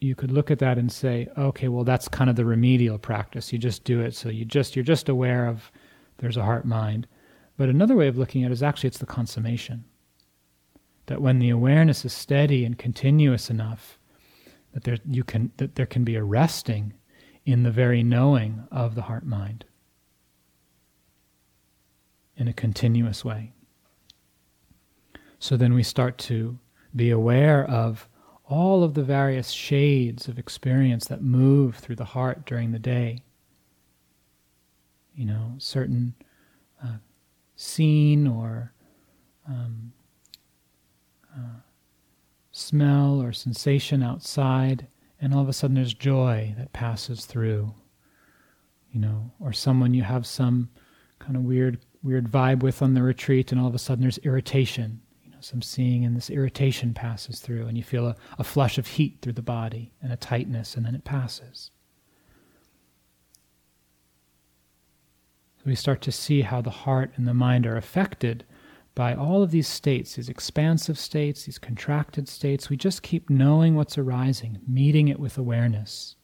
you 0.00 0.14
could 0.16 0.32
look 0.32 0.50
at 0.50 0.58
that 0.58 0.78
and 0.78 0.90
say, 0.90 1.28
okay, 1.38 1.68
well, 1.68 1.84
that's 1.84 2.08
kind 2.08 2.28
of 2.28 2.36
the 2.36 2.44
remedial 2.44 2.98
practice. 2.98 3.52
You 3.52 3.58
just 3.58 3.84
do 3.84 4.00
it, 4.00 4.14
so 4.14 4.28
you 4.28 4.44
just 4.44 4.74
you're 4.74 4.84
just 4.84 5.08
aware 5.08 5.46
of 5.46 5.70
there's 6.18 6.36
a 6.36 6.42
heart 6.42 6.64
mind. 6.64 7.06
But 7.56 7.68
another 7.68 7.94
way 7.94 8.08
of 8.08 8.18
looking 8.18 8.44
at 8.44 8.50
it 8.50 8.54
is 8.54 8.62
actually 8.62 8.88
it's 8.88 8.98
the 8.98 9.06
consummation. 9.06 9.84
That 11.06 11.20
when 11.20 11.38
the 11.38 11.50
awareness 11.50 12.04
is 12.04 12.12
steady 12.12 12.64
and 12.64 12.78
continuous 12.78 13.50
enough, 13.50 13.98
that 14.72 14.84
there 14.84 14.98
you 15.08 15.24
can 15.24 15.52
that 15.58 15.74
there 15.74 15.86
can 15.86 16.04
be 16.04 16.16
a 16.16 16.24
resting 16.24 16.94
in 17.44 17.62
the 17.62 17.70
very 17.70 18.02
knowing 18.02 18.66
of 18.70 18.94
the 18.94 19.02
heart 19.02 19.26
mind 19.26 19.64
in 22.36 22.48
a 22.48 22.52
continuous 22.52 23.24
way. 23.24 23.52
So 25.38 25.56
then 25.56 25.74
we 25.74 25.82
start 25.82 26.18
to 26.18 26.58
be 26.94 27.10
aware 27.10 27.64
of 27.68 28.08
all 28.48 28.84
of 28.84 28.94
the 28.94 29.02
various 29.02 29.50
shades 29.50 30.28
of 30.28 30.38
experience 30.38 31.06
that 31.06 31.22
move 31.22 31.76
through 31.76 31.96
the 31.96 32.04
heart 32.04 32.46
during 32.46 32.72
the 32.72 32.78
day. 32.78 33.24
You 35.14 35.26
know, 35.26 35.54
certain 35.58 36.14
uh, 36.82 36.96
scene 37.62 38.26
or 38.26 38.72
um, 39.48 39.92
uh, 41.34 41.60
smell 42.50 43.22
or 43.22 43.32
sensation 43.32 44.02
outside, 44.02 44.86
and 45.20 45.32
all 45.32 45.42
of 45.42 45.48
a 45.48 45.52
sudden 45.52 45.76
there's 45.76 45.94
joy 45.94 46.54
that 46.58 46.72
passes 46.72 47.24
through. 47.24 47.72
You 48.90 49.00
know, 49.00 49.30
or 49.40 49.52
someone 49.54 49.94
you 49.94 50.02
have 50.02 50.26
some 50.26 50.68
kind 51.18 51.36
of 51.36 51.44
weird 51.44 51.78
weird 52.02 52.30
vibe 52.30 52.62
with 52.62 52.82
on 52.82 52.94
the 52.94 53.02
retreat, 53.02 53.52
and 53.52 53.60
all 53.60 53.68
of 53.68 53.74
a 53.74 53.78
sudden 53.78 54.02
there's 54.02 54.18
irritation 54.18 55.00
You 55.24 55.30
know, 55.30 55.38
some 55.40 55.62
seeing, 55.62 56.04
and 56.04 56.16
this 56.16 56.30
irritation 56.30 56.92
passes 56.92 57.40
through, 57.40 57.66
and 57.66 57.78
you 57.78 57.84
feel 57.84 58.06
a, 58.06 58.16
a 58.38 58.44
flush 58.44 58.76
of 58.76 58.86
heat 58.86 59.18
through 59.22 59.34
the 59.34 59.42
body 59.42 59.92
and 60.02 60.12
a 60.12 60.16
tightness, 60.16 60.76
and 60.76 60.84
then 60.84 60.94
it 60.94 61.04
passes. 61.04 61.70
We 65.64 65.74
start 65.74 66.00
to 66.02 66.12
see 66.12 66.42
how 66.42 66.60
the 66.60 66.70
heart 66.70 67.12
and 67.16 67.26
the 67.26 67.34
mind 67.34 67.66
are 67.66 67.76
affected 67.76 68.44
by 68.94 69.14
all 69.14 69.42
of 69.42 69.50
these 69.50 69.68
states, 69.68 70.16
these 70.16 70.28
expansive 70.28 70.98
states, 70.98 71.44
these 71.44 71.58
contracted 71.58 72.28
states. 72.28 72.68
We 72.68 72.76
just 72.76 73.02
keep 73.02 73.30
knowing 73.30 73.74
what's 73.74 73.96
arising, 73.96 74.58
meeting 74.66 75.08
it 75.08 75.20
with 75.20 75.38
awareness. 75.38 76.16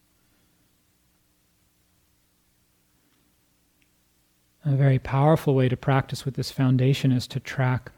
A 4.65 4.75
very 4.75 4.99
powerful 4.99 5.55
way 5.55 5.69
to 5.69 5.77
practice 5.77 6.25
with 6.25 6.35
this 6.35 6.51
foundation 6.51 7.11
is 7.11 7.25
to 7.27 7.39
track 7.39 7.91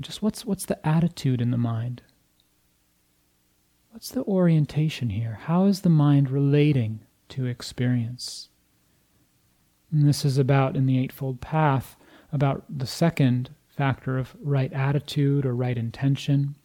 just 0.00 0.20
what's 0.22 0.44
what's 0.44 0.66
the 0.66 0.86
attitude 0.86 1.40
in 1.40 1.52
the 1.52 1.56
mind? 1.56 2.02
What's 3.90 4.10
the 4.10 4.24
orientation 4.24 5.10
here? 5.10 5.38
How 5.42 5.66
is 5.66 5.82
the 5.82 5.88
mind 5.88 6.30
relating 6.30 7.00
to 7.30 7.46
experience? 7.46 8.48
And 9.94 10.08
this 10.08 10.24
is 10.24 10.38
about 10.38 10.74
in 10.74 10.86
the 10.86 10.98
Eightfold 10.98 11.40
Path, 11.40 11.94
about 12.32 12.64
the 12.68 12.86
second 12.86 13.50
factor 13.68 14.18
of 14.18 14.34
right 14.42 14.72
attitude 14.72 15.46
or 15.46 15.54
right 15.54 15.78
intention. 15.78 16.56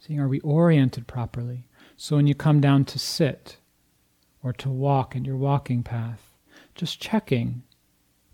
Seeing 0.00 0.18
are 0.18 0.26
we 0.26 0.40
oriented 0.40 1.06
properly? 1.06 1.64
So 1.96 2.16
when 2.16 2.26
you 2.26 2.34
come 2.34 2.60
down 2.60 2.84
to 2.86 2.98
sit 2.98 3.58
or 4.42 4.52
to 4.54 4.68
walk 4.68 5.14
in 5.14 5.24
your 5.24 5.36
walking 5.36 5.84
path, 5.84 6.34
just 6.74 7.00
checking 7.00 7.62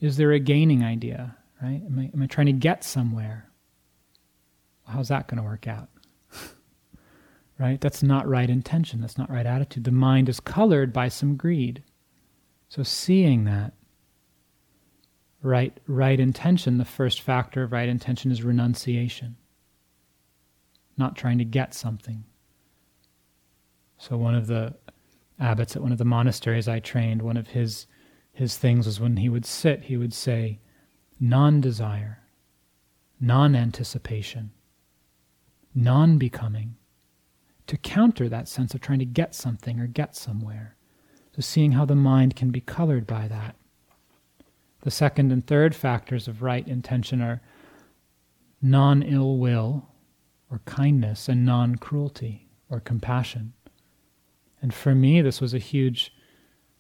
is 0.01 0.17
there 0.17 0.33
a 0.33 0.39
gaining 0.39 0.83
idea, 0.83 1.37
right? 1.63 1.83
Am 1.85 1.99
I, 1.99 2.11
am 2.15 2.23
I 2.23 2.27
trying 2.27 2.47
to 2.47 2.53
get 2.53 2.85
somewhere? 2.85 3.51
how's 4.87 5.09
that 5.09 5.29
going 5.29 5.39
to 5.39 5.43
work 5.43 5.67
out? 5.67 5.89
right? 7.59 7.81
That's 7.81 8.03
not 8.03 8.29
right 8.29 8.49
intention. 8.49 9.01
That's 9.01 9.19
not 9.19 9.31
right 9.31 9.47
attitude. 9.47 9.85
The 9.85 9.91
mind 9.91 10.29
is 10.29 10.41
colored 10.41 10.93
by 10.93 11.09
some 11.09 11.37
greed. 11.37 11.83
So 12.69 12.83
seeing 12.83 13.45
that, 13.45 13.75
right, 15.43 15.79
right 15.87 16.19
intention, 16.19 16.79
the 16.79 16.85
first 16.85 17.21
factor 17.21 17.63
of 17.63 17.73
right 17.73 17.89
intention 17.89 18.31
is 18.31 18.43
renunciation. 18.43 19.37
Not 20.97 21.17
trying 21.17 21.39
to 21.39 21.45
get 21.45 21.75
something. 21.75 22.25
So 23.99 24.17
one 24.17 24.35
of 24.35 24.47
the 24.47 24.75
abbots 25.39 25.77
at 25.77 25.83
one 25.83 25.93
of 25.93 25.99
the 25.99 26.05
monasteries 26.05 26.69
I 26.69 26.79
trained, 26.81 27.23
one 27.23 27.37
of 27.37 27.49
his 27.49 27.87
his 28.33 28.59
things 28.59 28.87
was 28.87 28.99
when 28.99 29.19
he 29.19 29.29
would 29.29 29.47
sit, 29.47 29.85
he 29.85 29.97
would 29.97 30.13
say, 30.13 30.59
non-desire, 31.21 32.19
non-anticipation 33.21 34.51
non 35.75 36.19
becoming, 36.19 36.77
to 37.67 37.77
counter 37.77 38.29
that 38.29 38.49
sense 38.49 38.75
of 38.75 38.81
trying 38.81 38.99
to 39.01 39.05
get 39.05 39.35
something 39.35 39.81
or 39.81 39.87
get 39.87 40.15
somewhere. 40.15 40.74
So, 41.35 41.41
seeing 41.41 41.73
how 41.73 41.85
the 41.85 41.97
mind 41.97 42.37
can 42.37 42.51
be 42.51 42.61
colored 42.61 43.07
by 43.07 43.27
that. 43.27 43.57
The 44.83 44.91
second 44.91 45.33
and 45.33 45.45
third 45.45 45.75
factors 45.75 46.29
of 46.29 46.43
right 46.43 46.67
intention 46.69 47.21
are 47.21 47.41
non 48.63 49.03
ill 49.03 49.39
will 49.39 49.89
or 50.51 50.61
kindness 50.65 51.29
and 51.29 51.45
non 51.45 51.77
cruelty 51.77 52.49
or 52.71 52.79
compassion. 52.79 53.53
And 54.63 54.73
for 54.73 54.95
me, 54.95 55.23
this 55.23 55.41
was 55.41 55.55
a 55.55 55.59
huge 55.59 56.15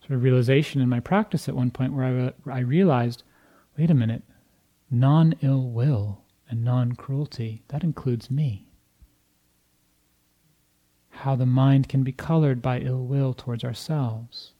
sort 0.00 0.12
of 0.12 0.22
realization 0.22 0.80
in 0.80 0.88
my 0.88 1.00
practice 1.00 1.48
at 1.48 1.56
one 1.56 1.70
point 1.70 1.92
where 1.92 2.32
I, 2.46 2.50
I 2.50 2.60
realized 2.60 3.24
wait 3.76 3.90
a 3.90 3.94
minute, 3.94 4.22
non 4.88 5.34
ill 5.42 5.68
will 5.68 6.22
and 6.48 6.62
non 6.62 6.92
cruelty, 6.92 7.64
that 7.68 7.82
includes 7.82 8.30
me 8.30 8.63
how 11.14 11.36
the 11.36 11.46
mind 11.46 11.88
can 11.88 12.02
be 12.02 12.12
colored 12.12 12.60
by 12.60 12.80
ill 12.80 13.04
will 13.04 13.34
towards 13.34 13.64
ourselves. 13.64 14.52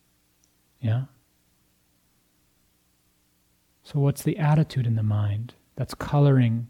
Yeah? 0.81 1.05
So, 3.83 3.99
what's 3.99 4.23
the 4.23 4.39
attitude 4.39 4.87
in 4.87 4.95
the 4.95 5.03
mind 5.03 5.55
that's 5.77 5.95
coloring 5.95 6.69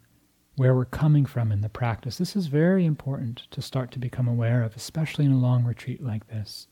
where 0.57 0.75
we're 0.75 0.85
coming 0.85 1.27
from 1.27 1.53
in 1.53 1.61
the 1.61 1.69
practice? 1.69 2.19
This 2.19 2.35
is 2.35 2.47
very 2.47 2.85
important 2.85 3.47
to 3.51 3.63
start 3.63 3.91
to 3.93 3.99
become 3.99 4.27
aware 4.27 4.63
of, 4.63 4.75
especially 4.75 5.25
in 5.25 5.33
a 5.33 5.39
long 5.39 5.65
retreat 5.65 6.03
like 6.03 6.27
this. 6.29 6.67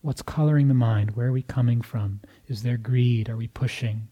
What's 0.00 0.22
coloring 0.22 0.68
the 0.68 0.74
mind? 0.74 1.10
Where 1.16 1.26
are 1.26 1.32
we 1.32 1.42
coming 1.42 1.82
from? 1.82 2.20
Is 2.46 2.62
there 2.62 2.76
greed? 2.76 3.28
Are 3.28 3.36
we 3.36 3.48
pushing? 3.48 4.08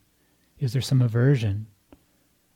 Is 0.59 0.73
there 0.73 0.83
some 0.83 1.01
aversion? 1.01 1.67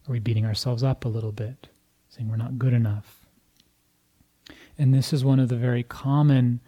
Are 0.08 0.12
we 0.12 0.18
beating 0.18 0.44
ourselves 0.44 0.82
up 0.82 1.04
a 1.04 1.08
little 1.08 1.32
bit, 1.32 1.68
saying 2.08 2.28
we're 2.28 2.36
not 2.36 2.58
good 2.58 2.72
enough? 2.72 3.19
And 4.80 4.94
this 4.94 5.12
is 5.12 5.22
one 5.22 5.38
of 5.38 5.50
the 5.50 5.58
very 5.58 5.82
common 5.82 6.62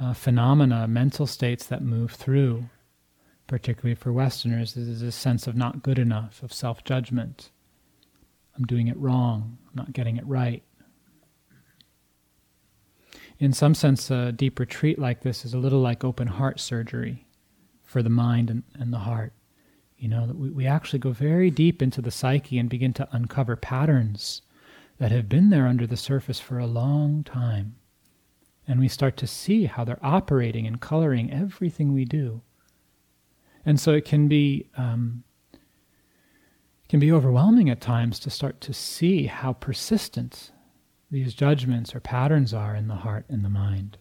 uh, 0.00 0.14
phenomena, 0.14 0.88
mental 0.88 1.26
states 1.26 1.66
that 1.66 1.82
move 1.82 2.12
through, 2.12 2.70
particularly 3.46 3.94
for 3.94 4.10
Westerners. 4.10 4.74
is 4.74 5.02
a 5.02 5.12
sense 5.12 5.46
of 5.46 5.54
not 5.54 5.82
good 5.82 5.98
enough, 5.98 6.42
of 6.42 6.50
self 6.50 6.82
judgment. 6.82 7.50
I'm 8.56 8.64
doing 8.64 8.88
it 8.88 8.96
wrong, 8.96 9.58
I'm 9.68 9.74
not 9.74 9.92
getting 9.92 10.16
it 10.16 10.26
right. 10.26 10.62
In 13.38 13.52
some 13.52 13.74
sense, 13.74 14.10
a 14.10 14.32
deep 14.32 14.58
retreat 14.58 14.98
like 14.98 15.20
this 15.20 15.44
is 15.44 15.52
a 15.52 15.58
little 15.58 15.80
like 15.80 16.04
open 16.04 16.28
heart 16.28 16.58
surgery 16.58 17.26
for 17.82 18.02
the 18.02 18.08
mind 18.08 18.48
and, 18.48 18.62
and 18.78 18.94
the 18.94 19.00
heart. 19.00 19.34
You 19.98 20.08
know, 20.08 20.32
we, 20.34 20.48
we 20.48 20.66
actually 20.66 21.00
go 21.00 21.12
very 21.12 21.50
deep 21.50 21.82
into 21.82 22.00
the 22.00 22.10
psyche 22.10 22.58
and 22.58 22.70
begin 22.70 22.94
to 22.94 23.08
uncover 23.12 23.56
patterns 23.56 24.40
that 24.98 25.12
have 25.12 25.28
been 25.28 25.50
there 25.50 25.66
under 25.66 25.86
the 25.86 25.96
surface 25.96 26.40
for 26.40 26.58
a 26.58 26.66
long 26.66 27.24
time. 27.24 27.76
And 28.66 28.78
we 28.78 28.88
start 28.88 29.16
to 29.18 29.26
see 29.26 29.64
how 29.64 29.84
they're 29.84 30.04
operating 30.04 30.66
and 30.66 30.80
coloring 30.80 31.32
everything 31.32 31.92
we 31.92 32.04
do. 32.04 32.42
And 33.66 33.78
so 33.78 33.92
it 33.92 34.04
can 34.04 34.28
be 34.28 34.68
um, 34.76 35.24
can 36.88 37.00
be 37.00 37.12
overwhelming 37.12 37.70
at 37.70 37.80
times 37.80 38.18
to 38.20 38.28
start 38.28 38.60
to 38.60 38.72
see 38.72 39.24
how 39.24 39.54
persistent 39.54 40.52
these 41.10 41.34
judgments 41.34 41.94
or 41.94 42.00
patterns 42.00 42.52
are 42.52 42.76
in 42.76 42.88
the 42.88 42.96
heart 42.96 43.24
and 43.28 43.44
the 43.44 43.48
mind. 43.48 43.98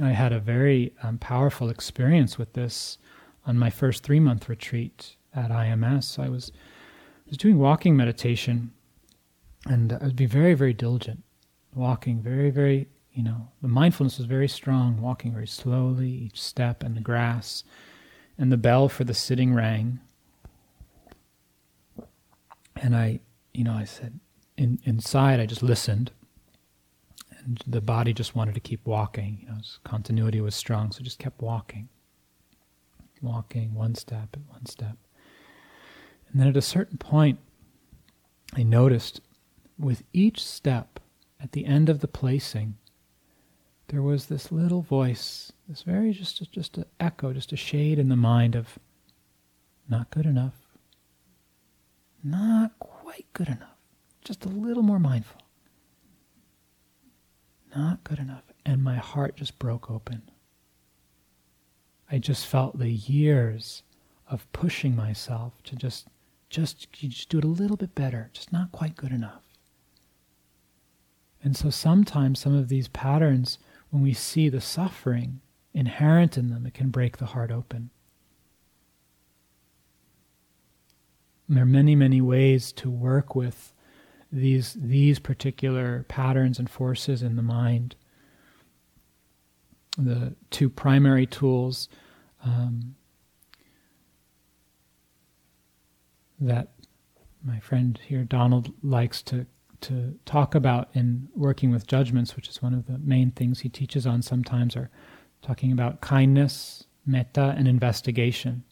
I 0.00 0.10
had 0.10 0.32
a 0.32 0.40
very 0.40 0.92
um, 1.02 1.18
powerful 1.18 1.68
experience 1.68 2.38
with 2.38 2.54
this 2.54 2.98
on 3.46 3.58
my 3.58 3.70
first 3.70 4.02
three 4.02 4.20
month 4.20 4.48
retreat 4.48 5.16
at 5.34 5.50
IMS. 5.50 6.18
I 6.18 6.28
was 6.28 6.50
was 7.26 7.38
doing 7.38 7.58
walking 7.58 7.96
meditation 7.96 8.72
and 9.66 9.92
I 9.92 10.04
would 10.04 10.16
be 10.16 10.26
very, 10.26 10.54
very 10.54 10.72
diligent, 10.74 11.22
walking 11.74 12.22
very, 12.22 12.50
very, 12.50 12.88
you 13.12 13.22
know, 13.22 13.48
the 13.62 13.68
mindfulness 13.68 14.18
was 14.18 14.26
very 14.26 14.48
strong, 14.48 15.00
walking 15.00 15.32
very 15.32 15.46
slowly, 15.46 16.10
each 16.10 16.42
step 16.42 16.84
in 16.84 16.94
the 16.94 17.00
grass, 17.00 17.64
and 18.36 18.52
the 18.52 18.56
bell 18.56 18.88
for 18.88 19.04
the 19.04 19.14
sitting 19.14 19.54
rang. 19.54 20.00
And 22.76 22.94
I, 22.94 23.20
you 23.52 23.64
know, 23.64 23.74
I 23.74 23.84
said, 23.84 24.20
in, 24.56 24.78
inside, 24.84 25.40
I 25.40 25.46
just 25.46 25.62
listened, 25.62 26.10
and 27.38 27.62
the 27.66 27.80
body 27.80 28.12
just 28.12 28.34
wanted 28.34 28.54
to 28.54 28.60
keep 28.60 28.84
walking. 28.86 29.38
You 29.42 29.48
know, 29.48 29.58
continuity 29.84 30.40
was 30.40 30.54
strong, 30.54 30.92
so 30.92 31.02
just 31.02 31.18
kept 31.18 31.40
walking, 31.40 31.88
walking 33.22 33.74
one 33.74 33.94
step 33.94 34.28
at 34.34 34.52
one 34.52 34.66
step. 34.66 34.96
And 36.30 36.40
then 36.40 36.48
at 36.48 36.56
a 36.56 36.62
certain 36.62 36.98
point, 36.98 37.38
I 38.56 38.62
noticed 38.62 39.20
with 39.78 40.02
each 40.12 40.44
step 40.44 41.00
at 41.40 41.52
the 41.52 41.66
end 41.66 41.88
of 41.88 42.00
the 42.00 42.08
placing, 42.08 42.76
there 43.88 44.02
was 44.02 44.26
this 44.26 44.50
little 44.50 44.82
voice, 44.82 45.52
this 45.68 45.82
very 45.82 46.12
just 46.12 46.50
just 46.50 46.78
an 46.78 46.84
echo, 46.98 47.32
just 47.32 47.52
a 47.52 47.56
shade 47.56 47.98
in 47.98 48.08
the 48.08 48.16
mind 48.16 48.54
of 48.54 48.78
not 49.88 50.10
good 50.10 50.26
enough, 50.26 50.54
not 52.22 52.78
quite 52.78 53.26
good 53.34 53.48
enough, 53.48 53.76
just 54.24 54.44
a 54.44 54.48
little 54.48 54.82
more 54.82 54.98
mindful, 54.98 55.42
not 57.76 58.02
good 58.04 58.18
enough, 58.18 58.44
and 58.64 58.82
my 58.82 58.96
heart 58.96 59.36
just 59.36 59.58
broke 59.58 59.90
open. 59.90 60.22
I 62.10 62.18
just 62.18 62.46
felt 62.46 62.78
the 62.78 62.90
years 62.90 63.82
of 64.28 64.50
pushing 64.52 64.96
myself 64.96 65.62
to 65.64 65.76
just 65.76 66.08
just 66.48 66.90
just 66.92 67.28
do 67.28 67.38
it 67.38 67.44
a 67.44 67.48
little 67.48 67.76
bit 67.76 67.94
better, 67.94 68.30
just 68.32 68.52
not 68.52 68.72
quite 68.72 68.96
good 68.96 69.12
enough. 69.12 69.42
And 71.44 71.54
so 71.54 71.68
sometimes 71.68 72.40
some 72.40 72.54
of 72.54 72.68
these 72.68 72.88
patterns 72.88 73.58
when 73.90 74.02
we 74.02 74.14
see 74.14 74.48
the 74.48 74.62
suffering 74.62 75.40
inherent 75.74 76.38
in 76.38 76.48
them, 76.48 76.64
it 76.66 76.72
can 76.72 76.88
break 76.88 77.18
the 77.18 77.26
heart 77.26 77.52
open. 77.52 77.90
And 81.46 81.56
there 81.56 81.64
are 81.64 81.66
many, 81.66 81.94
many 81.94 82.22
ways 82.22 82.72
to 82.72 82.90
work 82.90 83.36
with 83.36 83.74
these, 84.32 84.74
these 84.80 85.18
particular 85.18 86.06
patterns 86.08 86.58
and 86.58 86.68
forces 86.68 87.22
in 87.22 87.36
the 87.36 87.42
mind. 87.42 87.94
The 89.98 90.34
two 90.50 90.70
primary 90.70 91.26
tools 91.26 91.88
um, 92.42 92.96
that 96.40 96.72
my 97.44 97.60
friend 97.60 98.00
here, 98.02 98.24
Donald, 98.24 98.72
likes 98.82 99.20
to 99.22 99.46
to 99.84 100.18
talk 100.24 100.54
about 100.54 100.88
in 100.94 101.28
working 101.34 101.70
with 101.70 101.86
judgments, 101.86 102.36
which 102.36 102.48
is 102.48 102.62
one 102.62 102.74
of 102.74 102.86
the 102.86 102.98
main 102.98 103.30
things 103.30 103.60
he 103.60 103.68
teaches 103.68 104.06
on 104.06 104.22
sometimes, 104.22 104.76
are 104.76 104.90
talking 105.42 105.72
about 105.72 106.00
kindness, 106.00 106.84
metta, 107.06 107.54
and 107.56 107.68
investigation. 107.68 108.64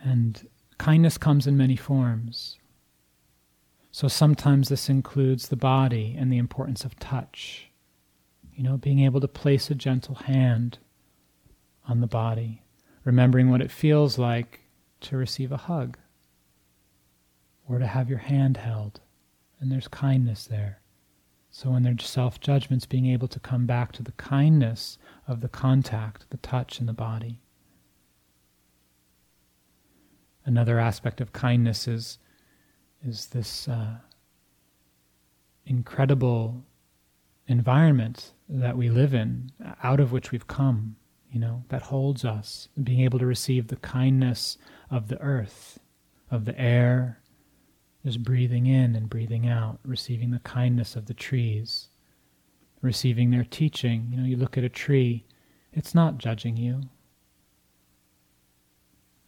And 0.00 0.48
kindness 0.78 1.16
comes 1.16 1.46
in 1.46 1.56
many 1.56 1.76
forms. 1.76 2.58
So 3.92 4.08
sometimes 4.08 4.68
this 4.68 4.88
includes 4.88 5.48
the 5.48 5.56
body 5.56 6.16
and 6.18 6.32
the 6.32 6.38
importance 6.38 6.84
of 6.84 6.98
touch. 6.98 7.70
You 8.54 8.64
know, 8.64 8.76
being 8.76 9.00
able 9.00 9.20
to 9.20 9.28
place 9.28 9.70
a 9.70 9.74
gentle 9.74 10.16
hand 10.16 10.78
on 11.88 12.00
the 12.00 12.06
body, 12.06 12.62
remembering 13.04 13.50
what 13.50 13.62
it 13.62 13.70
feels 13.70 14.18
like 14.18 14.60
to 15.02 15.16
receive 15.16 15.52
a 15.52 15.56
hug 15.56 15.98
or 17.68 17.78
to 17.78 17.86
have 17.86 18.08
your 18.08 18.18
hand 18.18 18.56
held. 18.56 19.00
And 19.60 19.70
there's 19.70 19.88
kindness 19.88 20.44
there. 20.46 20.80
So 21.50 21.70
when 21.70 21.84
there's 21.84 22.04
self 22.04 22.40
judgments, 22.40 22.84
being 22.84 23.06
able 23.06 23.28
to 23.28 23.38
come 23.38 23.64
back 23.64 23.92
to 23.92 24.02
the 24.02 24.12
kindness 24.12 24.98
of 25.28 25.40
the 25.40 25.48
contact, 25.48 26.28
the 26.30 26.36
touch 26.38 26.80
in 26.80 26.86
the 26.86 26.92
body. 26.92 27.40
Another 30.44 30.78
aspect 30.78 31.20
of 31.20 31.32
kindness 31.32 31.86
is, 31.88 32.18
is 33.06 33.26
this 33.28 33.68
uh, 33.68 33.98
incredible 35.64 36.64
environment 37.46 38.32
that 38.48 38.76
we 38.76 38.90
live 38.90 39.14
in, 39.14 39.50
out 39.82 40.00
of 40.00 40.12
which 40.12 40.32
we've 40.32 40.46
come, 40.46 40.96
you 41.30 41.38
know, 41.38 41.64
that 41.68 41.82
holds 41.82 42.24
us. 42.24 42.68
Being 42.82 43.00
able 43.00 43.18
to 43.18 43.26
receive 43.26 43.68
the 43.68 43.76
kindness 43.76 44.58
of 44.90 45.08
the 45.08 45.20
earth, 45.20 45.78
of 46.30 46.44
the 46.44 46.58
air, 46.58 47.20
just 48.04 48.22
breathing 48.22 48.66
in 48.66 48.94
and 48.94 49.08
breathing 49.08 49.48
out, 49.48 49.78
receiving 49.84 50.30
the 50.30 50.38
kindness 50.40 50.94
of 50.94 51.06
the 51.06 51.14
trees, 51.14 51.88
receiving 52.82 53.30
their 53.30 53.44
teaching. 53.44 54.08
You 54.10 54.18
know, 54.18 54.26
you 54.26 54.36
look 54.36 54.58
at 54.58 54.64
a 54.64 54.68
tree, 54.68 55.24
it's 55.72 55.94
not 55.94 56.18
judging 56.18 56.56
you. 56.56 56.82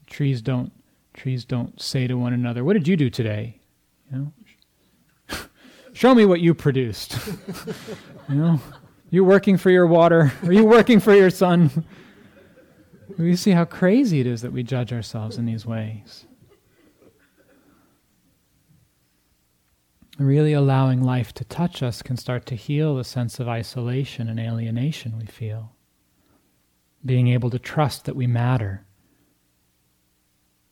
Trees 0.06 0.42
don't 0.42 0.72
trees 1.14 1.46
don't 1.46 1.80
say 1.80 2.06
to 2.06 2.14
one 2.14 2.34
another, 2.34 2.62
"What 2.62 2.74
did 2.74 2.86
you 2.86 2.96
do 2.96 3.10
today?" 3.10 3.58
You 4.12 4.18
know, 4.18 5.38
show 5.92 6.14
me 6.14 6.26
what 6.26 6.40
you 6.40 6.54
produced. 6.54 7.18
you 8.28 8.34
know, 8.34 8.60
you 9.10 9.24
working 9.24 9.56
for 9.56 9.70
your 9.70 9.86
water? 9.86 10.32
Are 10.44 10.52
you 10.52 10.64
working 10.64 11.00
for 11.00 11.14
your 11.14 11.30
sun? 11.30 11.84
we 13.18 13.34
see 13.34 13.52
how 13.52 13.64
crazy 13.64 14.20
it 14.20 14.26
is 14.26 14.42
that 14.42 14.52
we 14.52 14.62
judge 14.62 14.92
ourselves 14.92 15.38
in 15.38 15.46
these 15.46 15.64
ways. 15.64 16.26
Really 20.18 20.52
allowing 20.52 21.02
life 21.02 21.32
to 21.34 21.44
touch 21.44 21.82
us 21.82 22.02
can 22.02 22.16
start 22.16 22.46
to 22.46 22.54
heal 22.54 22.96
the 22.96 23.04
sense 23.04 23.38
of 23.38 23.48
isolation 23.48 24.28
and 24.28 24.40
alienation 24.40 25.18
we 25.18 25.26
feel. 25.26 25.72
Being 27.04 27.28
able 27.28 27.50
to 27.50 27.58
trust 27.58 28.06
that 28.06 28.16
we 28.16 28.26
matter 28.26 28.86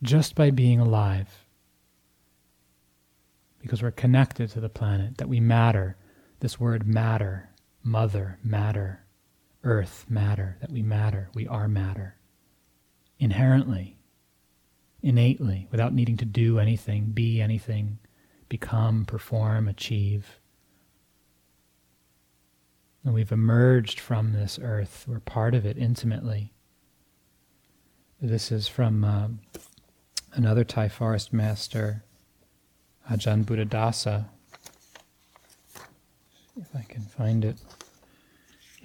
just 0.02 0.34
by 0.34 0.50
being 0.50 0.80
alive. 0.80 1.46
Because 3.60 3.82
we're 3.82 3.90
connected 3.90 4.50
to 4.50 4.60
the 4.60 4.68
planet, 4.68 5.18
that 5.18 5.28
we 5.28 5.40
matter. 5.40 5.96
This 6.40 6.60
word 6.60 6.86
matter, 6.86 7.48
mother, 7.82 8.38
matter, 8.44 9.04
earth, 9.62 10.04
matter, 10.08 10.58
that 10.60 10.70
we 10.70 10.82
matter, 10.82 11.30
we 11.34 11.48
are 11.48 11.68
matter. 11.68 12.16
Inherently, 13.18 13.96
innately, 15.02 15.68
without 15.70 15.94
needing 15.94 16.18
to 16.18 16.26
do 16.26 16.58
anything, 16.58 17.06
be 17.06 17.40
anything 17.40 17.98
become, 18.58 19.04
perform, 19.04 19.66
achieve. 19.66 20.38
And 23.02 23.12
we've 23.12 23.32
emerged 23.32 23.98
from 23.98 24.32
this 24.32 24.60
earth. 24.62 25.06
We're 25.08 25.18
part 25.18 25.56
of 25.56 25.66
it 25.66 25.76
intimately. 25.76 26.52
This 28.22 28.52
is 28.52 28.68
from 28.68 29.02
uh, 29.02 29.26
another 30.34 30.62
Thai 30.62 30.88
forest 30.88 31.32
master, 31.32 32.04
Ajahn 33.10 33.44
Buddhadasa. 33.44 34.26
If 36.56 36.68
I 36.76 36.82
can 36.88 37.02
find 37.02 37.44
it. 37.44 37.56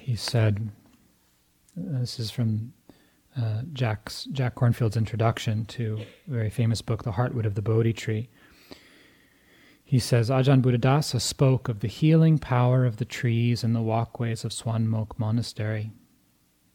He 0.01 0.15
said, 0.15 0.71
uh, 1.77 1.99
this 1.99 2.19
is 2.19 2.31
from 2.31 2.73
uh, 3.39 3.61
Jack's, 3.71 4.23
Jack 4.31 4.55
Kornfield's 4.55 4.97
introduction 4.97 5.65
to 5.65 5.99
a 6.27 6.31
very 6.31 6.49
famous 6.49 6.81
book, 6.81 7.03
The 7.03 7.11
Heartwood 7.11 7.45
of 7.45 7.53
the 7.53 7.61
Bodhi 7.61 7.93
Tree. 7.93 8.29
He 9.89 9.97
says 9.97 10.29
Ajahn 10.29 10.61
Buddhadasa 10.61 11.19
spoke 11.19 11.67
of 11.67 11.79
the 11.79 11.87
healing 11.87 12.37
power 12.37 12.85
of 12.85 12.97
the 12.97 13.05
trees 13.05 13.63
and 13.63 13.75
the 13.75 13.81
walkways 13.81 14.45
of 14.45 14.53
Suan 14.53 14.87
Mokkh 14.87 15.17
Monastery. 15.17 15.91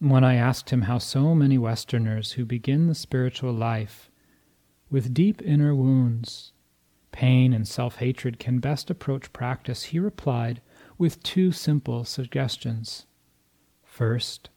When 0.01 0.25
I 0.25 0.35
asked 0.35 0.71
him 0.71 0.83
how 0.83 0.99
so 0.99 1.33
many 1.33 1.57
Westerners 1.57 2.33
who 2.33 2.45
begin 2.45 2.89
the 2.89 2.95
spiritual 2.97 3.53
life 3.53 4.11
with 4.91 5.15
deep 5.15 5.41
inner 5.43 5.77
wounds, 5.77 6.55
pain, 7.12 7.53
and 7.53 7.69
self 7.69 7.99
hatred 7.99 8.41
can 8.41 8.59
best 8.59 8.91
approach 8.91 9.33
practice, 9.33 9.85
he 9.85 10.01
replied 10.01 10.61
with 10.99 11.23
two 11.23 11.53
simple 11.53 12.05
suggestions. 12.05 13.07
First, 13.85 14.51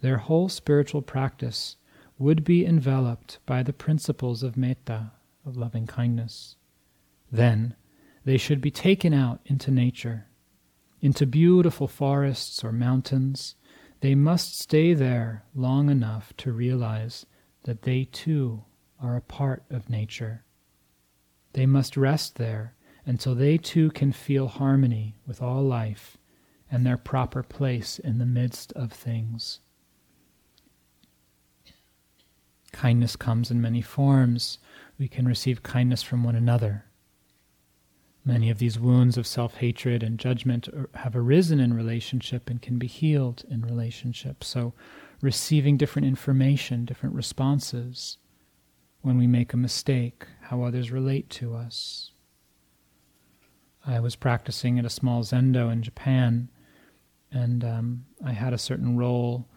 their 0.00 0.16
whole 0.16 0.48
spiritual 0.48 1.02
practice 1.02 1.76
would 2.16 2.42
be 2.42 2.64
enveloped 2.64 3.38
by 3.44 3.62
the 3.62 3.74
principles 3.74 4.42
of 4.42 4.56
metta, 4.56 5.12
of 5.44 5.58
loving 5.58 5.86
kindness. 5.86 6.56
Then, 7.30 7.76
they 8.28 8.36
should 8.36 8.60
be 8.60 8.70
taken 8.70 9.14
out 9.14 9.40
into 9.46 9.70
nature, 9.70 10.26
into 11.00 11.24
beautiful 11.24 11.88
forests 11.88 12.62
or 12.62 12.70
mountains. 12.70 13.54
They 14.00 14.14
must 14.14 14.60
stay 14.60 14.92
there 14.92 15.46
long 15.54 15.88
enough 15.88 16.34
to 16.36 16.52
realize 16.52 17.24
that 17.62 17.84
they 17.84 18.04
too 18.04 18.64
are 19.00 19.16
a 19.16 19.22
part 19.22 19.64
of 19.70 19.88
nature. 19.88 20.44
They 21.54 21.64
must 21.64 21.96
rest 21.96 22.36
there 22.36 22.74
until 23.06 23.34
they 23.34 23.56
too 23.56 23.90
can 23.92 24.12
feel 24.12 24.48
harmony 24.48 25.16
with 25.26 25.40
all 25.40 25.62
life 25.62 26.18
and 26.70 26.84
their 26.84 26.98
proper 26.98 27.42
place 27.42 27.98
in 27.98 28.18
the 28.18 28.26
midst 28.26 28.74
of 28.74 28.92
things. 28.92 29.60
Kindness 32.72 33.16
comes 33.16 33.50
in 33.50 33.62
many 33.62 33.80
forms. 33.80 34.58
We 34.98 35.08
can 35.08 35.26
receive 35.26 35.62
kindness 35.62 36.02
from 36.02 36.24
one 36.24 36.36
another. 36.36 36.84
Many 38.28 38.50
of 38.50 38.58
these 38.58 38.78
wounds 38.78 39.16
of 39.16 39.26
self 39.26 39.54
hatred 39.54 40.02
and 40.02 40.18
judgment 40.18 40.68
have 40.92 41.16
arisen 41.16 41.60
in 41.60 41.72
relationship 41.72 42.50
and 42.50 42.60
can 42.60 42.78
be 42.78 42.86
healed 42.86 43.42
in 43.48 43.62
relationship. 43.62 44.44
So, 44.44 44.74
receiving 45.22 45.78
different 45.78 46.06
information, 46.06 46.84
different 46.84 47.14
responses 47.14 48.18
when 49.00 49.16
we 49.16 49.26
make 49.26 49.54
a 49.54 49.56
mistake, 49.56 50.26
how 50.42 50.62
others 50.62 50.90
relate 50.90 51.30
to 51.30 51.54
us. 51.54 52.10
I 53.86 53.98
was 53.98 54.14
practicing 54.14 54.78
at 54.78 54.84
a 54.84 54.90
small 54.90 55.22
zendo 55.22 55.72
in 55.72 55.82
Japan, 55.82 56.50
and 57.32 57.64
um, 57.64 58.04
I 58.22 58.32
had 58.32 58.52
a 58.52 58.58
certain 58.58 58.98
role 58.98 59.48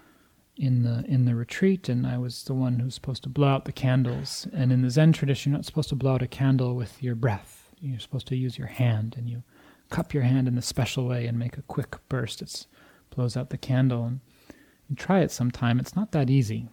in 0.56 0.84
the 0.84 1.04
in 1.10 1.26
the 1.26 1.36
retreat, 1.36 1.90
and 1.90 2.08
I 2.08 2.18
was 2.18 2.46
the 2.46 2.54
one 2.54 2.80
who's 2.80 2.96
supposed 2.96 3.24
to 3.24 3.30
blow 3.30 3.50
out 3.50 3.66
the 3.66 3.74
candles. 3.74 4.48
And 4.54 4.72
in 4.72 4.82
the 4.82 4.90
Zen 4.90 5.12
tradition, 5.12 5.52
you're 5.52 5.58
not 5.58 5.66
supposed 5.66 5.90
to 5.90 5.96
blow 5.96 6.14
out 6.14 6.22
a 6.22 6.28
candle 6.28 6.74
with 6.78 7.04
your 7.04 7.16
breath 7.16 7.61
you're 7.82 8.00
supposed 8.00 8.28
to 8.28 8.36
use 8.36 8.58
your 8.58 8.68
hand 8.68 9.16
and 9.18 9.30
you 9.30 9.44
cup 9.90 10.14
your 10.14 10.24
hand 10.24 10.48
in 10.48 10.58
a 10.58 10.62
special 10.62 11.08
way 11.08 11.26
and 11.26 11.38
make 11.38 11.58
a 11.58 11.64
quick 11.64 11.98
burst. 12.08 12.42
It 12.42 12.68
blows 13.10 13.36
out 13.36 13.50
the 13.50 13.58
candle. 13.58 14.06
And, 14.06 14.20
and 14.92 14.98
try 14.98 15.22
it 15.22 15.32
sometime. 15.32 15.80
It's 15.80 15.96
not 15.96 16.12
that 16.12 16.30
easy. 16.30 16.68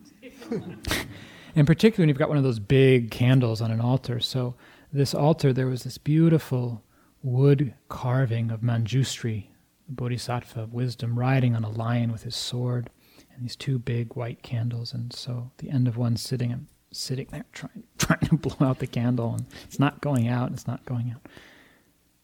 in 1.55 1.65
particular, 1.65 2.03
when 2.03 2.09
you've 2.09 2.19
got 2.19 2.29
one 2.29 2.37
of 2.37 2.43
those 2.43 2.59
big 2.59 3.13
candles 3.13 3.61
on 3.61 3.71
an 3.71 3.81
altar. 3.81 4.19
So, 4.19 4.57
this 4.93 5.15
altar, 5.15 5.53
there 5.53 5.69
was 5.69 5.85
this 5.85 5.99
beautiful 5.99 6.83
wood 7.23 7.75
carving 7.89 8.51
of 8.51 8.61
Manjushri, 8.61 9.51
the 9.87 9.93
bodhisattva 9.93 10.63
of 10.63 10.75
wisdom, 10.75 11.17
riding 11.17 11.55
on 11.55 11.63
a 11.63 11.71
lion 11.71 12.11
with 12.11 12.25
his 12.25 12.35
sword, 12.35 12.91
and 13.33 13.45
these 13.45 13.55
two 13.55 13.79
big 13.79 14.17
white 14.17 14.43
candles. 14.43 14.93
And 14.93 15.13
so, 15.13 15.53
the 15.59 15.71
end 15.71 15.87
of 15.87 15.97
one 15.97 16.17
sitting 16.17 16.51
and 16.51 16.67
sitting 16.91 17.29
there 17.31 17.45
trying 17.53 17.85
trying 17.99 18.21
to 18.21 18.37
blow 18.37 18.67
out 18.67 18.79
the 18.79 18.87
candle, 18.87 19.35
and 19.35 19.47
it's 19.65 19.79
not 19.79 20.01
going 20.01 20.29
out. 20.29 20.53
It's 20.53 20.67
not 20.67 20.85
going 20.85 21.13
out. 21.15 21.23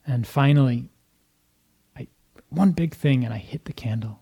And 0.07 0.27
finally, 0.27 0.89
I 1.97 2.09
one 2.51 2.73
big 2.73 2.95
thing, 2.95 3.25
and 3.25 3.33
I 3.33 3.39
hit 3.39 3.65
the 3.65 3.73
candle, 3.73 4.21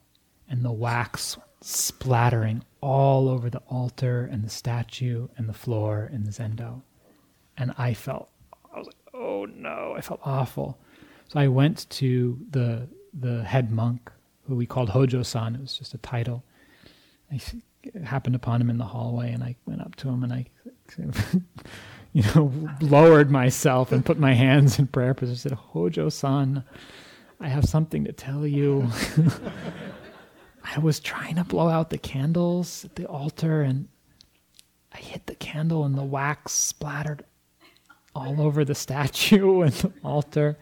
and 0.49 0.65
the 0.65 0.73
wax 0.73 1.37
splattering 1.61 2.65
all 2.81 3.29
over 3.29 3.49
the 3.49 3.63
altar 3.69 4.29
and 4.31 4.45
the 4.45 4.51
statue 4.51 5.29
and 5.37 5.49
the 5.49 5.53
floor 5.53 6.11
in 6.13 6.25
the 6.25 6.31
zendo. 6.31 6.83
And 7.57 7.73
I 7.79 7.95
felt, 7.95 8.29
I 8.75 8.79
was 8.79 8.87
like, 8.87 8.97
oh 9.15 9.45
no, 9.45 9.95
I 9.97 10.01
felt 10.01 10.21
awful. 10.25 10.79
So 11.29 11.39
I 11.39 11.49
went 11.49 11.89
to 11.91 12.39
the 12.51 12.89
the 13.15 13.45
head 13.45 13.71
monk, 13.71 14.11
who 14.47 14.57
we 14.57 14.67
called 14.67 14.91
Hojo-san. 14.91 15.55
It 15.55 15.61
was 15.61 15.77
just 15.77 15.95
a 15.95 15.99
title. 15.99 16.43
I 17.31 17.41
happened 18.05 18.35
upon 18.35 18.61
him 18.61 18.71
in 18.71 18.79
the 18.79 18.85
hallway, 18.85 19.33
and 19.33 19.43
I 19.43 19.57
went 19.67 19.81
up 19.81 19.97
to 19.97 20.09
him 20.09 20.23
and 20.23 20.33
I, 20.33 20.47
you 22.13 22.23
know, 22.35 22.53
lowered 22.81 23.31
myself 23.31 23.93
and 23.93 24.05
put 24.05 24.19
my 24.19 24.35
hands 24.35 24.79
in 24.79 24.87
prayer 24.87 25.15
position. 25.15 25.53
I 25.53 25.57
said, 25.57 25.59
Hojo-san, 25.59 26.65
I 27.41 27.49
have 27.49 27.65
something 27.65 28.05
to 28.05 28.13
tell 28.13 28.47
you. 28.47 28.89
I 30.65 30.79
was 30.79 31.01
trying 31.01 31.37
to 31.37 31.45
blow 31.45 31.69
out 31.69 31.91
the 31.91 31.99
candles 31.99 32.85
at 32.85 32.95
the 32.95 33.07
altar 33.07 33.63
and 33.63 33.89
I 34.93 34.99
hit 34.99 35.27
the 35.27 35.35
candle 35.35 35.85
and 35.85 35.97
the 35.97 36.05
wax 36.05 36.53
splattered 36.53 37.25
all 38.15 38.41
over 38.41 38.65
the 38.65 38.75
statue 38.75 39.61
and 39.63 39.73
the 39.73 39.93
altar. 40.05 40.59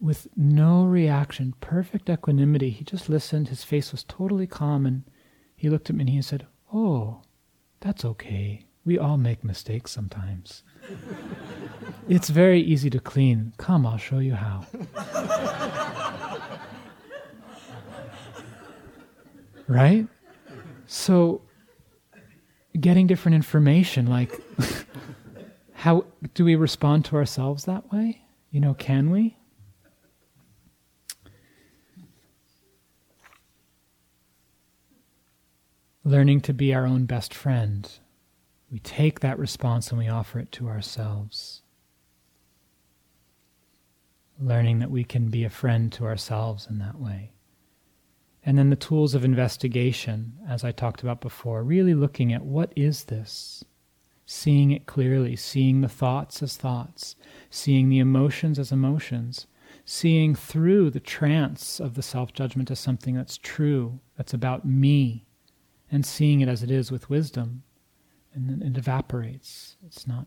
with 0.00 0.28
no 0.36 0.84
reaction, 0.84 1.54
perfect 1.60 2.08
equanimity, 2.10 2.70
he 2.70 2.84
just 2.84 3.08
listened. 3.08 3.48
His 3.48 3.64
face 3.64 3.92
was 3.92 4.04
totally 4.04 4.46
calm 4.46 4.86
and 4.86 5.02
he 5.62 5.70
looked 5.70 5.88
at 5.88 5.94
me 5.94 6.02
and 6.02 6.10
he 6.10 6.20
said, 6.20 6.48
Oh, 6.74 7.22
that's 7.78 8.04
okay. 8.04 8.64
We 8.84 8.98
all 8.98 9.16
make 9.16 9.44
mistakes 9.44 9.92
sometimes. 9.92 10.64
it's 12.08 12.30
very 12.30 12.60
easy 12.60 12.90
to 12.90 12.98
clean. 12.98 13.52
Come, 13.58 13.86
I'll 13.86 13.96
show 13.96 14.18
you 14.18 14.34
how. 14.34 14.66
right? 19.68 20.08
So, 20.86 21.42
getting 22.80 23.06
different 23.06 23.36
information, 23.36 24.08
like, 24.08 24.32
how 25.74 26.06
do 26.34 26.44
we 26.44 26.56
respond 26.56 27.04
to 27.04 27.14
ourselves 27.14 27.66
that 27.66 27.92
way? 27.92 28.22
You 28.50 28.58
know, 28.58 28.74
can 28.74 29.10
we? 29.12 29.36
Learning 36.04 36.40
to 36.40 36.52
be 36.52 36.74
our 36.74 36.84
own 36.84 37.04
best 37.06 37.32
friend. 37.32 37.88
We 38.72 38.80
take 38.80 39.20
that 39.20 39.38
response 39.38 39.90
and 39.90 39.98
we 39.98 40.08
offer 40.08 40.40
it 40.40 40.50
to 40.52 40.68
ourselves. 40.68 41.62
Learning 44.40 44.80
that 44.80 44.90
we 44.90 45.04
can 45.04 45.28
be 45.28 45.44
a 45.44 45.50
friend 45.50 45.92
to 45.92 46.04
ourselves 46.04 46.66
in 46.68 46.78
that 46.78 46.98
way. 46.98 47.30
And 48.44 48.58
then 48.58 48.70
the 48.70 48.76
tools 48.76 49.14
of 49.14 49.24
investigation, 49.24 50.32
as 50.48 50.64
I 50.64 50.72
talked 50.72 51.02
about 51.02 51.20
before, 51.20 51.62
really 51.62 51.94
looking 51.94 52.32
at 52.32 52.44
what 52.44 52.72
is 52.74 53.04
this? 53.04 53.64
Seeing 54.26 54.72
it 54.72 54.86
clearly, 54.86 55.36
seeing 55.36 55.82
the 55.82 55.88
thoughts 55.88 56.42
as 56.42 56.56
thoughts, 56.56 57.14
seeing 57.48 57.88
the 57.88 58.00
emotions 58.00 58.58
as 58.58 58.72
emotions, 58.72 59.46
seeing 59.84 60.34
through 60.34 60.90
the 60.90 60.98
trance 60.98 61.78
of 61.78 61.94
the 61.94 62.02
self 62.02 62.32
judgment 62.32 62.72
as 62.72 62.80
something 62.80 63.14
that's 63.14 63.38
true, 63.38 64.00
that's 64.16 64.34
about 64.34 64.64
me, 64.64 65.26
and 65.92 66.06
seeing 66.06 66.40
it 66.40 66.48
as 66.48 66.62
it 66.62 66.70
is 66.70 66.90
with 66.90 67.10
wisdom. 67.10 67.62
And 68.34 68.48
then 68.48 68.66
it 68.66 68.78
evaporates. 68.78 69.76
It's 69.86 70.06
not, 70.06 70.26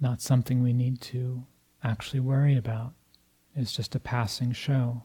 not 0.00 0.20
something 0.20 0.60
we 0.60 0.72
need 0.72 1.00
to 1.02 1.44
actually 1.84 2.20
worry 2.20 2.56
about. 2.56 2.94
It's 3.54 3.72
just 3.72 3.94
a 3.94 4.00
passing 4.00 4.52
show. 4.52 5.04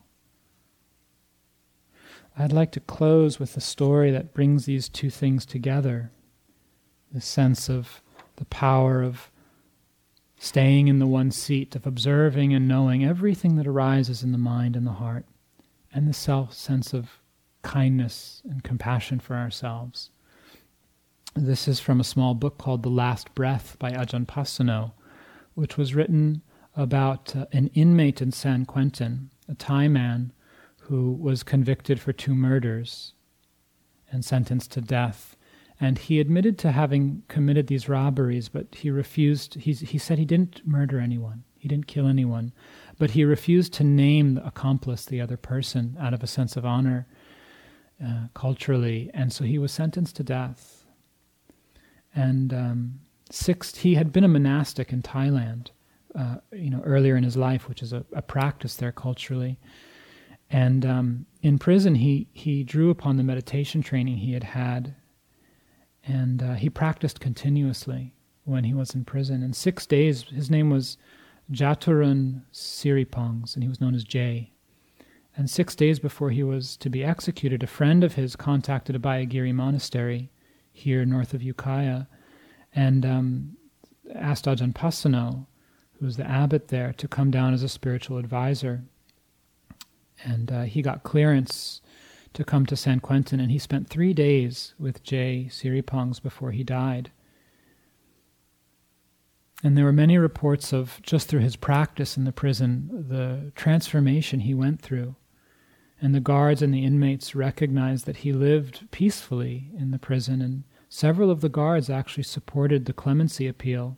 I'd 2.35 2.51
like 2.51 2.71
to 2.71 2.79
close 2.79 3.39
with 3.39 3.55
a 3.55 3.61
story 3.61 4.09
that 4.09 4.33
brings 4.33 4.65
these 4.65 4.89
two 4.89 5.11
things 5.11 5.45
together 5.45 6.11
the 7.11 7.21
sense 7.21 7.69
of 7.69 8.01
the 8.37 8.45
power 8.45 9.03
of 9.03 9.29
staying 10.39 10.87
in 10.87 10.97
the 10.97 11.05
one 11.05 11.29
seat, 11.29 11.75
of 11.75 11.85
observing 11.85 12.51
and 12.55 12.67
knowing 12.67 13.05
everything 13.05 13.55
that 13.57 13.67
arises 13.67 14.23
in 14.23 14.31
the 14.31 14.37
mind 14.39 14.75
and 14.75 14.87
the 14.87 14.93
heart, 14.93 15.25
and 15.93 16.07
the 16.07 16.13
self 16.13 16.53
sense 16.53 16.91
of 16.91 17.19
kindness 17.63 18.41
and 18.47 18.63
compassion 18.63 19.19
for 19.19 19.35
ourselves. 19.35 20.11
This 21.35 21.67
is 21.67 21.79
from 21.79 21.99
a 21.99 22.03
small 22.03 22.35
book 22.35 22.59
called 22.59 22.83
The 22.83 22.89
Last 22.89 23.33
Breath 23.33 23.75
by 23.79 23.91
Ajahn 23.91 24.27
Pasanno, 24.27 24.91
which 25.55 25.77
was 25.77 25.95
written 25.95 26.43
about 26.75 27.35
uh, 27.35 27.47
an 27.51 27.67
inmate 27.73 28.21
in 28.21 28.31
San 28.31 28.65
Quentin, 28.65 29.31
a 29.49 29.55
Thai 29.55 29.87
man 29.87 30.31
who 30.81 31.13
was 31.13 31.41
convicted 31.41 31.99
for 31.99 32.13
two 32.13 32.35
murders 32.35 33.13
and 34.11 34.23
sentenced 34.23 34.71
to 34.71 34.81
death. 34.81 35.35
And 35.79 35.97
he 35.97 36.19
admitted 36.19 36.59
to 36.59 36.71
having 36.71 37.23
committed 37.27 37.67
these 37.67 37.89
robberies, 37.89 38.47
but 38.47 38.75
he 38.75 38.91
refused. 38.91 39.55
He, 39.55 39.73
he 39.73 39.97
said 39.97 40.19
he 40.19 40.25
didn't 40.25 40.61
murder 40.67 40.99
anyone, 40.99 41.43
he 41.57 41.67
didn't 41.67 41.87
kill 41.87 42.07
anyone, 42.07 42.53
but 42.99 43.11
he 43.11 43.25
refused 43.25 43.73
to 43.73 43.83
name 43.83 44.35
the 44.35 44.45
accomplice, 44.45 45.05
the 45.05 45.19
other 45.19 45.37
person, 45.37 45.97
out 45.99 46.13
of 46.13 46.21
a 46.21 46.27
sense 46.27 46.55
of 46.55 46.65
honor 46.65 47.07
uh, 48.03 48.27
culturally. 48.33 49.09
And 49.13 49.31
so 49.31 49.43
he 49.43 49.57
was 49.57 49.71
sentenced 49.71 50.15
to 50.17 50.23
death. 50.23 50.85
And 52.15 52.53
um, 52.53 52.99
sixth, 53.29 53.77
he 53.77 53.95
had 53.95 54.11
been 54.11 54.23
a 54.23 54.27
monastic 54.27 54.91
in 54.91 55.01
Thailand, 55.01 55.69
uh, 56.15 56.37
you 56.51 56.69
know, 56.69 56.81
earlier 56.83 57.15
in 57.15 57.23
his 57.23 57.37
life, 57.37 57.67
which 57.67 57.81
is 57.81 57.93
a, 57.93 58.05
a 58.13 58.21
practice 58.21 58.75
there 58.75 58.91
culturally. 58.91 59.59
And 60.49 60.85
um, 60.85 61.25
in 61.41 61.57
prison, 61.57 61.95
he, 61.95 62.27
he 62.31 62.63
drew 62.63 62.89
upon 62.91 63.17
the 63.17 63.23
meditation 63.23 63.81
training 63.81 64.17
he 64.17 64.33
had 64.33 64.43
had, 64.43 64.95
and 66.05 66.43
uh, 66.43 66.53
he 66.53 66.69
practiced 66.69 67.19
continuously 67.19 68.13
when 68.43 68.63
he 68.65 68.73
was 68.73 68.93
in 68.93 69.05
prison. 69.05 69.41
In 69.41 69.53
six 69.53 69.87
days, 69.87 70.23
his 70.23 70.51
name 70.51 70.69
was 70.69 70.97
Jaturun 71.51 72.43
Siripongs, 72.53 73.55
and 73.55 73.63
he 73.63 73.69
was 73.69 73.81
known 73.81 73.95
as 73.95 74.03
Jay. 74.03 74.52
And 75.35 75.49
six 75.49 75.75
days 75.75 75.99
before 75.99 76.29
he 76.29 76.43
was 76.43 76.77
to 76.77 76.89
be 76.89 77.03
executed, 77.03 77.63
a 77.63 77.67
friend 77.67 78.03
of 78.03 78.13
his 78.13 78.35
contacted 78.35 78.95
a 78.95 78.99
Abhayagiri 78.99 79.53
Monastery 79.53 80.29
here 80.71 81.05
north 81.05 81.33
of 81.33 81.41
Ukiah 81.41 82.03
and 82.73 83.05
um, 83.05 83.57
asked 84.13 84.45
Ajahn 84.45 84.73
Pasanno, 84.73 85.47
who 85.99 86.05
was 86.05 86.17
the 86.17 86.29
abbot 86.29 86.67
there, 86.67 86.93
to 86.93 87.07
come 87.07 87.31
down 87.31 87.53
as 87.53 87.63
a 87.63 87.69
spiritual 87.69 88.17
advisor 88.17 88.83
and 90.23 90.51
uh, 90.51 90.61
he 90.63 90.81
got 90.81 91.03
clearance 91.03 91.81
to 92.33 92.43
come 92.43 92.65
to 92.65 92.75
San 92.75 92.99
Quentin, 92.99 93.39
and 93.39 93.51
he 93.51 93.59
spent 93.59 93.89
three 93.89 94.13
days 94.13 94.73
with 94.79 95.03
Jay 95.03 95.47
Siripongs 95.49 96.21
before 96.21 96.51
he 96.51 96.63
died. 96.63 97.11
And 99.63 99.77
there 99.77 99.85
were 99.85 99.93
many 99.93 100.17
reports 100.17 100.73
of 100.73 100.99
just 101.03 101.27
through 101.27 101.41
his 101.41 101.55
practice 101.55 102.17
in 102.17 102.25
the 102.25 102.31
prison, 102.31 103.05
the 103.07 103.51
transformation 103.55 104.41
he 104.41 104.53
went 104.53 104.81
through. 104.81 105.15
And 106.03 106.13
the 106.13 106.19
guards 106.19 106.61
and 106.61 106.73
the 106.73 106.83
inmates 106.83 107.33
recognized 107.33 108.05
that 108.07 108.17
he 108.17 108.33
lived 108.33 108.91
peacefully 108.91 109.71
in 109.79 109.91
the 109.91 109.97
prison, 109.97 110.41
and 110.41 110.65
several 110.89 111.31
of 111.31 111.39
the 111.39 111.47
guards 111.47 111.89
actually 111.89 112.23
supported 112.23 112.83
the 112.83 112.91
clemency 112.91 113.47
appeal 113.47 113.97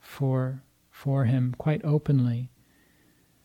for, 0.00 0.64
for 0.90 1.26
him 1.26 1.54
quite 1.56 1.84
openly. 1.84 2.50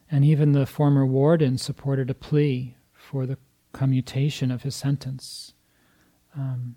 And 0.09 0.25
even 0.25 0.53
the 0.53 0.65
former 0.65 1.05
warden 1.05 1.59
supported 1.59 2.09
a 2.09 2.15
plea 2.15 2.75
for 2.93 3.27
the 3.27 3.37
commutation 3.73 4.49
of 4.49 4.63
his 4.63 4.75
sentence, 4.75 5.53
um, 6.35 6.75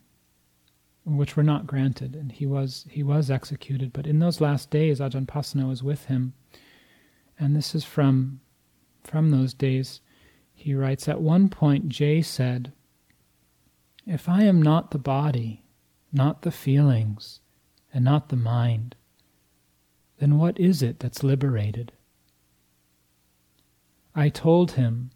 which 1.07 1.35
were 1.35 1.43
not 1.43 1.67
granted. 1.67 2.15
And 2.15 2.31
he 2.31 2.45
was, 2.45 2.85
he 2.91 3.03
was 3.03 3.31
executed. 3.31 3.95
But 3.95 4.07
in 4.07 4.19
those 4.19 4.43
last 4.43 4.69
days, 4.69 5.01
Ajahn 5.01 5.25
Pasanno 5.25 5.67
was 5.71 5.83
with 5.83 6.05
him. 6.05 6.35
And 7.39 7.57
this 7.57 7.75
is 7.75 7.85
from, 7.85 8.41
from 9.03 9.31
those 9.31 9.55
days. 9.55 10.03
He 10.67 10.75
writes 10.75 11.07
At 11.07 11.21
one 11.21 11.49
point, 11.49 11.89
Jay 11.91 12.23
said, 12.23 12.73
If 14.05 14.29
I 14.29 14.43
am 14.43 14.61
not 14.61 14.91
the 14.91 14.99
body, 14.99 15.63
not 16.13 16.43
the 16.43 16.51
feelings, 16.51 17.39
and 17.95 18.05
not 18.05 18.31
the 18.31 18.37
mind, 18.37 18.97
then 20.19 20.39
what 20.39 20.59
is 20.59 20.83
it 20.83 20.99
that's 20.99 21.23
liberated? 21.23 21.93
I 24.13 24.29
told 24.29 24.73
him 24.73 25.13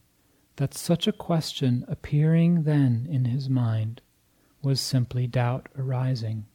that 0.54 0.72
such 0.72 1.08
a 1.08 1.12
question 1.12 1.84
appearing 1.88 2.62
then 2.62 3.08
in 3.10 3.24
his 3.24 3.50
mind 3.50 4.02
was 4.62 4.80
simply 4.80 5.26
doubt 5.26 5.68
arising. 5.76 6.46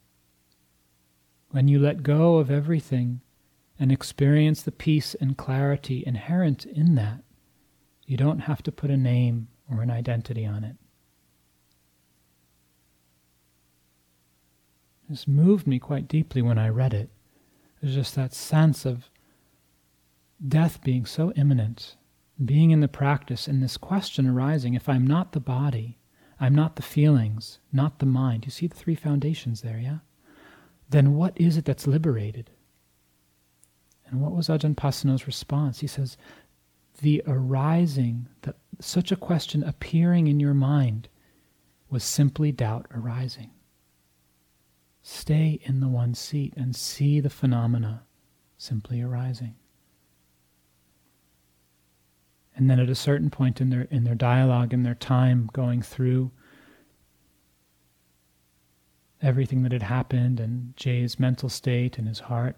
When 1.50 1.68
you 1.68 1.80
let 1.80 2.02
go 2.02 2.38
of 2.38 2.50
everything 2.50 3.20
and 3.78 3.92
experience 3.92 4.62
the 4.62 4.72
peace 4.72 5.16
and 5.16 5.36
clarity 5.36 6.02
inherent 6.08 6.66
in 6.66 6.96
that, 6.96 7.25
you 8.06 8.18
don't 8.18 8.40
have 8.40 8.62
to 8.64 8.72
put 8.72 8.90
a 8.90 8.98
name 8.98 9.48
or 9.70 9.82
an 9.82 9.92
identity 9.92 10.46
on 10.46 10.64
it. 10.64 10.76
This 15.10 15.28
moved 15.28 15.68
me 15.68 15.80
quite 15.80 16.08
deeply 16.08 16.42
when 16.42 16.58
I 16.58 16.70
read 16.70 16.94
it. 16.94 17.10
There's 17.82 17.96
just 17.96 18.16
that 18.16 18.34
sense 18.34 18.86
of 18.86 19.10
death 20.46 20.82
being 20.84 21.06
so 21.06 21.32
imminent, 21.34 21.96
being 22.44 22.72
in 22.72 22.80
the 22.80 22.88
practice, 22.88 23.48
and 23.48 23.62
this 23.62 23.78
question 23.78 24.28
arising 24.28 24.74
if 24.74 24.90
I'm 24.90 25.06
not 25.06 25.32
the 25.32 25.40
body, 25.40 26.00
I'm 26.40 26.56
not 26.56 26.76
the 26.76 26.82
feelings, 26.82 27.60
not 27.72 28.00
the 28.00 28.06
mind. 28.06 28.46
You 28.46 28.52
see 28.52 28.68
the 28.68 28.76
three 28.76 28.96
foundations 28.96 29.62
there, 29.62 29.78
yeah? 29.78 30.00
Then 30.90 31.16
what 31.16 31.40
is 31.40 31.58
it 31.58 31.66
that's 31.66 31.88
liberated? 31.88 32.50
And 34.08 34.22
what 34.22 34.34
was 34.34 34.50
Ajahn 34.50 34.76
Pasanno's 34.76 35.28
response? 35.28 35.80
He 35.80 35.88
says, 35.88 36.18
the 37.00 37.22
arising, 37.28 38.28
the, 38.42 38.56
such 38.80 39.12
a 39.12 39.16
question 39.16 39.64
appearing 39.64 40.28
in 40.28 40.40
your 40.40 40.54
mind 40.54 41.08
was 41.90 42.04
simply 42.04 42.52
doubt 42.52 42.88
arising. 42.94 43.52
Stay 45.02 45.60
in 45.64 45.82
the 45.82 45.88
one 45.88 46.16
seat 46.16 46.54
and 46.58 46.76
see 46.76 47.20
the 47.20 47.30
phenomena 47.30 48.04
simply 48.58 49.02
arising. 49.02 49.56
And 52.56 52.70
then 52.70 52.80
at 52.80 52.90
a 52.90 52.96
certain 52.96 53.30
point 53.30 53.60
in 53.60 53.70
their 53.70 53.82
in 53.92 54.06
their 54.06 54.16
dialogue, 54.16 54.74
in 54.74 54.84
their 54.84 54.96
time 54.96 55.50
going 55.52 55.82
through 55.82 56.32
everything 59.22 59.64
that 59.64 59.72
had 59.72 59.84
happened 59.84 60.40
and 60.40 60.76
Jay's 60.78 61.20
mental 61.20 61.50
state 61.50 61.98
and 61.98 62.08
his 62.08 62.20
heart, 62.20 62.56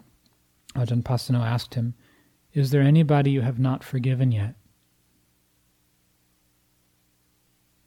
Ajahn 0.74 1.02
Pasanno 1.02 1.44
asked 1.44 1.74
him, 1.74 1.94
Is 2.58 2.72
there 2.72 2.82
anybody 2.82 3.30
you 3.30 3.42
have 3.42 3.60
not 3.60 3.84
forgiven 3.84 4.32
yet? 4.32 4.56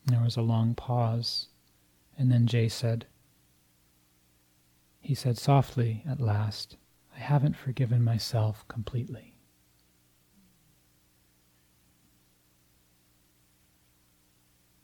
There 0.05 0.21
was 0.21 0.37
a 0.37 0.41
long 0.41 0.75
pause, 0.75 1.49
and 2.17 2.31
then 2.31 2.47
Jay 2.47 2.69
said, 2.69 3.05
He 5.01 5.13
said 5.13 5.37
softly 5.37 6.05
at 6.09 6.21
last, 6.21 6.77
I 7.13 7.19
haven't 7.19 7.57
forgiven 7.57 8.01
myself 8.01 8.65
completely. 8.69 9.35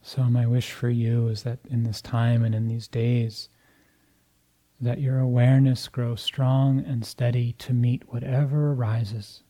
So, 0.01 0.23
my 0.23 0.45
wish 0.45 0.73
for 0.73 0.89
you 0.89 1.29
is 1.29 1.43
that 1.43 1.59
in 1.69 1.83
this 1.83 2.01
time 2.01 2.43
and 2.43 2.53
in 2.53 2.67
these 2.67 2.89
days, 2.89 3.47
that 4.81 4.99
your 4.99 5.19
awareness 5.19 5.87
grow 5.87 6.15
strong 6.15 6.83
and 6.85 7.05
steady 7.05 7.53
to 7.59 7.71
meet 7.71 8.11
whatever 8.11 8.73
arises 8.73 9.43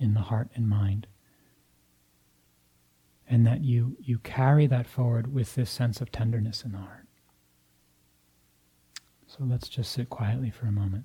in 0.00 0.14
the 0.14 0.20
heart 0.20 0.48
and 0.54 0.68
mind. 0.68 1.06
And 3.28 3.46
that 3.46 3.62
you, 3.62 3.96
you 4.00 4.18
carry 4.18 4.66
that 4.66 4.88
forward 4.88 5.32
with 5.32 5.54
this 5.54 5.70
sense 5.70 6.00
of 6.00 6.10
tenderness 6.10 6.64
in 6.64 6.72
the 6.72 6.78
heart. 6.78 7.06
So 9.28 9.44
let's 9.44 9.68
just 9.68 9.92
sit 9.92 10.10
quietly 10.10 10.50
for 10.50 10.66
a 10.66 10.72
moment. 10.72 11.04